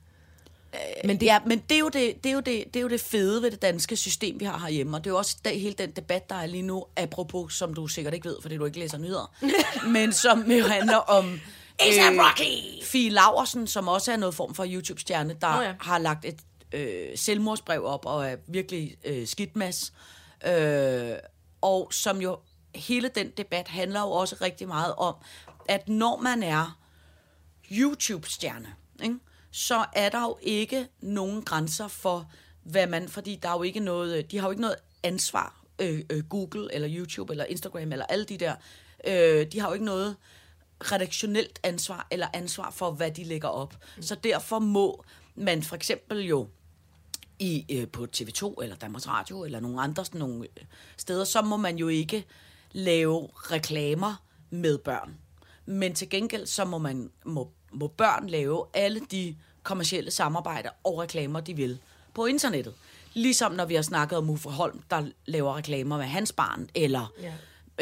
Men 1.05 1.21
det, 1.21 1.27
ja, 1.27 1.39
men 1.47 1.59
det 1.59 1.75
er, 1.75 1.79
jo 1.79 1.89
det, 1.89 2.25
det, 2.25 2.31
er 2.31 2.35
jo 2.35 2.41
det, 2.41 2.65
det 2.67 2.77
er 2.77 2.81
jo 2.81 2.89
det 2.89 3.01
fede 3.01 3.43
ved 3.43 3.51
det 3.51 3.63
danske 3.63 3.97
system, 3.97 4.41
vi 4.41 4.45
har 4.45 4.59
herhjemme. 4.59 4.97
Og 4.97 5.05
det 5.05 5.11
er 5.11 5.15
jo 5.15 5.19
også 5.19 5.37
det, 5.45 5.61
hele 5.61 5.75
den 5.75 5.91
debat, 5.91 6.31
der 6.31 6.37
er 6.37 6.47
lige 6.47 6.63
nu, 6.63 6.85
apropos, 6.97 7.55
som 7.55 7.75
du 7.75 7.87
sikkert 7.87 8.15
ikke 8.15 8.29
ved, 8.29 8.37
fordi 8.43 8.57
du 8.57 8.65
ikke 8.65 8.79
læser 8.79 8.99
nyheder, 8.99 9.35
men 9.97 10.13
som 10.13 10.51
jo 10.51 10.65
handler 10.65 10.97
om... 10.97 11.41
A$AP 11.79 12.19
Rocky! 12.19 12.85
Fie 12.85 13.11
Laversen, 13.11 13.67
som 13.67 13.89
også 13.89 14.13
er 14.13 14.17
noget 14.17 14.35
form 14.35 14.55
for 14.55 14.65
YouTube-stjerne, 14.69 15.37
der 15.41 15.59
oh, 15.59 15.65
ja. 15.65 15.75
har 15.81 15.99
lagt 15.99 16.25
et 16.25 16.41
øh, 16.73 17.19
selvmordsbrev 17.19 17.85
op 17.85 18.07
og 18.07 18.27
er 18.27 18.37
virkelig 18.49 18.97
øh, 19.05 19.27
skidtmas. 19.27 19.93
Øh, 20.47 21.13
og 21.61 21.89
som 21.93 22.21
jo, 22.21 22.39
hele 22.75 23.09
den 23.09 23.31
debat 23.37 23.69
handler 23.69 24.01
jo 24.01 24.11
også 24.11 24.37
rigtig 24.41 24.69
meget 24.69 24.95
om, 24.95 25.15
at 25.69 25.89
når 25.89 26.21
man 26.21 26.43
er 26.43 26.79
YouTube-stjerne, 27.71 28.69
ikke? 29.03 29.17
Så 29.57 29.85
er 29.93 30.09
der 30.09 30.21
jo 30.21 30.39
ikke 30.43 30.89
nogen 31.01 31.43
grænser 31.43 31.89
for, 31.89 32.31
hvad 32.63 32.87
man... 32.87 33.09
Fordi 33.09 33.39
der 33.43 33.49
er 33.49 33.53
jo 33.53 33.63
ikke 33.63 33.81
noget... 33.81 34.19
Øh, 34.19 34.25
de 34.31 34.39
har 34.39 34.47
jo 34.47 34.51
ikke 34.51 34.61
noget 34.61 34.77
ansvar, 35.03 35.65
øh, 35.79 36.05
øh, 36.11 36.25
Google 36.25 36.75
eller 36.75 36.89
YouTube 36.91 37.33
eller 37.33 37.45
Instagram 37.45 37.93
eller 37.93 38.07
alle 38.07 38.25
de 38.25 38.39
der... 38.39 38.55
Øh, 39.07 39.53
de 39.53 39.61
har 39.61 39.69
jo 39.69 39.73
ikke 39.73 39.85
noget 39.85 40.17
redaktionelt 40.81 41.61
ansvar 41.63 42.07
eller 42.11 42.27
ansvar 42.33 42.71
for, 42.71 42.91
hvad 42.91 43.11
de 43.11 43.25
lægger 43.25 43.49
op. 43.49 43.77
Så 44.01 44.15
derfor 44.15 44.59
må 44.59 45.05
man 45.35 45.63
for 45.63 45.77
eksempel 45.77 46.21
jo 46.21 46.49
i, 47.39 47.67
øh, 47.71 47.89
på 47.89 48.07
TV2 48.17 48.55
eller 48.63 48.77
Danmarks 48.77 49.09
Radio 49.09 49.45
eller 49.45 49.61
nogle 49.61 49.83
andre 49.83 50.05
sådan 50.05 50.19
nogle 50.19 50.45
øh, 50.45 50.65
steder, 50.97 51.25
så 51.25 51.43
må 51.43 51.57
man 51.57 51.77
jo 51.77 51.89
ikke 51.89 52.25
lave 52.73 53.29
reklamer 53.35 54.23
med 54.51 54.79
børn. 54.79 55.26
Men 55.67 55.95
til 55.95 56.09
gengæld 56.09 56.47
så 56.47 56.65
må, 56.65 56.79
man, 56.79 57.11
må, 57.25 57.51
må 57.73 57.89
børn 57.89 58.29
lave 58.29 58.65
alle 58.75 59.01
de 59.11 59.37
kommercielle 59.63 60.11
samarbejder 60.11 60.71
og 60.85 60.99
reklamer, 60.99 61.41
de 61.41 61.57
vil 61.57 61.79
på 62.15 62.27
internettet. 62.27 62.75
Ligesom 63.15 63.53
når 63.53 63.65
vi 63.65 63.75
har 63.75 63.83
snakket 63.83 64.19
om 64.19 64.31
Uffe 64.31 64.49
Holm, 64.49 64.83
der 64.91 65.07
laver 65.27 65.57
reklamer 65.57 65.97
med 65.97 66.05
hans 66.05 66.33
barn, 66.33 66.69
eller 66.75 67.13
ja. 67.23 67.35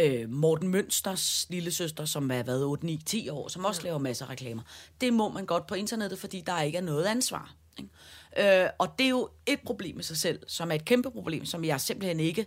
øh, 0.05 0.30
Morten 0.30 0.68
Mønsters 0.68 1.47
lille 1.51 1.70
søster, 1.70 2.05
som 2.05 2.30
er 2.30 2.43
været 2.43 2.64
8, 2.64 2.87
9, 2.87 3.01
10 3.07 3.28
år, 3.28 3.49
som 3.49 3.64
også 3.64 3.80
ja. 3.82 3.87
laver 3.89 3.99
masser 3.99 4.26
af 4.26 4.30
reklamer. 4.30 4.62
Det 5.01 5.12
må 5.12 5.28
man 5.28 5.47
godt 5.47 5.66
på 5.66 5.74
internettet, 5.74 6.18
fordi 6.18 6.41
der 6.47 6.61
ikke 6.61 6.78
er 6.78 6.82
noget 6.82 7.05
ansvar. 7.05 7.55
Ikke? 7.78 8.62
Øh, 8.62 8.70
og 8.78 8.95
det 8.99 9.05
er 9.05 9.11
jo 9.11 9.28
et 9.47 9.61
problem 9.66 10.01
i 10.01 10.03
sig 10.03 10.16
selv, 10.16 10.39
som 10.47 10.70
er 10.70 10.74
et 10.74 10.85
kæmpe 10.85 11.11
problem, 11.11 11.45
som 11.45 11.64
jeg 11.64 11.80
simpelthen 11.80 12.20
ikke 12.20 12.47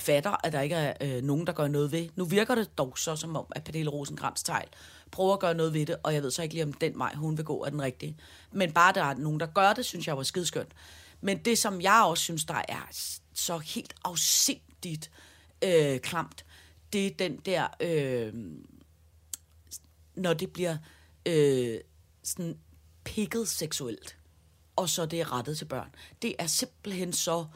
fatter, 0.00 0.46
at 0.46 0.52
der 0.52 0.60
ikke 0.60 0.74
er 0.74 0.94
øh, 1.00 1.22
nogen, 1.22 1.46
der 1.46 1.52
gør 1.52 1.68
noget 1.68 1.92
ved. 1.92 2.08
Nu 2.16 2.24
virker 2.24 2.54
det 2.54 2.78
dog 2.78 2.98
så, 2.98 3.16
som 3.16 3.36
om, 3.36 3.46
at 3.50 3.64
Pernille 3.64 3.90
rosenkrantz 3.90 4.42
tegl 4.42 4.68
prøver 5.10 5.32
at 5.32 5.40
gøre 5.40 5.54
noget 5.54 5.74
ved 5.74 5.86
det, 5.86 5.96
og 6.02 6.14
jeg 6.14 6.22
ved 6.22 6.30
så 6.30 6.42
ikke 6.42 6.54
lige, 6.54 6.64
om 6.64 6.72
den 6.72 6.98
vej, 6.98 7.14
hun 7.14 7.36
vil 7.36 7.44
gå, 7.44 7.64
er 7.64 7.70
den 7.70 7.82
rigtige. 7.82 8.16
Men 8.52 8.72
bare 8.72 8.92
der 8.92 9.04
er 9.04 9.14
nogen, 9.14 9.40
der 9.40 9.46
gør 9.46 9.72
det, 9.72 9.84
synes 9.84 10.06
jeg 10.06 10.16
var 10.16 10.22
skidskønt. 10.22 10.72
Men 11.20 11.38
det, 11.38 11.58
som 11.58 11.80
jeg 11.80 12.04
også 12.06 12.22
synes, 12.22 12.44
der 12.44 12.62
er 12.68 12.88
så 13.34 13.58
helt 13.58 13.94
afsindigt 14.04 15.10
øh, 15.62 16.00
klamt, 16.00 16.44
det 16.92 17.06
er 17.06 17.10
den 17.10 17.36
der, 17.36 17.66
øh, 17.80 18.32
når 20.14 20.34
det 20.34 20.52
bliver 20.52 20.76
øh, 21.26 21.80
sådan 22.22 22.58
pikket 23.04 23.48
seksuelt, 23.48 24.16
og 24.76 24.88
så 24.88 25.06
det 25.06 25.20
er 25.20 25.32
rettet 25.32 25.58
til 25.58 25.64
børn. 25.64 25.94
Det 26.22 26.34
er 26.38 26.46
simpelthen 26.46 27.12
så 27.12 27.46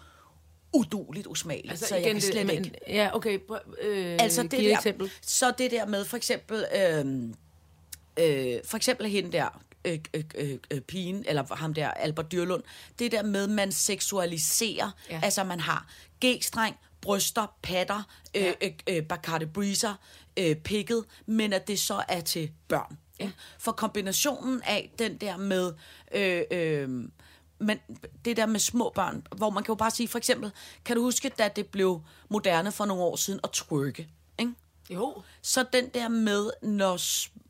uduligt 0.74 1.26
usmageligt, 1.26 1.70
altså, 1.70 1.86
så 1.86 1.96
jeg 1.96 2.04
kan 2.04 2.20
slet 2.20 2.46
men, 2.46 2.64
ikke... 2.64 2.78
Ja, 2.88 3.10
okay. 3.16 3.38
Øh, 3.82 4.16
Altså 4.20 4.42
det 4.42 4.50
der, 4.52 4.76
eksempel. 4.76 5.10
så 5.22 5.52
det 5.58 5.70
der 5.70 5.86
med 5.86 6.04
for 6.04 6.16
eksempel, 6.16 6.64
øh, 6.76 7.04
øh, 8.24 8.60
for 8.64 8.76
eksempel 8.76 9.06
hende 9.08 9.32
der, 9.32 9.60
øh, 9.84 9.98
øh, 10.14 10.58
øh, 10.70 10.80
pigen, 10.80 11.24
eller 11.28 11.54
ham 11.54 11.74
der, 11.74 11.88
Albert 11.88 12.32
Dyrlund, 12.32 12.62
det 12.98 13.12
der 13.12 13.22
med, 13.22 13.46
man 13.46 13.72
seksualiserer, 13.72 14.90
Ja. 15.10 15.14
ja. 15.14 15.20
altså 15.24 15.44
man 15.44 15.60
har 15.60 15.86
g-streng, 16.24 16.76
bryster, 17.00 17.56
patter, 17.62 18.02
øh, 18.36 18.52
øh, 18.62 18.70
øh, 18.88 19.02
Bacardi 19.02 19.46
Breezer, 19.46 19.94
øh, 20.38 20.56
pikket, 20.56 21.04
men 21.26 21.52
at 21.52 21.68
det 21.68 21.78
så 21.78 22.02
er 22.08 22.20
til 22.20 22.50
børn. 22.68 22.98
Ja. 23.20 23.30
For 23.58 23.72
kombinationen 23.72 24.62
af 24.66 24.90
den 24.98 25.16
der 25.16 25.36
med, 25.36 25.72
øh, 26.14 26.42
øh, 26.50 26.88
men 27.58 27.78
det 28.24 28.36
der 28.36 28.46
med 28.46 28.60
små 28.60 28.92
børn, 28.94 29.26
hvor 29.36 29.50
man 29.50 29.62
kan 29.62 29.72
jo 29.72 29.76
bare 29.76 29.90
sige, 29.90 30.08
for 30.08 30.18
eksempel, 30.18 30.50
kan 30.84 30.96
du 30.96 31.02
huske, 31.02 31.28
da 31.28 31.48
det 31.56 31.66
blev 31.66 32.02
moderne 32.28 32.72
for 32.72 32.84
nogle 32.84 33.02
år 33.02 33.16
siden 33.16 33.40
at 33.44 33.50
twerke, 33.50 34.08
ikke? 34.38 34.52
Jo. 34.90 35.22
Så 35.42 35.64
den 35.72 35.88
der 35.88 36.08
med, 36.08 36.50
når... 36.62 37.00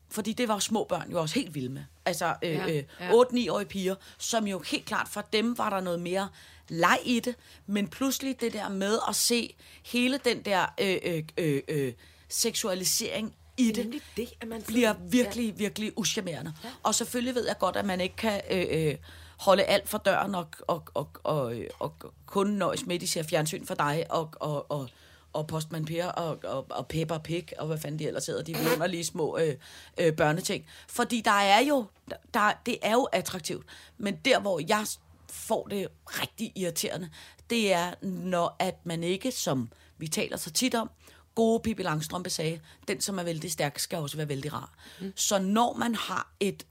Fordi 0.09 0.33
det 0.33 0.47
var 0.47 0.59
små 0.59 0.83
børn 0.83 1.11
jo 1.11 1.21
også 1.21 1.35
helt 1.35 1.55
vilde 1.55 1.69
med. 1.69 1.83
Altså 2.05 2.35
øh, 2.43 2.51
Ja, 2.51 2.69
øh, 2.69 2.83
ja. 2.99 3.11
8-9-årige 3.11 3.67
piger, 3.67 3.95
som 4.17 4.47
jo 4.47 4.59
helt 4.59 4.85
klart 4.85 5.07
for 5.07 5.21
dem 5.33 5.57
var 5.57 5.69
der 5.69 5.79
noget 5.79 5.99
mere 5.99 6.29
leg 6.67 6.99
i 7.05 7.19
det. 7.19 7.35
Men 7.67 7.87
pludselig 7.87 8.41
det 8.41 8.53
der 8.53 8.69
med 8.69 8.99
at 9.09 9.15
se 9.15 9.55
hele 9.83 10.19
den 10.25 10.41
der 10.41 10.65
øh, 10.81 10.97
øh, 11.03 11.23
øh, 11.37 11.61
øh, 11.67 11.93
seksualisering 12.29 13.35
i 13.57 13.67
det, 13.71 13.77
nemlig 13.77 14.01
det, 14.17 14.29
at 14.41 14.47
man 14.47 14.61
bliver 14.61 14.93
virkelig, 15.09 15.59
virkelig 15.59 15.97
uschammerende. 15.97 16.53
Ja. 16.63 16.69
Og 16.83 16.95
selvfølgelig 16.95 17.35
ved 17.35 17.47
jeg 17.47 17.57
godt, 17.59 17.75
at 17.75 17.85
man 17.85 18.01
ikke 18.01 18.15
kan 18.15 18.41
øh, 18.51 18.65
øh, 18.69 18.95
holde 19.39 19.63
alt 19.63 19.89
for 19.89 19.97
døren 19.97 20.35
og, 20.35 20.47
og, 20.67 20.83
og, 20.93 21.09
og, 21.23 21.55
og 21.79 21.95
kun 22.25 22.47
nøjes 22.47 22.85
med, 22.85 22.95
at 22.95 23.01
de 23.01 23.07
ser 23.07 23.23
fjernsyn 23.23 23.65
for 23.65 23.75
dig 23.75 24.05
og, 24.09 24.33
og, 24.39 24.71
og, 24.71 24.89
og 25.33 25.47
Postman 25.47 25.85
Per 25.85 26.05
og, 26.05 26.39
og, 26.43 26.65
og 26.69 26.87
Pepper 26.87 27.17
Pig 27.17 27.59
og 27.59 27.67
hvad 27.67 27.77
fanden 27.77 27.99
de 27.99 28.07
ellers 28.07 28.25
hedder, 28.25 28.43
de 28.43 28.57
vidunderlige 28.57 29.03
små 29.03 29.37
øh, 29.37 29.55
øh, 29.97 30.13
børneting. 30.13 30.65
Fordi 30.87 31.21
der 31.21 31.31
er 31.31 31.59
jo, 31.59 31.85
der, 32.33 32.53
det 32.65 32.77
er 32.81 32.91
jo 32.91 33.03
attraktivt. 33.03 33.65
Men 33.97 34.15
der, 34.25 34.39
hvor 34.39 34.61
jeg 34.67 34.85
får 35.29 35.67
det 35.67 35.87
rigtig 36.05 36.51
irriterende, 36.55 37.09
det 37.49 37.73
er, 37.73 37.93
når 38.01 38.55
at 38.59 38.75
man 38.83 39.03
ikke, 39.03 39.31
som 39.31 39.69
vi 39.97 40.07
taler 40.07 40.37
så 40.37 40.51
tit 40.51 40.75
om, 40.75 40.89
gode 41.35 41.59
Pippi 41.59 41.83
Langstrømpe 41.83 42.29
sagde, 42.29 42.59
den 42.87 43.01
som 43.01 43.19
er 43.19 43.23
vældig 43.23 43.51
stærk, 43.51 43.79
skal 43.79 43.99
også 43.99 44.17
være 44.17 44.29
vældig 44.29 44.53
rar. 44.53 44.73
Mm. 45.01 45.13
Så 45.15 45.39
når 45.39 45.73
man 45.73 45.95
har 45.95 46.31
et, 46.39 46.65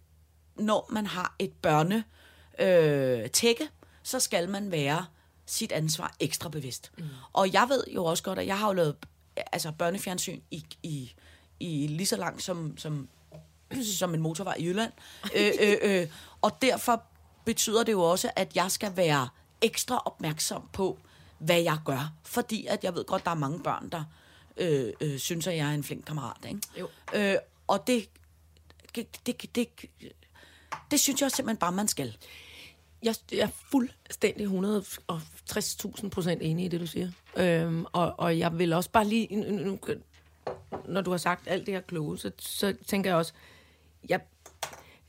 når 0.56 0.88
man 0.90 1.06
har 1.06 1.36
et 1.38 1.52
børne 1.52 1.96
øh, 1.96 2.02
tække, 3.32 3.68
så 4.02 4.20
skal 4.20 4.48
man 4.48 4.70
være 4.70 5.07
sit 5.46 5.72
ansvar 5.72 6.14
ekstra 6.20 6.48
bevidst. 6.48 6.92
Mm. 6.98 7.05
Og 7.32 7.52
jeg 7.52 7.66
ved 7.68 7.84
jo 7.94 8.05
også 8.05 8.22
godt, 8.22 8.38
at 8.38 8.46
jeg 8.46 8.59
har 8.59 8.66
jo 8.66 8.72
lavet 8.72 8.96
altså 9.52 9.72
børnefjernsyn 9.78 10.40
i, 10.50 10.64
i, 10.82 11.14
i 11.61 11.86
lige 11.86 12.07
så 12.07 12.16
langt 12.16 12.42
som, 12.42 12.78
som, 12.78 13.09
som 13.98 14.14
en 14.14 14.20
motorvej 14.20 14.55
i 14.59 14.66
Jylland. 14.66 14.92
øh, 15.36 15.52
øh, 15.61 15.76
øh, 15.82 16.09
og 16.42 16.62
derfor 16.62 17.02
betyder 17.44 17.84
det 17.84 17.92
jo 17.92 18.02
også, 18.02 18.30
at 18.36 18.57
jeg 18.57 18.70
skal 18.70 18.96
være 18.96 19.28
ekstra 19.61 20.02
opmærksom 20.05 20.68
på, 20.72 20.98
hvad 21.38 21.61
jeg 21.61 21.78
gør. 21.84 22.12
Fordi 22.22 22.66
at 22.66 22.84
jeg 22.84 22.94
ved 22.94 23.05
godt, 23.05 23.24
der 23.24 23.30
er 23.30 23.34
mange 23.34 23.61
børn, 23.61 23.88
der 23.88 24.05
øh, 24.57 24.92
øh, 25.00 25.18
synes, 25.18 25.46
at 25.46 25.57
jeg 25.57 25.66
er 25.68 25.74
en 25.74 25.84
flink 25.84 26.05
kammerat. 26.05 26.44
Ikke? 26.48 26.61
Jo. 26.80 26.88
Øh, 27.14 27.36
og 27.66 27.86
det, 27.86 28.09
det, 28.94 29.26
det, 29.26 29.55
det, 29.55 29.68
det 30.95 31.01
synes 31.01 31.22
jeg 31.22 31.30
simpelthen 31.30 31.57
bare, 31.57 31.72
man 31.72 31.88
skal. 31.88 32.16
Jeg, 33.03 33.14
jeg 33.32 33.38
er 33.38 33.49
fuldstændig 33.70 34.47
160.000 34.47 36.09
procent 36.09 36.42
enig 36.42 36.64
i 36.64 36.68
det, 36.68 36.80
du 36.80 36.86
siger. 36.86 37.11
Øhm, 37.36 37.86
og, 37.92 38.14
og 38.18 38.38
jeg 38.38 38.59
vil 38.59 38.72
også 38.72 38.90
bare 38.90 39.05
lige, 39.05 39.36
nu, 39.64 39.78
når 40.88 41.01
du 41.01 41.11
har 41.11 41.18
sagt 41.18 41.49
alt 41.49 41.66
det 41.66 41.74
her 41.74 41.80
kloge, 41.80 42.18
så, 42.18 42.30
så 42.38 42.74
tænker 42.86 43.11
jeg 43.11 43.16
også, 43.16 43.32
jeg, 44.09 44.20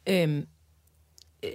øhm, 0.08 0.48
øh, 1.44 1.52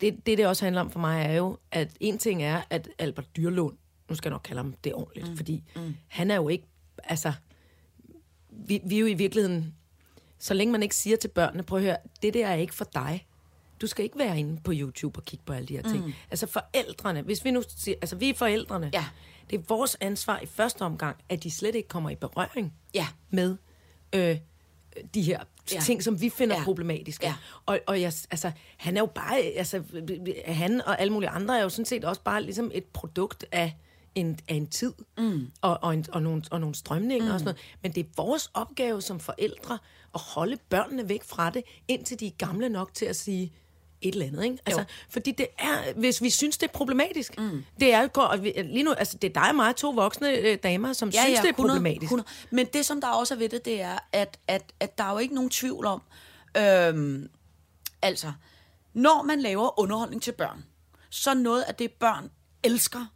det, 0.00 0.26
det, 0.26 0.38
det 0.38 0.46
også 0.46 0.64
handler 0.64 0.80
om 0.80 0.90
for 0.90 1.00
mig, 1.00 1.24
er 1.24 1.32
jo, 1.32 1.58
at 1.70 1.90
en 2.00 2.18
ting 2.18 2.42
er, 2.42 2.62
at 2.70 2.88
Albert 2.98 3.36
Dyrlund, 3.36 3.76
nu 4.08 4.14
skal 4.14 4.28
jeg 4.28 4.34
nok 4.34 4.42
kalde 4.44 4.62
ham 4.62 4.74
det 4.84 4.94
ordentligt, 4.94 5.30
mm. 5.30 5.36
fordi 5.36 5.62
mm. 5.76 5.94
han 6.08 6.30
er 6.30 6.36
jo 6.36 6.48
ikke, 6.48 6.64
altså, 7.04 7.32
vi, 8.50 8.80
vi 8.84 8.96
er 8.96 9.00
jo 9.00 9.06
i 9.06 9.14
virkeligheden, 9.14 9.74
så 10.40 10.54
længe 10.54 10.72
man 10.72 10.82
ikke 10.82 10.96
siger 10.96 11.16
til 11.16 11.28
børnene, 11.28 11.62
prøv 11.62 11.78
at 11.78 11.84
høre, 11.84 11.96
det 12.22 12.34
der 12.34 12.46
er 12.46 12.54
ikke 12.54 12.74
for 12.74 12.84
dig. 12.94 13.26
Du 13.80 13.86
skal 13.86 14.04
ikke 14.04 14.18
være 14.18 14.38
inde 14.38 14.60
på 14.64 14.72
YouTube 14.74 15.18
og 15.18 15.24
kigge 15.24 15.44
på 15.46 15.52
alle 15.52 15.68
de 15.68 15.76
her 15.76 15.82
ting. 15.82 16.06
Mm. 16.06 16.12
Altså 16.30 16.46
forældrene, 16.46 17.22
hvis 17.22 17.44
vi 17.44 17.50
nu 17.50 17.62
siger, 17.76 17.96
altså 18.02 18.16
vi 18.16 18.30
er 18.30 18.34
forældrene, 18.34 18.90
Ja. 18.94 19.04
det 19.50 19.58
er 19.58 19.62
vores 19.68 19.96
ansvar 20.00 20.40
i 20.40 20.46
første 20.46 20.82
omgang, 20.82 21.16
at 21.28 21.42
de 21.42 21.50
slet 21.50 21.74
ikke 21.74 21.88
kommer 21.88 22.10
i 22.10 22.14
berøring 22.14 22.74
Ja. 22.94 23.06
med 23.30 23.56
øh, 24.14 24.36
de 25.14 25.22
her 25.22 25.40
Ja. 25.72 25.80
ting, 25.80 26.02
som 26.02 26.20
vi 26.20 26.28
finder 26.28 26.54
Ja. 26.54 26.60
ja. 26.60 26.64
problematiske. 26.64 27.26
Ja. 27.26 27.34
Og, 27.66 27.80
og 27.86 28.00
jeg, 28.00 28.12
altså, 28.30 28.52
han 28.76 28.96
er 28.96 29.00
jo 29.00 29.06
bare, 29.06 29.38
altså, 29.40 29.82
han 30.46 30.80
og 30.86 31.00
alle 31.00 31.12
mulige 31.12 31.30
andre 31.30 31.58
er 31.58 31.62
jo 31.62 31.68
sådan 31.68 31.84
set 31.84 32.04
også 32.04 32.22
bare 32.22 32.42
ligesom 32.42 32.70
et 32.74 32.84
produkt 32.84 33.44
af 33.52 33.76
en, 34.14 34.38
af 34.48 34.54
en 34.54 34.66
tid 34.66 34.92
mm. 35.18 35.50
og, 35.60 35.78
og, 35.82 35.94
en, 35.94 36.06
og, 36.12 36.22
nogle, 36.22 36.42
og 36.50 36.60
nogle 36.60 36.74
strømninger 36.74 37.26
mm. 37.26 37.32
og 37.34 37.40
sådan 37.40 37.44
noget. 37.44 37.60
Men 37.82 37.92
det 37.92 38.00
er 38.06 38.08
vores 38.16 38.50
opgave 38.54 39.02
som 39.02 39.20
forældre 39.20 39.78
at 40.14 40.20
holde 40.20 40.58
børnene 40.68 41.08
væk 41.08 41.24
fra 41.24 41.50
det, 41.50 41.62
indtil 41.88 42.20
de 42.20 42.26
er 42.26 42.30
gamle 42.38 42.68
nok 42.68 42.94
til 42.94 43.06
at 43.06 43.16
sige 43.16 43.52
et 44.00 44.12
eller 44.12 44.26
andet, 44.26 44.44
ikke? 44.44 44.58
Altså, 44.66 44.84
fordi 45.08 45.30
det 45.30 45.46
er, 45.58 45.92
hvis 45.96 46.22
vi 46.22 46.30
synes, 46.30 46.58
det 46.58 46.68
er 46.68 46.72
problematisk, 46.72 47.38
mm. 47.38 47.64
det 47.80 47.94
er 47.94 48.00
jo, 48.02 48.42
lige 48.64 48.82
nu, 48.82 48.92
altså, 48.92 49.18
det 49.22 49.28
er 49.28 49.40
dig 49.40 49.48
og 49.48 49.54
mig, 49.54 49.76
to 49.76 49.90
voksne 49.90 50.30
øh, 50.30 50.58
damer, 50.62 50.92
som 50.92 51.08
ja, 51.08 51.22
synes, 51.22 51.40
det 51.40 51.48
er 51.48 51.52
100, 51.52 51.76
problematisk. 51.78 52.02
100. 52.02 52.28
Men 52.50 52.66
det, 52.66 52.86
som 52.86 53.00
der 53.00 53.08
også 53.08 53.34
er 53.34 53.38
ved 53.38 53.48
det, 53.48 53.64
det 53.64 53.80
er, 53.80 53.98
at, 54.12 54.38
at, 54.48 54.72
at 54.80 54.98
der 54.98 55.04
er 55.04 55.12
jo 55.12 55.18
ikke 55.18 55.34
nogen 55.34 55.50
tvivl 55.50 55.86
om, 55.86 56.02
øhm, 56.56 57.30
altså, 58.02 58.32
når 58.94 59.22
man 59.22 59.40
laver 59.40 59.80
underholdning 59.80 60.22
til 60.22 60.32
børn, 60.32 60.64
så 61.10 61.34
noget 61.34 61.62
af 61.62 61.74
det, 61.74 61.92
børn 61.92 62.30
elsker, 62.62 63.06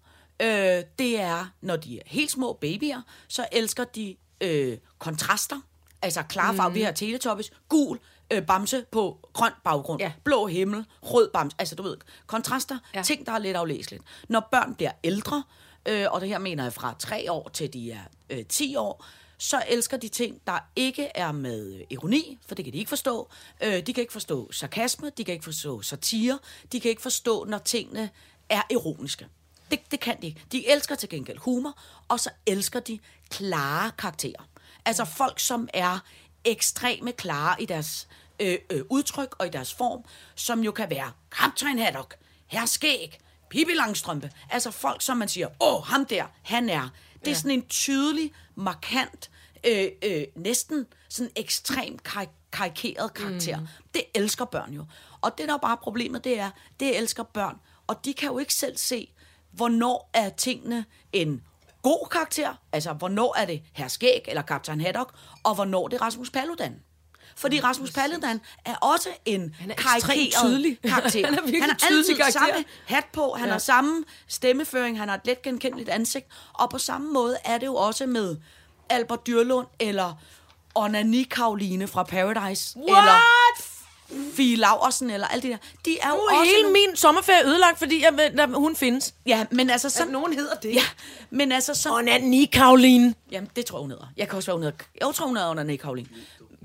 øh, 0.42 0.82
det 0.98 1.20
er, 1.20 1.52
når 1.60 1.76
de 1.76 1.96
er 1.98 2.02
helt 2.06 2.30
små 2.30 2.52
babyer, 2.52 3.02
så 3.28 3.46
elsker 3.52 3.84
de 3.84 4.16
øh, 4.40 4.78
kontraster, 4.98 5.60
altså 6.04 6.22
klare 6.22 6.56
farver, 6.56 6.68
mm. 6.68 6.74
vi 6.74 6.82
har 6.82 6.92
Teletubbies, 6.92 7.52
gul 7.68 7.98
øh, 8.30 8.46
bamse 8.46 8.84
på 8.90 9.18
grøn 9.32 9.52
baggrund, 9.64 10.00
Ja. 10.00 10.12
blå 10.24 10.46
himmel, 10.46 10.84
rød 11.02 11.30
bamse, 11.34 11.56
altså 11.58 11.74
du 11.74 11.82
ved, 11.82 11.96
kontraster, 12.26 12.78
ja. 12.94 12.98
Ja. 12.98 13.04
ting, 13.04 13.26
der 13.26 13.32
er 13.32 13.38
lidt 13.38 13.56
aflæseligt. 13.56 14.02
Når 14.28 14.48
børn 14.50 14.74
bliver 14.74 14.92
ældre, 15.04 15.42
øh, 15.86 16.06
og 16.10 16.20
det 16.20 16.28
her 16.28 16.38
mener 16.38 16.62
jeg 16.62 16.72
fra 16.72 16.94
3 16.98 17.32
år 17.32 17.48
til 17.48 17.72
de 17.72 17.90
er 17.92 18.00
øh, 18.30 18.44
10 18.46 18.76
år, 18.76 19.04
så 19.38 19.62
elsker 19.68 19.96
de 19.96 20.08
ting, 20.08 20.40
der 20.46 20.58
ikke 20.76 21.08
er 21.14 21.32
med 21.32 21.74
øh, 21.74 21.80
ironi, 21.90 22.38
for 22.48 22.54
det 22.54 22.64
kan 22.64 22.72
de 22.72 22.78
ikke 22.78 22.88
forstå. 22.88 23.28
Øh, 23.62 23.86
de 23.86 23.92
kan 23.92 24.00
ikke 24.00 24.12
forstå 24.12 24.52
sarkasme, 24.52 25.10
de 25.16 25.24
kan 25.24 25.32
ikke 25.32 25.44
forstå 25.44 25.82
satire, 25.82 26.38
de 26.72 26.80
kan 26.80 26.88
ikke 26.88 27.02
forstå, 27.02 27.44
når 27.44 27.58
tingene 27.58 28.10
er 28.48 28.62
ironiske. 28.70 29.26
Det, 29.70 29.80
det 29.90 30.00
kan 30.00 30.20
de 30.22 30.26
ikke. 30.26 30.44
De 30.52 30.68
elsker 30.70 30.94
til 30.94 31.08
gengæld 31.08 31.38
humor, 31.38 31.78
og 32.08 32.20
så 32.20 32.30
elsker 32.46 32.80
de 32.80 32.98
klare 33.30 33.90
karakterer. 33.98 34.48
Altså 34.86 35.04
folk, 35.04 35.40
som 35.40 35.68
er 35.74 35.98
ekstreme 36.44 37.12
klare 37.12 37.62
i 37.62 37.66
deres 37.66 38.08
øh, 38.40 38.58
øh, 38.70 38.82
udtryk 38.90 39.34
og 39.38 39.46
i 39.46 39.50
deres 39.50 39.74
form, 39.74 40.04
som 40.34 40.60
jo 40.60 40.72
kan 40.72 40.90
være 40.90 41.12
Kaptajn 41.30 41.78
Haddock, 41.78 42.16
Herr 42.46 42.66
Skæg, 42.66 43.18
Pippi 43.50 43.74
Langstrømpe. 43.74 44.30
Altså 44.50 44.70
folk, 44.70 45.02
som 45.02 45.16
man 45.16 45.28
siger, 45.28 45.48
åh, 45.60 45.84
ham 45.84 46.06
der, 46.06 46.24
han 46.42 46.68
er. 46.68 46.88
Det 47.18 47.26
er 47.26 47.30
ja. 47.30 47.34
sådan 47.34 47.50
en 47.50 47.66
tydelig, 47.66 48.32
markant, 48.54 49.30
øh, 49.66 49.88
øh, 50.02 50.24
næsten 50.36 50.86
sådan 51.08 51.32
ekstrem 51.36 51.98
kar- 51.98 52.32
karikeret 52.52 53.14
karakter. 53.14 53.60
Mm. 53.60 53.66
Det 53.94 54.02
elsker 54.14 54.44
børn 54.44 54.72
jo. 54.72 54.84
Og 55.20 55.38
det, 55.38 55.48
der 55.48 55.54
er 55.54 55.58
bare 55.58 55.76
problemet, 55.76 56.24
det 56.24 56.38
er, 56.38 56.50
det 56.80 56.98
elsker 56.98 57.22
børn. 57.22 57.56
Og 57.86 58.04
de 58.04 58.14
kan 58.14 58.28
jo 58.28 58.38
ikke 58.38 58.54
selv 58.54 58.76
se, 58.76 59.12
hvornår 59.50 60.10
er 60.14 60.28
tingene 60.28 60.84
en 61.12 61.42
god 61.84 62.08
karakter, 62.10 62.54
altså 62.72 62.92
hvornår 62.92 63.34
er 63.38 63.44
det 63.44 63.62
Herr 63.72 63.88
Skæg 63.88 64.20
eller 64.28 64.42
Kaptajn 64.42 64.80
Haddock, 64.80 65.14
og 65.44 65.54
hvornår 65.54 65.88
det 65.88 66.00
er 66.00 66.02
Rasmus 66.04 66.30
Paludan. 66.30 66.74
Fordi 67.36 67.60
Rasmus 67.60 67.90
Paludan 67.92 68.40
er 68.64 68.74
også 68.74 69.08
en 69.24 69.54
Han 69.60 69.70
er 69.70 69.74
karikeret 69.74 70.32
tydelig. 70.42 70.78
karakter. 70.84 71.26
Han 71.30 71.38
er 71.38 71.66
han 71.66 71.76
tydelig 71.78 71.98
altid 71.98 72.16
karakter. 72.16 72.40
samme 72.40 72.64
hat 72.86 73.04
på, 73.12 73.34
han 73.38 73.46
Ja. 73.46 73.52
har 73.52 73.58
samme 73.58 74.04
stemmeføring, 74.28 74.98
han 74.98 75.08
har 75.08 75.16
et 75.16 75.26
let 75.26 75.42
genkendeligt 75.42 75.88
ansigt, 75.88 76.26
og 76.52 76.70
på 76.70 76.78
samme 76.78 77.12
måde 77.12 77.36
er 77.44 77.58
det 77.58 77.66
jo 77.66 77.74
også 77.76 78.06
med 78.06 78.36
Albert 78.90 79.26
Dyrlund 79.26 79.66
eller 79.80 80.12
Onani 80.74 81.22
Karoline 81.22 81.86
fra 81.86 82.02
Paradise. 82.02 82.78
Eller 82.78 82.92
What? 82.94 83.20
Fie 84.34 84.56
Laversen, 84.56 85.10
eller 85.10 85.26
alt 85.26 85.42
det 85.42 85.50
der. 85.50 85.56
De 85.84 85.98
er 85.98 86.08
jo 86.08 86.14
Nu 86.14 86.20
også 86.22 86.44
hele 86.44 86.62
nogle- 86.62 86.72
min 86.72 86.96
sommerferie 86.96 87.46
ødelagt, 87.46 87.78
fordi 87.78 88.02
jeg, 88.02 88.20
at 88.20 88.48
hun 88.54 88.76
findes. 88.76 89.14
Ja, 89.26 89.46
men 89.50 89.70
altså 89.70 89.90
Så 89.90 89.96
sådan... 89.96 90.12
nogen 90.12 90.32
hedder 90.32 90.54
det. 90.54 90.74
Ja, 90.74 90.82
men 91.30 91.52
altså 91.52 91.74
sådan... 91.74 92.08
Og 92.08 92.48
Karoline. 92.52 93.14
Jamen, 93.30 93.50
det 93.56 93.66
tror 93.66 93.78
jeg, 93.78 93.82
hun 93.82 93.90
hedder. 93.90 94.06
Jeg 94.16 94.28
kan 94.28 94.36
også 94.36 94.46
være, 94.46 94.56
hun 94.56 94.62
hedder... 94.62 94.78
Jeg 95.00 95.14
tror, 95.14 95.26
hun 95.26 95.36
hedder 95.36 95.50
Onani 95.50 95.76
Karoline. 95.76 96.08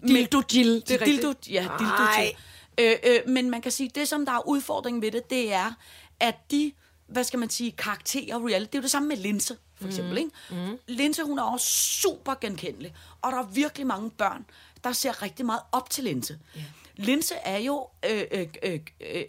Dildo 0.07 0.41
Jill. 0.53 0.83
Det 0.87 1.01
er 1.01 1.05
Dildo, 1.05 1.33
ja, 1.49 1.67
dildo 1.79 2.03
til. 2.19 2.31
Øh, 2.79 2.95
øh, 3.03 3.19
men 3.33 3.49
man 3.49 3.61
kan 3.61 3.71
sige, 3.71 3.91
det 3.95 4.07
som 4.07 4.25
der 4.25 4.31
er 4.33 4.47
udfordringen 4.47 5.01
ved 5.01 5.11
det, 5.11 5.29
det 5.29 5.53
er, 5.53 5.71
at 6.19 6.35
de, 6.51 6.71
hvad 7.07 7.23
skal 7.23 7.39
man 7.39 7.49
sige, 7.49 7.71
karakterer, 7.71 8.47
reality, 8.47 8.69
det 8.71 8.75
er 8.75 8.79
jo 8.79 8.83
det 8.83 8.91
samme 8.91 9.07
med 9.07 9.17
Linse, 9.17 9.57
for 9.81 9.87
eksempel. 9.87 10.17
Ikke? 10.17 10.29
Mm. 10.49 10.77
Linse, 10.87 11.23
hun 11.23 11.39
er 11.39 11.43
også 11.43 11.67
super 12.01 12.33
genkendelig, 12.41 12.93
og 13.21 13.31
der 13.31 13.37
er 13.37 13.43
virkelig 13.53 13.87
mange 13.87 14.09
børn, 14.09 14.45
der 14.83 14.91
ser 14.91 15.21
rigtig 15.21 15.45
meget 15.45 15.61
op 15.71 15.89
til 15.89 16.03
Linse. 16.03 16.39
Yeah. 16.57 16.65
Linse 16.99 17.35
er 17.35 17.57
jo, 17.57 17.87
øh, 18.09 18.23
øh, 18.31 18.47
øh, 18.63 18.79
øh, 19.01 19.23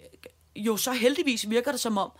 jo 0.56 0.76
så 0.76 0.92
heldigvis 0.92 1.50
virker 1.50 1.70
det 1.70 1.80
som 1.80 1.98
om, 1.98 2.10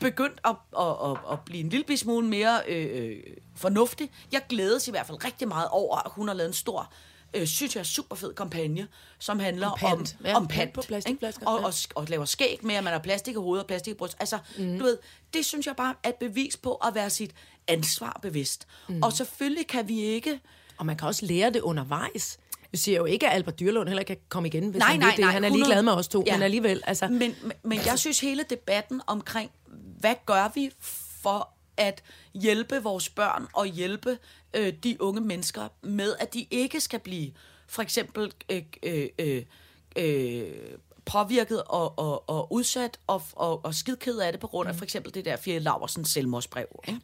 begyndt 0.00 0.40
at, 0.44 0.56
at, 0.78 1.10
at, 1.10 1.16
at 1.32 1.40
blive 1.46 1.60
en 1.60 1.68
lille 1.68 1.96
smule 1.96 2.26
mere 2.26 2.60
øh, 2.68 3.02
øh, 3.02 3.22
fornuftig. 3.56 4.10
Jeg 4.32 4.42
glædes 4.48 4.88
i 4.88 4.90
hvert 4.90 5.06
fald 5.06 5.24
rigtig 5.24 5.48
meget 5.48 5.68
over, 5.70 5.96
at 5.96 6.12
hun 6.14 6.28
har 6.28 6.34
lavet 6.34 6.48
en 6.48 6.54
stor, 6.54 6.92
øh, 7.34 7.46
synes 7.46 7.76
jeg, 7.76 7.86
super 7.86 8.16
fed 8.16 8.34
kampagne, 8.34 8.88
som 9.18 9.38
handler 9.38 9.66
Om 9.66 9.78
pant. 9.78 10.16
om, 10.20 10.26
Ja, 10.26 10.36
om 10.36 10.46
pant 10.48 10.58
pant. 10.58 10.72
på 10.72 10.82
plastikflasker? 10.82 11.46
Og, 11.46 11.60
ja. 11.60 11.66
og, 11.66 11.74
og 11.94 12.06
laver 12.08 12.24
skæg 12.24 12.58
med, 12.62 12.74
at 12.74 12.84
man 12.84 12.92
har 12.92 13.00
plastik 13.00 13.34
i 13.34 13.38
hovedet 13.38 13.62
og 13.62 13.66
plastik 13.68 13.90
i 13.90 13.96
bryst. 13.96 14.16
Altså, 14.20 14.38
mm. 14.58 14.78
du 14.78 14.84
ved, 14.84 14.98
det 15.34 15.44
synes 15.44 15.66
jeg 15.66 15.76
bare 15.76 15.94
er 16.02 16.08
et 16.08 16.14
bevis 16.14 16.56
på 16.56 16.74
at 16.74 16.94
være 16.94 17.10
sit 17.10 17.30
ansvar 17.68 18.18
bevidst. 18.22 18.66
Mm. 18.88 19.02
Og 19.02 19.12
selvfølgelig 19.12 19.66
kan 19.66 19.88
vi 19.88 20.00
ikke... 20.00 20.40
Og 20.78 20.86
man 20.86 20.96
kan 20.96 21.08
også 21.08 21.26
lære 21.26 21.50
det 21.50 21.60
undervejs. 21.60 22.38
Jeg 22.72 22.78
siger 22.78 22.98
jo 22.98 23.04
ikke, 23.04 23.26
at 23.28 23.34
Albert 23.34 23.60
Dyrlund 23.60 23.88
heller 23.88 24.02
kan 24.02 24.16
komme 24.28 24.48
igen, 24.48 24.68
hvis 24.68 24.78
Nej, 24.78 24.90
han 24.90 25.00
nej, 25.00 25.10
det. 25.10 25.18
nej, 25.20 25.32
Han 25.32 25.44
er 25.44 25.48
100 25.48 25.68
ligeglad 25.68 25.82
med 25.82 25.92
os 25.92 26.08
to, 26.08 26.24
ja. 26.26 26.32
men 26.34 26.42
alligevel. 26.42 26.82
Altså, 26.86 27.08
Men, 27.08 27.18
men, 27.42 27.52
men 27.64 27.78
jeg 27.86 27.98
synes 27.98 28.20
hele 28.20 28.44
debatten 28.50 29.00
omkring, 29.06 29.50
hvad 30.00 30.14
gør 30.26 30.52
vi 30.54 30.70
for 31.22 31.48
at 31.76 32.02
hjælpe 32.34 32.82
vores 32.82 33.08
børn 33.08 33.46
og 33.54 33.66
hjælpe 33.66 34.18
øh, 34.54 34.72
de 34.84 35.02
unge 35.02 35.20
mennesker 35.20 35.68
med, 35.82 36.14
at 36.20 36.34
de 36.34 36.46
ikke 36.50 36.80
skal 36.80 36.98
blive 36.98 37.32
for 37.68 37.82
eksempel 37.82 38.32
øh, 38.50 38.62
øh, 38.82 39.08
øh, 39.18 39.42
øh, 39.96 40.44
påvirket 41.12 41.62
og, 41.66 41.98
og, 41.98 42.30
og 42.30 42.52
udsat 42.52 42.98
og, 43.06 43.22
og, 43.32 43.64
og 43.64 43.74
skidked 43.74 44.18
af 44.18 44.32
det 44.32 44.40
på 44.40 44.46
grund 44.46 44.68
af 44.68 44.74
for 44.74 44.84
eksempel 44.84 45.14
det 45.14 45.24
der 45.24 45.36
Fjerde 45.36 45.60
Laversens 45.60 46.08
selvmordsbrev. 46.10 46.66
Ikke? 46.88 47.00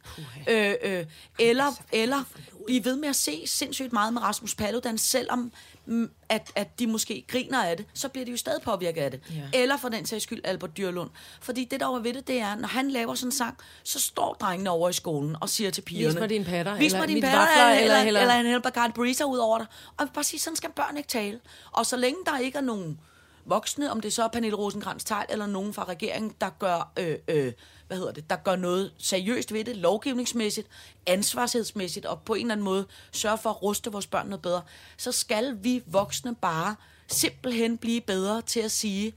Øh, 0.47 0.99
øh, 0.99 1.05
eller, 1.39 1.73
eller 1.91 2.23
blive 2.65 2.85
ved 2.85 2.95
med 2.95 3.09
at 3.09 3.15
se 3.15 3.43
sindssygt 3.45 3.93
meget 3.93 4.13
med 4.13 4.21
Rasmus 4.21 4.55
Paludan, 4.55 4.97
selvom 4.97 5.51
mm, 5.85 6.09
at, 6.29 6.51
at 6.55 6.79
de 6.79 6.87
måske 6.87 7.25
griner 7.27 7.63
af 7.63 7.77
det, 7.77 7.85
så 7.93 8.09
bliver 8.09 8.25
de 8.25 8.31
jo 8.31 8.37
stadig 8.37 8.61
påvirket 8.61 9.01
af 9.01 9.11
det. 9.11 9.21
Ja. 9.35 9.59
Eller 9.59 9.77
for 9.77 9.89
den 9.89 10.05
sags 10.05 10.23
skyld 10.23 10.41
Albert 10.43 10.77
Dyrlund. 10.77 11.09
Fordi 11.41 11.63
det, 11.65 11.79
der 11.79 11.85
var 11.85 11.99
ved 11.99 12.13
det, 12.13 12.27
det 12.27 12.39
er, 12.39 12.55
når 12.55 12.67
han 12.67 12.91
laver 12.91 13.15
sådan 13.15 13.27
en 13.27 13.31
sang, 13.31 13.57
så 13.83 13.99
står 14.01 14.33
drengene 14.33 14.69
over 14.69 14.89
i 14.89 14.93
skolen 14.93 15.35
og 15.41 15.49
siger 15.49 15.71
til 15.71 15.81
pigerne... 15.81 16.19
mig 16.19 16.29
dine 16.29 16.45
patter, 16.45 16.75
Vis 16.77 16.93
eller 16.93 17.07
mig 17.07 17.13
mit 17.13 17.23
patter, 17.23 17.39
vafler, 17.39 17.63
eller, 17.63 17.73
eller- 17.81 17.95
eller, 17.97 18.07
eller- 18.07 18.21
eller 18.21 18.33
en 18.35 18.45
hel 18.45 18.61
Bacardi 18.61 18.93
Breezer 18.93 19.25
ud 19.25 19.37
over 19.37 19.57
dig. 19.57 19.67
Og 19.87 19.93
jeg 19.99 20.07
vil 20.07 20.13
bare 20.13 20.23
sige, 20.23 20.39
sådan 20.39 20.55
skal 20.55 20.69
børn 20.71 20.97
ikke 20.97 21.09
tale. 21.09 21.39
Og 21.71 21.85
så 21.85 21.97
længe 21.97 22.17
der 22.25 22.37
ikke 22.37 22.57
er 22.57 22.61
nogen 22.61 22.99
voksne, 23.47 23.91
om 23.91 24.01
det 24.01 24.13
så 24.13 24.23
er 24.23 24.27
Pernille 24.27 24.57
rosenkrantz 24.57 25.03
teil 25.03 25.25
eller 25.29 25.45
nogen 25.45 25.73
fra 25.73 25.83
regeringen, 25.83 26.33
der 26.41 26.49
gør, 26.49 26.91
øh, 26.99 27.17
øh, 27.27 27.53
hvad 27.87 27.97
hedder 27.97 28.11
det, 28.11 28.29
der 28.29 28.35
gør 28.35 28.55
noget 28.55 28.93
seriøst 28.97 29.53
ved 29.53 29.63
det, 29.63 29.77
lovgivningsmæssigt, 29.77 30.67
ansvarshedsmæssigt, 31.05 32.05
og 32.05 32.21
på 32.21 32.33
en 32.33 32.41
eller 32.41 32.53
anden 32.53 32.65
måde 32.65 32.85
sørge 33.11 33.37
for 33.37 33.49
at 33.49 33.63
ruste 33.63 33.91
vores 33.91 34.07
børn 34.07 34.27
noget 34.27 34.41
bedre, 34.41 34.61
så 34.97 35.11
skal 35.11 35.57
vi 35.63 35.83
voksne 35.85 36.35
bare 36.35 36.75
simpelthen 37.07 37.77
blive 37.77 38.01
bedre 38.01 38.41
til 38.41 38.59
at 38.59 38.71
sige, 38.71 39.13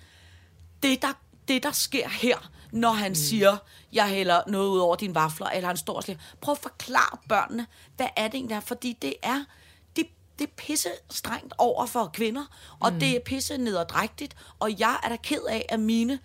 det 0.83 1.03
der, 1.03 1.13
det 1.49 1.63
der 1.63 1.73
sker 1.73 2.09
her, 2.09 2.51
når 2.73 2.93
han 2.93 3.11
mm. 3.11 3.15
siger, 3.15 3.57
jeg 3.93 4.09
hælder 4.09 4.41
noget 4.47 4.69
ud 4.69 4.79
over 4.79 4.97
dine 4.97 5.15
vafler, 5.15 5.47
eller 5.47 5.67
han 5.67 5.77
står 5.77 5.95
og 5.95 6.05
siger, 6.05 6.19
prøv 6.41 6.53
at 6.53 6.59
forklare 6.59 7.19
børnene, 7.29 7.67
hvad 7.97 8.09
er 8.17 8.29
det 8.29 8.35
egentlig 8.35 8.55
der, 8.55 8.61
fordi 8.61 8.99
det 9.03 9.15
er, 9.23 9.45
det, 10.41 10.47
er 10.47 10.53
pisse 10.57 10.89
strengt 11.11 11.55
over 11.59 11.87
for 11.87 12.11
kvinder, 12.13 12.45
og 12.81 12.93
mm. 12.93 13.01
det 13.01 13.17
er 13.17 13.21
pisse 13.25 13.59
nederdrægtigt, 13.59 14.37
og 14.59 14.81
jeg 14.81 14.97
er 15.05 15.09
da 15.09 15.17
ked 15.23 15.43
af, 15.51 15.67
at 15.69 15.81
mine 15.81 16.19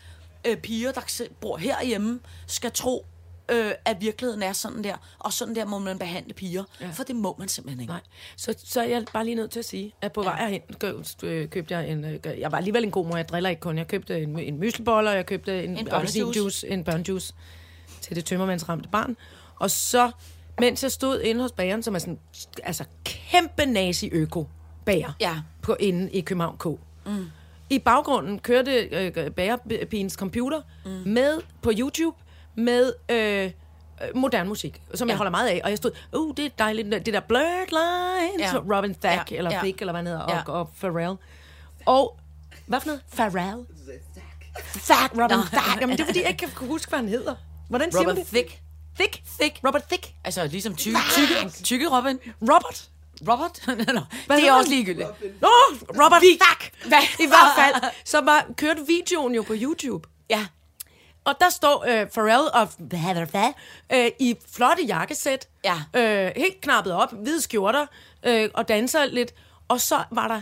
øh, 0.47 0.57
piger, 0.57 0.91
der 0.91 1.01
bor 1.41 1.57
herhjemme, 1.57 2.19
skal 2.47 2.71
tro, 2.71 3.05
øh, 3.51 3.71
at 3.85 4.01
virkeligheden 4.01 4.43
er 4.43 4.53
sådan 4.53 4.83
der, 4.83 4.95
og 5.19 5.33
sådan 5.33 5.55
der 5.55 5.65
må 5.65 5.79
man 5.79 5.99
behandle 5.99 6.33
piger, 6.33 6.63
ja. 6.81 6.89
for 6.89 7.03
det 7.03 7.15
må 7.15 7.35
man 7.39 7.47
simpelthen 7.47 7.81
ikke. 7.81 7.93
Nej, 7.93 8.01
så, 8.37 8.55
så 8.63 8.81
er 8.81 8.85
jeg 8.85 9.05
bare 9.13 9.25
lige 9.25 9.35
nødt 9.35 9.51
til 9.51 9.59
at 9.59 9.65
sige, 9.65 9.93
at 10.01 10.13
på 10.13 10.23
vej 10.23 10.39
herhen 10.39 10.61
køb, 10.79 10.95
øh, 11.23 11.49
købte 11.49 11.77
jeg 11.77 11.89
en... 11.89 12.05
øh, 12.05 12.19
Jeg 12.39 12.51
var 12.51 12.57
alligevel 12.57 12.83
en 12.83 12.91
god 12.91 13.05
mor, 13.05 13.15
jeg 13.17 13.29
driller 13.29 13.49
ikke 13.49 13.59
kun. 13.59 13.77
Jeg 13.77 13.87
købte 13.87 14.21
en, 14.21 14.39
en 14.39 14.63
müslibolle, 14.63 15.09
og 15.09 15.15
jeg 15.15 15.25
købte 15.25 15.63
en, 15.63 15.77
En 15.77 15.91
appelsinjuice, 15.91 16.67
en 16.67 16.83
børnejuice 16.83 17.33
til 18.01 18.15
det 18.15 18.25
tømmermandsramte 18.25 18.89
barn. 18.89 19.17
Og 19.59 19.71
så, 19.71 20.11
mens 20.59 20.83
jeg 20.83 20.91
stod 20.91 21.21
inde 21.21 21.41
hos 21.41 21.51
bageren, 21.51 21.83
som 21.83 21.95
er 21.95 21.99
sådan, 21.99 22.19
altså 22.63 22.83
kæmpe 23.03 23.65
nazi-øko 23.65 24.47
bager 24.85 25.11
Ja. 25.19 25.35
på, 25.61 25.75
inde 25.79 26.11
i 26.11 26.21
København 26.21 26.57
K. 26.57 26.65
Mm. 27.05 27.25
I 27.69 27.79
baggrunden 27.79 28.39
kørte 28.39 28.71
øh, 28.71 29.31
bagerpigens 29.31 30.13
computer 30.13 30.61
mm. 30.85 30.91
med 30.91 31.41
på 31.61 31.71
YouTube 31.79 32.17
med 32.55 32.93
øh, 33.09 33.51
moderne 34.15 34.49
musik, 34.49 34.81
som 34.93 35.07
ja. 35.07 35.11
jeg 35.11 35.17
holder 35.17 35.31
meget 35.31 35.47
af. 35.49 35.61
Og 35.63 35.69
jeg 35.69 35.77
stod, 35.77 35.91
uh, 36.13 36.35
det 36.37 36.45
er 36.45 36.49
dejligt, 36.59 36.91
det 36.91 37.13
der 37.13 37.19
Blurred 37.19 37.67
Lines, 37.67 38.53
Ja. 38.53 38.77
Robin 38.77 38.95
Thacke, 38.95 39.33
Ja. 39.33 39.37
eller 39.37 39.51
Ja. 39.51 39.59
Thicke, 39.59 39.81
eller 39.81 39.93
hvad 39.93 39.99
han 39.99 40.07
hedder, 40.07 40.25
Ja. 40.35 40.41
og, 40.47 40.59
og 40.59 40.69
Pharrell. 40.79 41.15
Og, 41.85 42.19
hvad 42.67 42.79
for 42.79 42.87
noget? 42.87 43.01
Pharrell? 43.15 43.65
Thack, 44.73 45.13
Robin 45.13 45.37
Nå. 45.37 45.43
Thacke. 45.43 45.79
Jamen, 45.81 45.97
det 45.97 46.03
er 46.03 46.05
fordi, 46.05 46.21
jeg 46.21 46.29
ikke 46.29 46.47
kan 46.55 46.67
huske, 46.67 46.89
hvad 46.89 46.99
han 46.99 47.09
hedder. 47.09 47.35
Hvordan 47.69 47.91
siger 47.91 48.01
man 48.01 48.09
Robert 48.09 48.25
det? 48.31 48.33
Thick. 48.47 48.61
Thick? 48.99 49.21
Thick. 49.39 49.59
Robert 49.67 49.83
Thick. 49.83 50.13
Altså 50.23 50.47
ligesom 50.47 50.75
tykke, 50.75 50.99
tykke, 51.11 51.63
tykke 51.63 51.97
Robin. 51.97 52.19
Robert. 52.41 52.89
Robert? 53.29 53.67
Nå, 53.95 54.01
det 54.35 54.47
er 54.47 54.53
også 54.53 54.69
ligegyldigt. 54.69 55.07
Nå, 55.41 55.47
Robert 56.03 56.21
Thacke. 56.41 56.71
Hvad? 56.87 57.01
I 57.19 57.27
hvert 57.27 57.51
fald, 57.57 57.91
så 58.05 58.21
var, 58.21 58.45
kørte 58.57 58.81
videoen 58.87 59.35
jo 59.35 59.41
på 59.41 59.53
YouTube. 59.55 60.07
Ja. 60.29 60.45
Og 61.25 61.35
der 61.39 61.49
står 61.49 61.85
øh, 61.87 62.07
Pharrell 62.07 62.49
og 62.53 62.69
hvad, 62.77 63.25
hvad, 63.25 63.53
øh, 63.93 64.11
i 64.19 64.35
flotte 64.55 64.83
jakkesæt, 64.83 65.47
Ja. 65.63 65.75
øh, 65.93 66.31
helt 66.35 66.61
knappet 66.61 66.93
op, 66.93 67.13
hvide 67.13 67.41
skjorter, 67.41 67.85
øh, 68.25 68.49
og 68.53 68.67
danser 68.67 69.05
lidt. 69.05 69.33
Og 69.67 69.81
så 69.81 70.03
var 70.11 70.27
der 70.27 70.41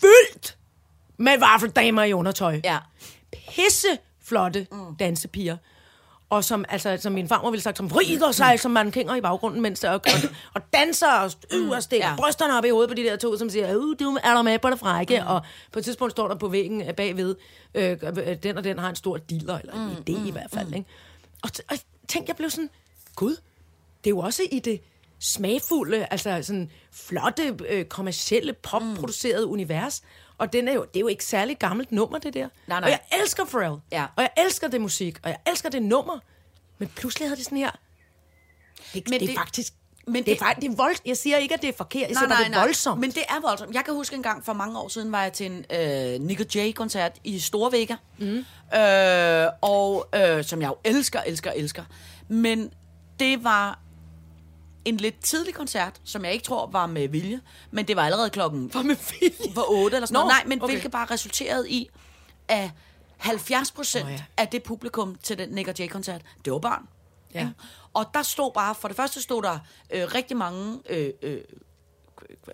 fyldt 0.00 0.56
med 1.16 1.38
vaffeldamer 1.38 2.02
i 2.04 2.12
undertøj. 2.12 2.60
Ja. 2.64 2.78
Pisse 3.48 3.98
flotte 4.24 4.66
mm. 4.72 4.96
dansepiger. 4.96 5.56
Og 6.32 6.44
som, 6.44 6.64
altså, 6.68 6.96
som 7.00 7.12
min 7.12 7.28
farmor 7.28 7.50
ville 7.50 7.62
sagt, 7.62 7.76
som 7.76 7.90
vrider 7.90 8.32
sig 8.32 8.60
som 8.60 8.70
man 8.70 8.90
kænger 8.90 9.14
i 9.14 9.20
baggrunden, 9.20 9.60
mens 9.60 9.80
der, 9.80 9.90
og, 9.90 10.00
og, 10.04 10.30
og 10.54 10.62
danser 10.72 11.12
og, 11.12 11.30
øh, 11.52 11.68
og 11.68 11.82
stikker 11.82 12.08
Ja. 12.08 12.16
brysterne 12.16 12.58
op 12.58 12.64
i 12.64 12.68
hovedet 12.68 12.90
på 12.90 12.94
de 12.94 13.02
der 13.02 13.16
to, 13.16 13.36
som 13.36 13.50
siger, 13.50 13.68
øh, 13.68 13.82
du 14.00 14.18
er 14.22 14.34
der 14.34 14.42
med 14.42 14.58
på 14.58 14.70
det 14.70 14.78
frække. 14.78 15.20
Mm. 15.20 15.26
Og 15.26 15.42
på 15.72 15.78
et 15.78 15.84
tidspunkt 15.84 16.10
står 16.10 16.28
der 16.28 16.34
på 16.34 16.48
væggen 16.48 16.82
øh, 16.82 16.94
bagved, 16.94 17.34
øh, 17.74 17.98
øh, 18.02 18.36
den 18.42 18.56
og 18.56 18.64
den 18.64 18.78
har 18.78 18.88
en 18.88 18.96
stor 18.96 19.16
diller, 19.16 19.58
eller 19.58 19.74
en 19.74 19.90
idé 19.90 20.28
i 20.28 20.30
hvert 20.30 20.50
fald. 20.50 20.74
Ikke? 20.74 20.86
Og, 21.42 21.50
og 21.70 21.76
tænk, 22.08 22.28
jeg 22.28 22.36
blev 22.36 22.50
sådan, 22.50 22.70
gud, 23.16 23.36
det 24.04 24.10
er 24.10 24.14
jo 24.14 24.18
også 24.18 24.42
i 24.52 24.58
det 24.58 24.80
smagfulde, 25.20 26.06
altså 26.10 26.38
sådan 26.42 26.70
flotte, 26.92 27.56
øh, 27.68 27.84
kommercielle, 27.84 28.52
popproducerede 28.52 29.46
mm. 29.46 29.52
univers. 29.52 30.02
Og 30.42 30.52
den 30.52 30.68
er 30.68 30.72
jo, 30.72 30.80
det 30.84 30.96
er 30.96 31.00
jo 31.00 31.06
ikke 31.08 31.24
særlig 31.24 31.58
gammelt 31.58 31.92
nummer, 31.92 32.18
det 32.18 32.34
der. 32.34 32.48
Nej, 32.66 32.80
nej. 32.80 32.86
Og 32.86 32.90
jeg 32.90 33.20
elsker 33.22 33.44
Pharrell. 33.44 33.80
Ja. 33.92 34.06
Og 34.16 34.22
jeg 34.22 34.30
elsker 34.44 34.68
det 34.68 34.80
musik, 34.80 35.18
og 35.22 35.28
jeg 35.30 35.38
elsker 35.46 35.68
det 35.68 35.82
nummer. 35.82 36.18
Men 36.78 36.88
pludselig 36.88 37.28
havde 37.28 37.38
de 37.38 37.44
sådan 37.44 37.58
her... 37.58 37.70
Det, 37.70 37.78
Men 38.94 39.02
det, 39.12 39.20
det 39.20 39.20
det- 39.20 39.34
er 39.34 39.38
faktisk... 39.38 39.72
men 40.06 40.14
det, 40.14 40.18
det- 40.18 40.26
det 40.26 40.32
er 40.42 40.44
faktisk... 40.44 40.66
Det 40.70 40.72
er 40.72 40.76
vold, 40.82 40.96
jeg 41.06 41.16
siger 41.16 41.36
ikke, 41.36 41.54
at 41.54 41.62
det 41.62 41.68
er 41.68 41.72
forkert. 41.76 42.08
Jeg 42.08 42.16
siger, 42.16 42.28
nej, 42.28 42.38
nej, 42.38 42.48
det 42.48 42.56
er 42.56 42.60
voldsomt. 42.60 43.00
Men 43.00 43.10
det 43.10 43.22
er 43.28 43.40
voldsomt. 43.40 43.74
Jeg 43.74 43.84
kan 43.84 43.94
huske 43.94 44.16
en 44.16 44.22
gang 44.22 44.44
for 44.44 44.52
mange 44.52 44.78
år 44.78 44.88
siden, 44.88 45.12
var 45.12 45.22
jeg 45.22 45.32
til 45.32 45.46
en 45.46 45.64
øh, 45.72 46.20
Nick 46.20 46.56
J-koncert 46.56 47.12
i 47.24 47.38
Storvægger. 47.38 47.96
Mm. 48.18 48.44
Øh, 48.78 49.48
og 49.60 50.08
øh, 50.14 50.44
som 50.44 50.60
jeg 50.62 50.68
jo 50.68 50.76
elsker, 50.84 51.20
elsker, 51.20 51.50
elsker. 51.52 51.84
Men 52.28 52.72
det 53.20 53.44
var 53.44 53.78
en 54.84 54.96
lidt 54.96 55.20
tidlig 55.24 55.54
koncert, 55.54 56.00
som 56.04 56.24
jeg 56.24 56.32
ikke 56.32 56.44
tror 56.44 56.66
var 56.66 56.86
med 56.86 57.08
vilje, 57.08 57.40
men 57.70 57.88
det 57.88 57.96
var 57.96 58.02
allerede 58.02 58.30
klokken 58.30 58.74
Var 58.74 58.82
med 58.82 58.96
vilje? 59.20 59.54
for 59.54 59.70
8 59.70 59.96
eller 59.96 60.06
sådan 60.06 60.14
Nå, 60.14 60.20
noget. 60.20 60.32
Nej, 60.32 60.44
men 60.46 60.62
okay. 60.62 60.72
hvilket 60.72 60.90
bare 60.90 61.06
resulterede 61.10 61.70
i, 61.70 61.90
at 62.48 62.70
70 63.16 63.70
procent 63.70 64.04
oh, 64.04 64.10
ja. 64.10 64.16
ja. 64.16 64.22
af 64.36 64.48
det 64.48 64.62
publikum 64.62 65.16
til 65.22 65.38
den 65.38 65.48
Nick 65.48 65.80
J-koncert, 65.80 66.22
det 66.44 66.52
var 66.52 66.58
børn. 66.58 66.88
Ja. 67.34 67.40
Ikke? 67.40 67.52
Og 67.94 68.06
der 68.14 68.22
stod 68.22 68.52
bare, 68.52 68.74
for 68.74 68.88
det 68.88 68.96
første 68.96 69.22
stod 69.22 69.42
der 69.42 69.58
øh, 69.90 70.14
rigtig 70.14 70.36
mange 70.36 70.78
øh, 70.90 71.10
øh, 71.22 71.40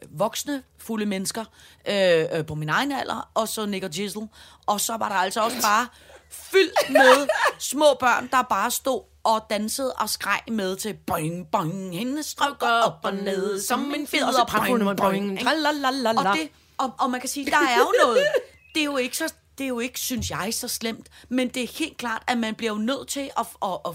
voksne, 0.08 0.62
fulde 0.78 1.06
mennesker 1.06 1.44
øh, 1.88 2.24
øh, 2.32 2.46
på 2.46 2.54
min 2.54 2.68
egen 2.68 2.92
alder, 2.92 3.30
og 3.34 3.48
så 3.48 3.66
Nick 3.66 3.84
og 3.84 3.90
Giselle. 3.90 4.28
Og 4.66 4.80
så 4.80 4.96
var 4.96 5.08
der 5.08 5.16
altså 5.16 5.40
også 5.40 5.62
bare 5.62 5.86
fyldt 6.30 6.90
med 6.90 7.28
små 7.58 7.96
børn, 8.00 8.28
der 8.32 8.42
bare 8.42 8.70
stod 8.70 9.02
og 9.28 9.46
dansede 9.50 9.92
og 9.92 10.10
skreg 10.10 10.40
med 10.50 10.76
til 10.76 10.94
boing, 11.06 11.50
boing, 11.52 11.98
hendes 11.98 12.36
rykker 12.40 12.66
op 12.66 13.00
og 13.02 13.14
ned, 13.14 13.60
som 13.60 13.94
en 13.94 14.06
fed, 14.06 14.22
og 14.22 14.32
så 14.32 14.44
boing, 14.58 14.96
boing, 14.96 15.30
ikke? 15.32 15.44
Og, 16.18 16.36
det, 16.36 16.48
og, 16.78 16.94
og 16.98 17.10
man 17.10 17.20
kan 17.20 17.28
sige, 17.28 17.46
der 17.46 17.56
er 17.56 17.78
jo 17.78 17.92
noget. 18.04 18.26
Det 18.74 18.80
er 18.80 18.84
jo 18.84 18.96
ikke 18.96 19.16
så, 19.16 19.34
det 19.58 19.64
er 19.64 19.68
jo 19.68 19.78
ikke, 19.80 20.00
synes 20.00 20.30
jeg, 20.30 20.54
så 20.54 20.68
slemt. 20.68 21.08
Men 21.28 21.48
det 21.48 21.62
er 21.62 21.78
helt 21.78 21.96
klart, 21.96 22.22
at 22.26 22.38
man 22.38 22.54
bliver 22.54 22.72
jo 22.72 22.78
nødt 22.78 23.08
til 23.08 23.30
at, 23.38 23.46
at, 23.62 23.78
at 23.86 23.94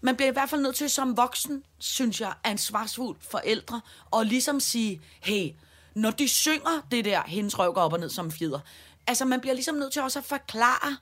man 0.00 0.16
bliver 0.16 0.28
i 0.28 0.32
hvert 0.32 0.50
fald 0.50 0.60
nødt 0.60 0.76
til 0.76 0.90
som 0.90 1.16
voksen, 1.16 1.62
synes 1.78 2.20
jeg, 2.20 2.32
ansvarsfuld 2.44 3.16
forældre, 3.20 3.80
og 4.10 4.26
ligesom 4.26 4.60
sige, 4.60 5.00
hey, 5.20 5.50
når 5.94 6.10
de 6.10 6.28
synger 6.28 6.86
det 6.90 7.04
der, 7.04 7.22
hendes 7.26 7.58
røv 7.58 7.74
går 7.74 7.80
op 7.80 7.92
og 7.92 8.00
ned 8.00 8.08
som 8.08 8.30
fjeder, 8.30 8.60
altså 9.06 9.24
man 9.24 9.40
bliver 9.40 9.54
ligesom 9.54 9.74
nødt 9.74 9.92
til 9.92 10.02
også 10.02 10.18
at 10.18 10.24
forklare, 10.24 10.96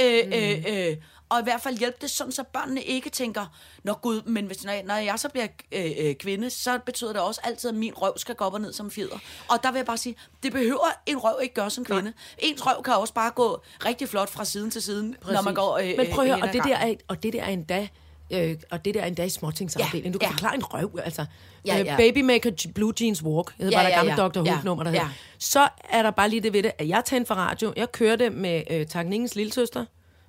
øh, 0.00 0.24
øh, 0.26 0.64
øh, 0.68 0.96
og 1.28 1.40
i 1.40 1.42
hvert 1.42 1.60
fald 1.62 1.78
hjælpe 1.78 1.96
det 2.00 2.10
sådan, 2.10 2.32
så 2.32 2.42
børnene 2.52 2.82
ikke 2.82 3.10
tænker, 3.10 3.46
Nå 3.84 3.92
gud, 3.92 4.22
men 4.22 4.46
hvis, 4.46 4.64
når, 4.64 4.72
jeg, 4.72 4.82
når 4.82 4.94
jeg 4.94 5.18
så 5.18 5.28
bliver 5.28 5.46
øh, 5.72 5.90
øh, 5.98 6.14
kvinde, 6.14 6.50
så 6.50 6.78
betyder 6.86 7.12
det 7.12 7.22
også 7.22 7.40
altid, 7.44 7.68
at 7.70 7.74
min 7.76 7.92
røv 7.94 8.12
skal 8.18 8.34
gå 8.34 8.44
op 8.44 8.54
og 8.54 8.60
ned 8.60 8.72
som 8.72 8.90
fjeder. 8.90 9.18
Og 9.48 9.62
der 9.62 9.70
vil 9.72 9.78
jeg 9.78 9.86
bare 9.86 9.96
sige, 9.98 10.16
det 10.42 10.52
behøver 10.52 10.86
en 11.06 11.18
røv 11.18 11.38
ikke 11.42 11.54
gøre 11.54 11.70
som 11.70 11.84
kvinde. 11.84 12.02
Nej. 12.02 12.12
Ens 12.38 12.66
røv 12.66 12.82
kan 12.82 12.94
også 12.94 13.14
bare 13.14 13.30
gå 13.30 13.62
rigtig 13.84 14.08
flot 14.08 14.30
fra 14.30 14.44
siden 14.44 14.70
til 14.70 14.82
siden, 14.82 15.16
Præcis. 15.20 15.34
når 15.34 15.42
man 15.42 15.54
går 15.54 15.78
øh, 15.78 15.94
Men 15.96 16.06
prøv 16.12 16.24
at 16.24 16.30
øh, 16.30 16.36
høre, 16.36 16.48
og 16.48 16.52
det, 16.52 16.64
der 16.64 16.76
er, 16.76 16.94
og 17.08 17.22
det 17.22 17.32
der 17.32 17.42
er 17.42 17.48
endda... 17.50 17.88
Øh, 18.30 18.56
og 18.70 18.84
det 18.84 18.94
der 18.94 19.00
er 19.00 19.06
endda 19.06 19.24
i 19.24 19.28
småtingsafdelingen. 19.28 20.12
Du 20.12 20.18
kan 20.18 20.26
Ja, 20.26 20.28
ja. 20.30 20.32
forklare 20.32 20.54
en 20.54 20.64
røv, 20.64 20.98
altså. 21.04 21.26
Ja, 21.66 21.80
Øh, 21.80 21.86
ja. 21.86 21.96
Baby 21.96 22.18
Maker 22.20 22.50
J- 22.50 22.72
Blue 22.72 22.92
Jeans 23.00 23.22
Walk, 23.22 23.46
det 23.46 23.54
hedder 23.64 23.70
Ja, 23.78 23.84
bare 23.84 23.90
der 23.90 23.96
ja, 24.12 24.14
gamle 24.16 24.22
ja. 24.22 24.28
Dr. 24.28 24.46
Ja, 24.50 24.52
Who-nummer, 24.54 24.84
der 24.84 24.90
ja. 24.90 25.08
Så 25.38 25.68
er 25.90 26.02
der 26.02 26.10
bare 26.10 26.28
lige 26.28 26.40
det 26.40 26.52
ved 26.52 26.62
det, 26.62 26.72
at 26.78 26.88
jeg 26.88 27.04
tændte 27.04 27.26
for 27.28 27.34
radio. 27.34 27.72
Jeg 27.76 27.92
kørte 27.92 28.30
med 28.30 28.62
øh, 28.70 28.86
Takningens 28.86 29.34
lille 29.34 29.52
søster, 29.52 29.84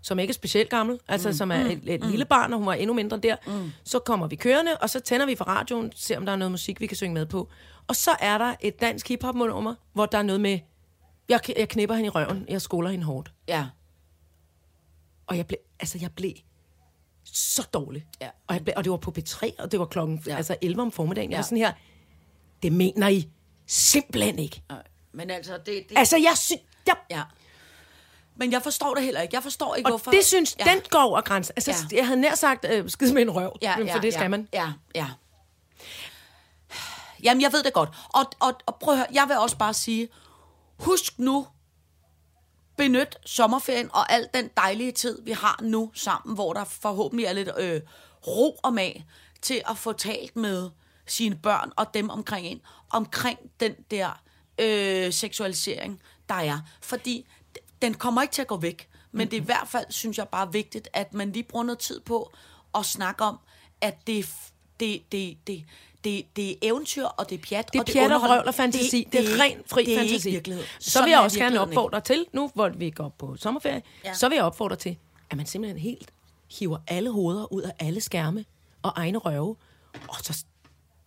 som 0.08 0.20
ikke 0.20 0.32
er 0.32 0.34
specielt 0.34 0.70
gammel, 0.70 1.00
altså 1.08 1.30
mm. 1.30 1.34
som 1.34 1.52
er 1.52 1.56
et, 1.56 1.82
et 1.86 2.04
mm. 2.04 2.10
lille 2.10 2.26
barn, 2.26 2.54
og 2.54 2.60
hun 2.60 2.68
var 2.68 2.74
endnu 2.74 2.94
mindre 2.94 3.18
der. 3.18 3.36
Mm. 3.48 3.72
Så 3.84 4.00
kommer 4.00 4.28
vi 4.28 4.36
kørende, 4.36 4.78
og 4.78 4.90
så 4.90 5.00
tænder 5.00 5.26
vi 5.26 5.36
for 5.36 5.46
radioen, 5.46 5.92
ser 5.96 6.18
om 6.18 6.26
der 6.26 6.32
er 6.32 6.36
noget 6.36 6.52
musik, 6.52 6.82
vi 6.82 6.88
kan 6.88 6.98
synge 6.98 7.14
med 7.14 7.26
på. 7.26 7.50
Og 7.88 7.96
så 7.96 8.12
er 8.20 8.38
der 8.38 8.56
et 8.60 8.82
dansk 8.82 9.08
hiphop-nummer, 9.08 9.76
hvor 9.94 10.06
der 10.06 10.18
er 10.18 10.22
noget 10.22 10.42
med, 10.42 10.60
jeg, 11.30 11.40
jeg 11.58 11.70
knipper 11.70 11.96
hende 11.96 12.08
i 12.08 12.10
røven, 12.10 12.46
jeg 12.50 12.62
skoler 12.62 12.90
hende 12.90 13.06
hårdt. 13.06 13.32
Ja. 13.48 13.68
Og 15.28 15.38
jeg 15.38 15.48
blev, 15.48 15.58
altså 15.80 15.98
jeg 16.02 16.12
blev 16.16 16.34
så 17.24 17.68
dårlig. 17.74 18.06
Ja. 18.22 18.30
Og, 18.48 18.56
jeg 18.56 18.64
blev, 18.64 18.74
og 18.78 18.84
det 18.84 18.92
var 18.92 18.98
på 18.98 19.14
P3, 19.20 19.50
og 19.60 19.72
det 19.72 19.80
var 19.80 19.86
klokken 19.86 20.24
Ja. 20.28 20.36
altså 20.36 20.56
11 20.62 20.82
om 20.82 20.92
formiddagen. 20.92 21.30
Ja. 21.30 21.36
Jeg 21.36 21.38
var 21.38 21.44
sådan 21.44 21.58
her, 21.58 21.72
det 22.64 22.74
mener 22.74 23.08
I 23.08 23.30
simpelthen 23.66 24.40
ikke. 24.40 24.62
Nej, 24.70 24.84
Men 25.12 25.30
altså, 25.30 25.54
det... 25.58 25.66
det 25.90 25.98
Altså, 25.98 26.18
jeg 26.18 26.34
synes... 26.38 26.62
Jeg, 26.88 26.96
ja. 27.12 27.22
Men 28.38 28.52
jeg 28.52 28.62
forstår 28.62 28.94
det 28.94 29.04
heller 29.04 29.22
ikke. 29.22 29.36
Jeg 29.36 29.44
forstår 29.44 29.76
ikke, 29.76 29.88
og 29.88 29.92
hvorfor... 29.92 30.12
det 30.12 30.26
synes, 30.26 30.56
ja. 30.60 30.64
den 30.72 30.82
går 30.90 31.00
over 31.00 31.22
grænsen. 31.22 31.54
Altså, 31.56 31.72
Ja. 31.92 31.98
jeg 31.98 32.08
havde 32.08 32.22
nær 32.22 32.36
sagt, 32.36 32.66
øh, 32.70 32.90
skid 32.90 33.12
med 33.14 33.22
en 33.22 33.30
røv, 33.32 33.58
Ja, 33.62 33.76
ja, 33.80 33.96
for 33.96 34.00
det 34.00 34.14
skal 34.14 34.24
ja, 34.24 34.28
man. 34.28 34.48
Ja, 34.54 34.72
ja. 34.96 35.08
Jamen, 37.24 37.42
jeg 37.42 37.54
ved 37.54 37.64
det 37.64 37.74
godt. 37.74 37.90
Og, 38.14 38.26
og, 38.40 38.54
og 38.66 38.76
prøv 38.76 38.94
at 38.94 38.98
høre, 38.98 39.08
jeg 39.14 39.26
vil 39.28 39.38
også 39.38 39.58
bare 39.58 39.74
sige, 39.74 40.10
husk 40.80 41.20
nu, 41.20 41.48
benyt 42.78 43.18
sommerferien 43.26 43.90
og 43.94 44.12
al 44.12 44.28
den 44.34 44.50
dejlige 44.58 44.92
tid, 44.92 45.22
vi 45.24 45.32
har 45.32 45.60
nu 45.62 45.92
sammen, 45.94 46.36
hvor 46.36 46.54
der 46.54 46.64
forhåbentlig 46.64 47.26
er 47.26 47.34
lidt 47.34 47.50
øh, 47.58 47.82
ro 48.28 48.60
og 48.64 48.74
mag 48.74 49.06
til 49.42 49.62
at 49.70 49.78
få 49.78 49.94
talt 49.94 50.36
med 50.36 50.70
sine 51.08 51.36
børn 51.36 51.72
og 51.76 51.94
dem 51.94 52.10
omkring 52.10 52.48
en, 52.48 52.62
omkring 52.90 53.40
den 53.60 53.76
der 53.92 54.22
øh, 54.60 55.14
seksualisering, 55.14 56.02
der 56.30 56.36
er. 56.36 56.60
Fordi 56.82 57.28
den 57.82 57.94
kommer 57.94 58.22
ikke 58.22 58.32
til 58.32 58.42
at 58.42 58.48
gå 58.48 58.58
væk, 58.58 58.90
men 59.12 59.28
det 59.32 59.38
er 59.38 59.42
i 59.42 59.46
hvert 59.46 59.68
fald, 59.68 59.86
synes 59.90 60.18
jeg, 60.18 60.28
bare 60.28 60.52
vigtigt, 60.52 60.90
at 60.94 61.14
man 61.14 61.32
lige 61.32 61.44
bruger 61.44 61.64
noget 61.66 61.80
tid 61.80 62.00
på 62.00 62.32
at 62.76 62.86
snakke 62.86 63.24
om, 63.24 63.40
at 63.82 64.08
det, 64.08 64.30
det, 64.80 65.02
det, 65.12 65.38
det, 65.48 65.64
det, 66.04 66.26
det 66.36 66.52
er 66.52 66.56
eventyr, 66.62 67.06
og 67.06 67.30
det 67.30 67.40
er 67.40 67.44
pjat, 67.50 67.74
Det 67.74 67.76
er 67.76 67.82
og 67.82 67.88
det 67.88 67.94
pjat 67.94 68.02
og 68.02 68.06
underholdning. 68.06 68.40
røvl 68.40 68.48
og 68.48 68.54
fantasi. 68.56 69.04
Det, 69.04 69.14
det, 69.14 69.30
er 69.32 69.36
er 69.36 69.42
ren 69.44 69.58
fri 69.68 69.84
det 69.86 69.94
er 69.94 70.00
fantasi. 70.00 70.30
Virkelighed. 70.30 70.64
Så 70.80 70.92
Sådan 70.92 71.06
vil 71.06 71.12
jeg 71.12 71.20
også 71.20 71.38
gerne 71.40 71.46
virkeligheden 71.52 71.72
ikke. 71.72 71.80
opfordre 71.80 72.02
til, 72.02 72.26
nu 72.34 72.52
hvor 72.54 72.70
vi 72.70 72.90
går 72.90 73.10
på 73.18 73.36
sommerferie, 73.36 73.82
ja. 74.06 74.14
så 74.14 74.30
vil 74.30 74.36
jeg 74.36 74.44
opfordre 74.46 74.76
til, 74.76 74.98
at 75.30 75.38
man 75.38 75.46
simpelthen 75.46 75.80
helt 75.82 76.12
hiver 76.60 76.78
alle 76.88 77.12
hoveder 77.12 77.54
ud 77.54 77.62
af 77.62 77.72
alle 77.80 78.02
skærme 78.02 78.46
og 78.82 78.94
egne 78.96 79.18
røve, 79.18 79.56
og 80.08 80.16
så 80.24 80.46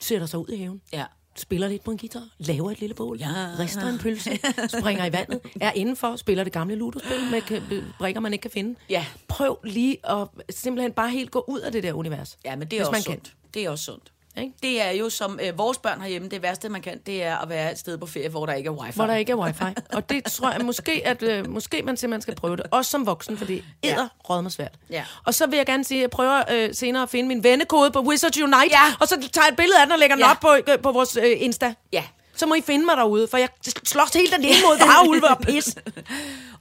sætter 0.00 0.26
sig 0.26 0.38
ud 0.38 0.48
i 0.48 0.56
haven. 0.56 0.82
Ja. 0.92 1.04
Spiller 1.40 1.68
lidt 1.68 1.84
på 1.84 1.90
en 1.90 1.98
guitar, 1.98 2.28
laver 2.38 2.70
et 2.70 2.80
lille 2.80 2.94
bål, 2.94 3.18
Ja. 3.18 3.26
rister 3.58 3.88
en 3.88 3.98
pølse, 3.98 4.38
springer 4.80 5.04
i 5.04 5.12
vandet, 5.12 5.40
er 5.60 5.72
indenfor, 5.72 6.16
spiller 6.16 6.44
det 6.44 6.52
gamle 6.52 6.74
ludospil 6.74 7.30
med 7.30 7.42
ka- 7.42 7.82
brikker, 7.98 8.20
man 8.20 8.32
ikke 8.32 8.42
kan 8.42 8.50
finde. 8.50 8.74
Ja. 8.90 9.06
Prøv 9.28 9.58
lige 9.64 9.96
at 10.10 10.26
simpelthen 10.50 10.92
bare 10.92 11.10
helt 11.10 11.30
gå 11.30 11.44
ud 11.48 11.60
af 11.60 11.72
det 11.72 11.82
der 11.82 11.92
univers. 11.92 12.38
Ja, 12.44 12.56
men 12.56 12.68
det 12.68 12.76
er 12.76 12.80
også 12.80 12.92
man 12.92 13.02
sundt. 13.02 13.34
Det 13.54 13.64
er 13.64 13.70
også 13.70 13.84
sundt. 13.84 14.12
Ikke? 14.38 14.52
Det 14.62 14.82
er 14.82 14.90
jo 14.90 15.10
som 15.10 15.40
øh, 15.42 15.58
vores 15.58 15.78
børn 15.78 16.00
herhjemme, 16.00 16.28
det 16.28 16.42
værste 16.42 16.68
man 16.68 16.82
kan, 16.82 17.00
det 17.06 17.22
er 17.22 17.36
at 17.38 17.48
være 17.48 17.72
et 17.72 17.78
sted 17.78 17.98
på 17.98 18.06
ferie, 18.06 18.28
hvor 18.28 18.46
der 18.46 18.52
ikke 18.52 18.66
er 18.66 18.70
wifi. 18.72 18.96
hvor 18.96 19.06
der 19.06 19.14
ikke 19.14 19.32
er 19.32 19.36
wifi. 19.36 19.64
Og 19.92 20.10
det 20.10 20.24
tror 20.24 20.52
jeg 20.52 20.64
måske, 20.64 21.02
at 21.04 21.22
øh, 21.22 21.50
måske 21.50 21.82
man 21.82 21.96
simpelthen 21.96 22.22
skal 22.22 22.34
prøve 22.34 22.56
det. 22.56 22.66
Også 22.70 22.90
som 22.90 23.06
voksen, 23.06 23.38
for 23.38 23.44
det 23.44 23.64
æder 23.82 24.08
ja. 24.30 24.40
mig 24.40 24.52
svært. 24.52 24.72
Ja. 24.90 25.04
Og 25.26 25.34
så 25.34 25.46
vil 25.46 25.56
jeg 25.56 25.66
gerne 25.66 25.84
sige, 25.84 25.98
at 25.98 26.02
jeg 26.02 26.10
prøver 26.10 26.42
øh, 26.50 26.74
senere 26.74 27.02
at 27.02 27.10
finde 27.10 27.28
min 27.28 27.44
vennekode 27.44 27.90
på 27.90 28.00
Wizards 28.00 28.38
Unite, 28.38 28.56
Ja. 28.70 28.94
og 29.00 29.08
så 29.08 29.14
tager 29.32 29.44
jeg 29.46 29.50
et 29.52 29.56
billede 29.56 29.80
af 29.80 29.86
den 29.86 29.92
og 29.92 29.98
lægger 29.98 30.16
den 30.16 30.24
Ja. 30.24 30.30
op 30.30 30.40
på, 30.40 30.54
øh, 30.72 30.78
på 30.82 30.92
vores 30.92 31.16
øh, 31.16 31.36
Insta. 31.36 31.74
Ja. 31.92 32.04
Så 32.40 32.46
må 32.46 32.54
I 32.54 32.60
finde 32.60 32.84
mig 32.84 32.96
derude, 32.96 33.28
for 33.28 33.36
jeg 33.36 33.48
slås 33.84 34.10
helt 34.14 34.34
alene 34.34 34.56
mod 34.64 34.78
varulve 34.78 35.28
og 35.34 35.38
pis. 35.38 35.76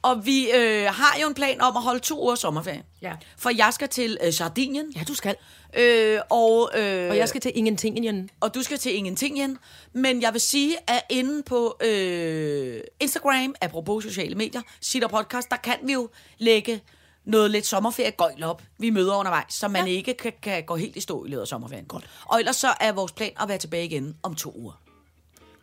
Og 0.01 0.25
vi 0.25 0.51
øh, 0.51 0.85
har 0.85 1.17
jo 1.21 1.27
en 1.27 1.33
plan 1.33 1.61
om 1.61 1.77
at 1.77 1.83
holde 1.83 1.99
to 1.99 2.23
uger 2.23 2.35
sommerferie. 2.35 2.83
Ja. 3.01 3.13
For 3.37 3.49
jeg 3.49 3.73
skal 3.73 3.89
til 3.89 4.17
øh, 4.23 4.33
Sardinien. 4.33 4.91
Ja, 4.95 5.03
du 5.07 5.13
skal. 5.13 5.35
Øh, 5.77 6.19
og, 6.29 6.71
øh, 6.75 7.09
Og 7.09 7.17
jeg 7.17 7.29
skal 7.29 7.41
til 7.41 7.51
ingenting 7.55 7.97
igen. 7.97 8.29
og 8.39 8.55
du 8.55 8.63
skal 8.63 8.77
til 8.77 8.95
ingenting 8.95 9.57
Men 9.93 10.21
jeg 10.21 10.33
vil 10.33 10.41
sige, 10.41 10.77
at 10.87 11.01
inde 11.09 11.43
på 11.43 11.77
øh, 11.83 12.81
Instagram, 12.99 13.55
apropos 13.61 14.03
sociale 14.03 14.35
medier, 14.35 14.61
Sitter 14.81 15.07
Podcast, 15.07 15.49
der 15.49 15.57
kan 15.57 15.77
vi 15.83 15.93
jo 15.93 16.09
lægge 16.37 16.81
noget 17.25 17.51
lidt 17.51 17.65
sommerferie 17.65 18.11
gøjl 18.11 18.43
op. 18.43 18.61
Vi 18.77 18.89
møder 18.89 19.15
undervejs, 19.15 19.53
så 19.53 19.67
man 19.67 19.87
ja. 19.87 19.91
ikke 19.91 20.13
kan, 20.13 20.33
kan 20.41 20.63
gå 20.63 20.75
helt 20.75 20.95
i 20.95 20.99
stå 20.99 21.25
i 21.25 21.27
løbet 21.27 21.41
af 21.41 21.47
sommerferien. 21.47 21.85
Godt. 21.85 22.09
Og 22.25 22.39
ellers 22.39 22.55
så 22.55 22.67
er 22.79 22.91
vores 22.91 23.11
plan 23.11 23.31
at 23.41 23.47
være 23.47 23.57
tilbage 23.57 23.85
igen 23.85 24.15
om 24.23 24.35
to 24.35 24.53
uger. 24.55 24.88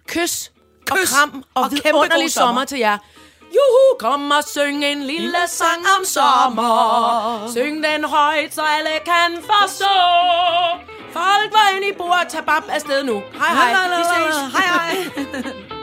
Kys, 0.07 0.53
og 0.91 0.97
Kys 0.97 1.11
kram 1.11 1.43
og, 1.55 1.63
og 1.63 1.71
vidunderlig 1.71 2.33
sommer. 2.33 2.49
sommer 2.49 2.65
til 2.65 2.79
jer. 2.79 2.99
Juhu, 3.57 3.99
kom 3.99 4.31
og 4.31 4.45
syng 4.45 4.85
en 4.85 5.03
lille 5.03 5.43
sang 5.49 5.83
om 5.99 6.05
sommer. 6.05 7.49
Syng 7.53 7.85
den 7.85 8.05
højt, 8.05 8.55
så 8.55 8.63
alle 8.63 8.91
kan 9.05 9.43
forstå. 9.43 9.97
Folk 11.13 11.53
var 11.53 11.77
inde 11.77 11.89
i 11.89 11.93
bordet, 11.99 12.29
tag 12.29 12.45
bab 12.45 12.63
afsted 12.69 13.05
nu. 13.05 13.23
Hej 13.39 13.55
hej, 13.55 13.99
vi 13.99 14.05
ses. 14.05 14.37
Hej 14.53 14.67
hej. 14.67 15.53